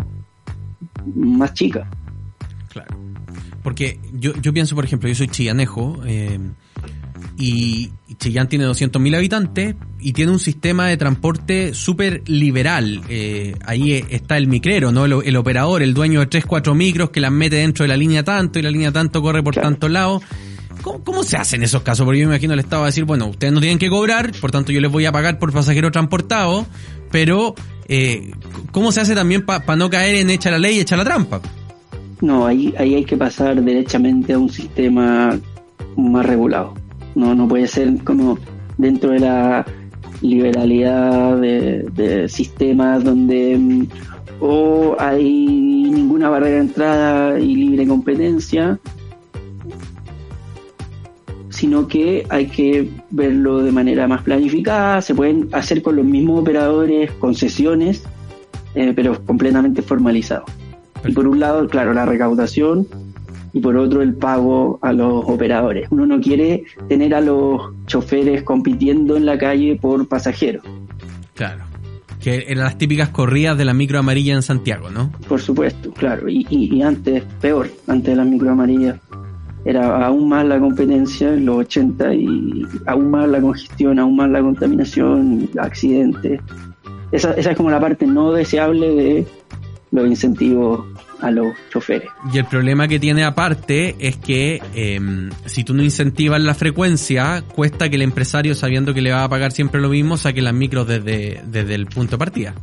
más 1.15 1.55
chica. 1.55 1.89
Porque 3.65 3.99
yo, 4.13 4.35
yo 4.43 4.53
pienso, 4.53 4.75
por 4.75 4.85
ejemplo, 4.85 5.09
yo 5.09 5.15
soy 5.15 5.29
chillanejo 5.29 6.03
eh, 6.05 6.39
y 7.39 7.91
Chillán 8.19 8.47
tiene 8.47 8.67
200.000 8.67 9.17
habitantes 9.17 9.75
y 9.99 10.13
tiene 10.13 10.33
un 10.33 10.39
sistema 10.39 10.87
de 10.87 10.99
transporte 10.99 11.73
súper 11.73 12.23
liberal. 12.29 13.01
Eh, 13.09 13.57
ahí 13.65 14.05
está 14.11 14.37
el 14.37 14.49
micrero, 14.49 14.93
¿no? 14.93 15.07
El, 15.07 15.37
operador, 15.37 15.83
el 15.83 15.95
dueño 15.95 16.21
de 16.21 16.27
3, 16.27 16.45
4 16.45 16.75
micros 16.75 17.09
que 17.09 17.21
las 17.21 17.33
mete 17.33 17.57
dentro 17.57 17.85
de 17.85 17.89
la 17.89 17.97
línea 17.97 18.23
tanto 18.23 18.59
y 18.59 18.63
la 18.63 18.71
línea 18.71 18.93
tanto 18.93 19.23
corre 19.23 19.43
por 19.43 19.55
tantos 19.55 19.91
lados. 19.91 20.23
¿Cómo, 20.83 21.23
se 21.23 21.39
hace 21.39 21.57
en 21.57 21.63
esos 21.63 21.83
casos? 21.83 22.05
Porque 22.05 22.21
yo 22.21 22.29
me 22.29 22.35
imagino 22.35 22.53
el 22.53 22.61
Estado 22.61 22.83
va 22.83 22.89
a 22.89 22.91
decir, 22.91 23.05
bueno, 23.05 23.29
ustedes 23.29 23.55
no 23.55 23.61
tienen 23.61 23.79
que 23.79 23.89
cobrar, 23.89 24.33
por 24.43 24.51
tanto 24.51 24.73
yo 24.73 24.83
les 24.83 24.93
voy 24.93 25.07
a 25.07 25.13
pagar 25.13 25.39
por 25.39 25.51
pasajero 25.51 25.91
transportado, 25.91 26.67
pero 27.11 27.55
eh, 27.89 28.33
¿cómo 28.73 28.93
se 28.93 29.01
hace 29.01 29.15
también 29.15 29.47
para 29.47 29.77
no 29.77 29.89
caer 29.89 30.17
en 30.17 30.29
echa 30.29 30.51
la 30.51 30.59
ley 30.59 30.77
y 30.77 30.81
echa 30.81 30.99
la 30.99 31.05
trampa? 31.05 31.41
No, 32.25 32.47
ahí, 32.47 32.73
ahí 32.79 32.95
hay 32.95 33.05
que 33.05 33.19
pasar 33.19 33.63
derechamente 33.63 34.33
a 34.33 34.39
un 34.39 34.49
sistema 34.49 35.39
más 35.95 36.25
regulado. 36.25 36.73
No, 37.15 37.35
no 37.35 37.47
puede 37.47 37.67
ser 37.67 38.03
como 38.03 38.39
dentro 38.79 39.11
de 39.11 39.21
la 39.21 39.67
liberalidad 40.23 41.37
de, 41.39 42.27
sistemas 42.31 43.05
donde 43.05 43.59
mm, 43.59 43.87
o 44.41 44.97
hay 44.99 45.23
ninguna 45.91 46.31
barrera 46.31 46.55
de 46.55 46.61
entrada 46.63 47.39
y 47.39 47.57
libre 47.57 47.87
competencia, 47.87 48.79
sino 51.51 51.87
que 51.87 52.25
hay 52.31 52.47
que 52.47 52.89
verlo 53.11 53.63
de 53.63 53.71
manera 53.71 54.09
más 54.09 54.23
planificada, 54.23 55.03
se 55.03 55.15
pueden 55.15 55.51
hacer 55.53 55.83
con 55.83 55.97
los 55.97 56.07
mismos 56.07 56.41
operadores 56.41 57.11
concesiones, 57.19 58.03
eh, 58.75 58.95
pero 58.97 59.23
completamente 59.27 59.83
formalizados. 59.83 60.64
Y 61.05 61.13
por 61.13 61.27
un 61.27 61.41
lado, 61.41 61.67
claro, 61.69 61.93
la 61.93 62.07
recaudación 62.07 62.87
y 63.55 63.61
por 63.61 63.77
otro 63.77 64.03
el 64.03 64.15
pago 64.15 64.79
a 64.83 64.93
los 64.93 65.25
operadores. 65.27 65.87
Uno 65.91 66.07
no 66.07 66.21
quiere 66.21 66.65
tener 66.89 67.15
a 67.15 67.21
los 67.21 67.73
choferes 67.87 68.43
compitiendo 68.43 69.17
en 69.17 69.25
la 69.25 69.39
calle 69.39 69.79
por 69.81 70.07
pasajeros. 70.09 70.65
Claro. 71.35 71.65
Que 72.21 72.47
eran 72.49 72.65
las 72.65 72.79
típicas 72.79 73.11
corridas 73.11 73.57
de 73.57 73.65
la 73.65 73.73
micro 73.73 73.99
amarilla 73.99 74.35
en 74.35 74.43
Santiago, 74.43 74.91
¿no? 74.91 75.13
Por 75.29 75.41
supuesto, 75.41 75.93
claro. 75.93 76.29
Y, 76.29 76.47
y, 76.51 76.83
antes, 76.83 77.23
peor, 77.41 77.71
antes 77.87 78.09
de 78.09 78.17
la 78.17 78.25
micro 78.25 78.51
amarilla, 78.51 78.99
era 79.65 80.05
aún 80.05 80.29
más 80.29 80.45
la 80.47 80.59
competencia 80.59 81.33
en 81.33 81.47
los 81.47 81.59
80 81.59 82.15
y 82.15 82.67
aún 82.87 83.11
más 83.11 83.29
la 83.29 83.41
congestión, 83.41 83.99
aún 84.01 84.17
más 84.17 84.31
la 84.31 84.41
contaminación, 84.41 85.49
accidentes. 85.61 86.41
Esa, 87.13 87.33
esa 87.35 87.53
es 87.53 87.57
como 87.57 87.71
la 87.71 87.79
parte 87.79 88.05
no 88.07 88.33
deseable 88.33 88.89
de 88.95 89.27
los 89.93 90.09
incentivos 90.09 90.85
a 91.21 91.31
los 91.31 91.55
choferes. 91.73 92.09
Y 92.33 92.39
el 92.39 92.45
problema 92.45 92.89
que 92.89 92.99
tiene 92.99 93.25
aparte 93.25 93.97
es 93.99 94.17
que 94.17 94.61
em, 94.75 95.31
si 95.47 95.65
tú 95.65 95.75
no 95.75 95.83
incentivas 95.83 96.41
la 96.41 96.55
frecuencia, 96.55 97.43
cuesta 97.55 97.89
que 97.89 97.97
el 97.97 98.03
empresario, 98.03 98.55
sabiendo 98.55 98.95
que 98.95 99.03
le 99.03 99.13
va 99.13 99.25
a 99.25 99.29
pagar 99.29 99.53
siempre 99.53 99.81
lo 99.81 99.89
mismo, 99.89 100.17
saque 100.17 100.43
las 100.43 100.55
micros 100.55 100.87
desde, 100.87 101.43
desde 101.47 101.75
el 101.75 101.87
punto 101.87 102.13
de 102.13 102.19
partida. 102.19 102.55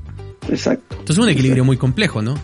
Exacto. 0.50 0.86
Entonces 0.92 1.18
es 1.18 1.24
un 1.24 1.30
equilibrio 1.30 1.64
muy 1.64 1.78
complejo, 1.78 2.22
¿no? 2.22 2.36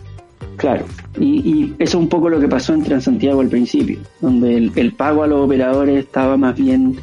Claro, 0.56 0.86
y, 1.20 1.72
eso 1.78 1.98
es 1.98 2.02
un 2.02 2.08
poco 2.08 2.28
lo 2.28 2.40
que 2.40 2.48
pasó 2.48 2.74
en 2.74 2.82
Transantiago 2.82 3.40
al 3.40 3.48
principio, 3.48 4.00
donde 4.20 4.56
el, 4.56 4.72
el 4.74 4.92
pago 4.92 5.22
a 5.22 5.28
los 5.28 5.44
operadores 5.44 6.04
estaba 6.04 6.36
más 6.36 6.56
bien 6.56 6.98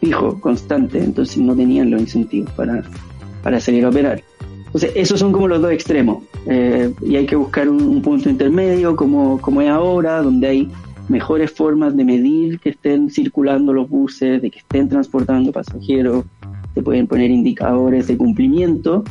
fijo, 0.00 0.40
constante, 0.40 0.98
entonces 0.98 1.36
no 1.38 1.54
tenían 1.54 1.90
los 1.90 2.00
incentivos 2.00 2.50
para, 2.52 2.82
para 3.42 3.60
salir 3.60 3.84
a 3.84 3.90
operar. 3.90 4.22
Entonces, 4.66 4.92
esos 4.94 5.20
son 5.20 5.32
como 5.32 5.48
los 5.48 5.62
dos 5.62 5.72
extremos. 5.72 6.24
Eh, 6.46 6.92
y 7.02 7.16
hay 7.16 7.26
que 7.26 7.36
buscar 7.36 7.68
un, 7.68 8.02
punto 8.02 8.28
intermedio, 8.28 8.94
como, 8.94 9.40
como 9.40 9.62
es 9.62 9.70
ahora, 9.70 10.22
donde 10.22 10.46
hay 10.46 10.68
mejores 11.08 11.50
formas 11.52 11.96
de 11.96 12.04
medir 12.04 12.58
que 12.60 12.70
estén 12.70 13.10
circulando 13.10 13.72
los 13.72 13.88
buses, 13.88 14.42
de 14.42 14.50
que 14.50 14.58
estén 14.58 14.88
transportando 14.88 15.52
pasajeros, 15.52 16.24
se 16.74 16.82
pueden 16.82 17.06
poner 17.06 17.30
indicadores 17.30 18.06
de 18.06 18.16
cumplimiento 18.16 19.04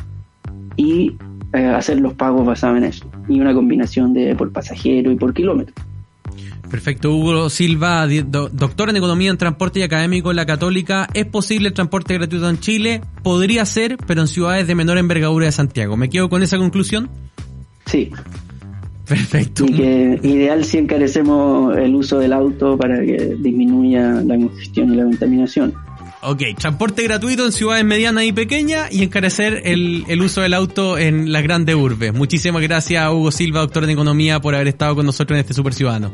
y 0.76 1.16
eh, 1.52 1.66
hacer 1.66 2.00
los 2.00 2.14
pagos 2.14 2.46
basados 2.46 2.78
en 2.78 2.84
eso. 2.84 3.06
Y 3.28 3.40
una 3.40 3.54
combinación 3.54 4.12
de 4.14 4.36
por 4.36 4.52
pasajero 4.52 5.10
y 5.10 5.16
por 5.16 5.34
kilómetro. 5.34 5.74
Perfecto, 6.70 7.14
Hugo 7.14 7.48
Silva, 7.48 8.06
doctor 8.06 8.90
en 8.90 8.96
Economía 8.96 9.30
en 9.30 9.38
Transporte 9.38 9.80
y 9.80 9.82
académico 9.82 10.30
en 10.30 10.36
la 10.36 10.46
Católica. 10.46 11.08
¿Es 11.14 11.26
posible 11.26 11.68
el 11.68 11.74
transporte 11.74 12.14
gratuito 12.14 12.48
en 12.48 12.58
Chile? 12.58 13.00
Podría 13.22 13.64
ser, 13.64 13.96
pero 14.06 14.22
en 14.22 14.26
ciudades 14.26 14.66
de 14.66 14.74
menor 14.74 14.98
envergadura 14.98 15.46
de 15.46 15.52
Santiago. 15.52 15.96
¿Me 15.96 16.08
quedo 16.08 16.28
con 16.28 16.42
esa 16.42 16.58
conclusión? 16.58 17.08
Sí. 17.86 18.10
Perfecto. 19.06 19.64
Y 19.64 19.72
que 19.72 20.20
ideal 20.24 20.64
si 20.64 20.78
encarecemos 20.78 21.76
el 21.76 21.94
uso 21.94 22.18
del 22.18 22.32
auto 22.32 22.76
para 22.76 23.00
que 23.00 23.36
disminuya 23.38 24.20
la 24.22 24.36
congestión 24.36 24.92
y 24.92 24.96
la 24.96 25.04
contaminación. 25.04 25.72
Ok, 26.28 26.42
transporte 26.58 27.04
gratuito 27.04 27.46
en 27.46 27.52
ciudades 27.52 27.84
medianas 27.84 28.24
y 28.24 28.32
pequeñas 28.32 28.92
y 28.92 29.04
encarecer 29.04 29.62
el, 29.64 30.04
el 30.08 30.20
uso 30.20 30.40
del 30.40 30.54
auto 30.54 30.98
en 30.98 31.30
las 31.30 31.44
grandes 31.44 31.76
urbes. 31.76 32.12
Muchísimas 32.12 32.62
gracias 32.62 33.04
a 33.04 33.12
Hugo 33.12 33.30
Silva, 33.30 33.60
doctor 33.60 33.84
en 33.84 33.90
Economía, 33.90 34.40
por 34.40 34.56
haber 34.56 34.66
estado 34.66 34.96
con 34.96 35.06
nosotros 35.06 35.36
en 35.36 35.42
este 35.42 35.54
Super 35.54 35.72
Ciudadano. 35.72 36.10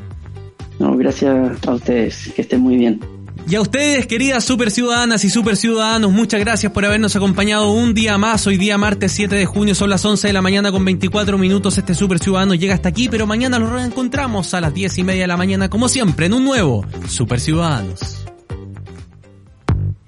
No, 0.78 0.94
gracias 0.98 1.66
a 1.66 1.72
ustedes, 1.72 2.30
que 2.36 2.42
estén 2.42 2.60
muy 2.60 2.76
bien. 2.76 3.00
Y 3.48 3.54
a 3.54 3.62
ustedes, 3.62 4.06
queridas 4.06 4.44
super 4.44 4.70
ciudadanas 4.70 5.24
y 5.24 5.30
super 5.30 5.56
ciudadanos, 5.56 6.12
muchas 6.12 6.40
gracias 6.40 6.72
por 6.72 6.84
habernos 6.84 7.16
acompañado 7.16 7.72
un 7.72 7.94
día 7.94 8.18
más. 8.18 8.46
Hoy 8.46 8.58
día 8.58 8.76
martes 8.76 9.12
7 9.12 9.34
de 9.34 9.46
junio 9.46 9.74
son 9.74 9.88
las 9.88 10.04
11 10.04 10.26
de 10.26 10.32
la 10.34 10.42
mañana 10.42 10.70
con 10.70 10.84
24 10.84 11.38
minutos. 11.38 11.78
Este 11.78 11.94
super 11.94 12.18
ciudadano 12.18 12.54
llega 12.54 12.74
hasta 12.74 12.90
aquí, 12.90 13.08
pero 13.08 13.26
mañana 13.26 13.58
lo 13.58 13.72
reencontramos 13.72 14.52
a 14.52 14.60
las 14.60 14.74
10 14.74 14.98
y 14.98 15.04
media 15.04 15.22
de 15.22 15.28
la 15.28 15.38
mañana, 15.38 15.70
como 15.70 15.88
siempre, 15.88 16.26
en 16.26 16.34
un 16.34 16.44
nuevo 16.44 16.84
Super 17.08 17.40
Ciudadanos. 17.40 18.22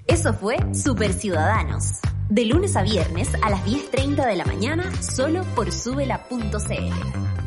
Eso 0.07 0.33
fue 0.33 0.57
Super 0.73 1.13
Ciudadanos 1.13 1.99
De 2.29 2.45
lunes 2.45 2.75
a 2.75 2.83
viernes 2.83 3.29
a 3.41 3.49
las 3.49 3.65
10.30 3.65 4.25
de 4.25 4.35
la 4.35 4.45
mañana, 4.45 4.91
solo 5.01 5.43
por 5.55 5.71
subela.cl. 5.71 7.44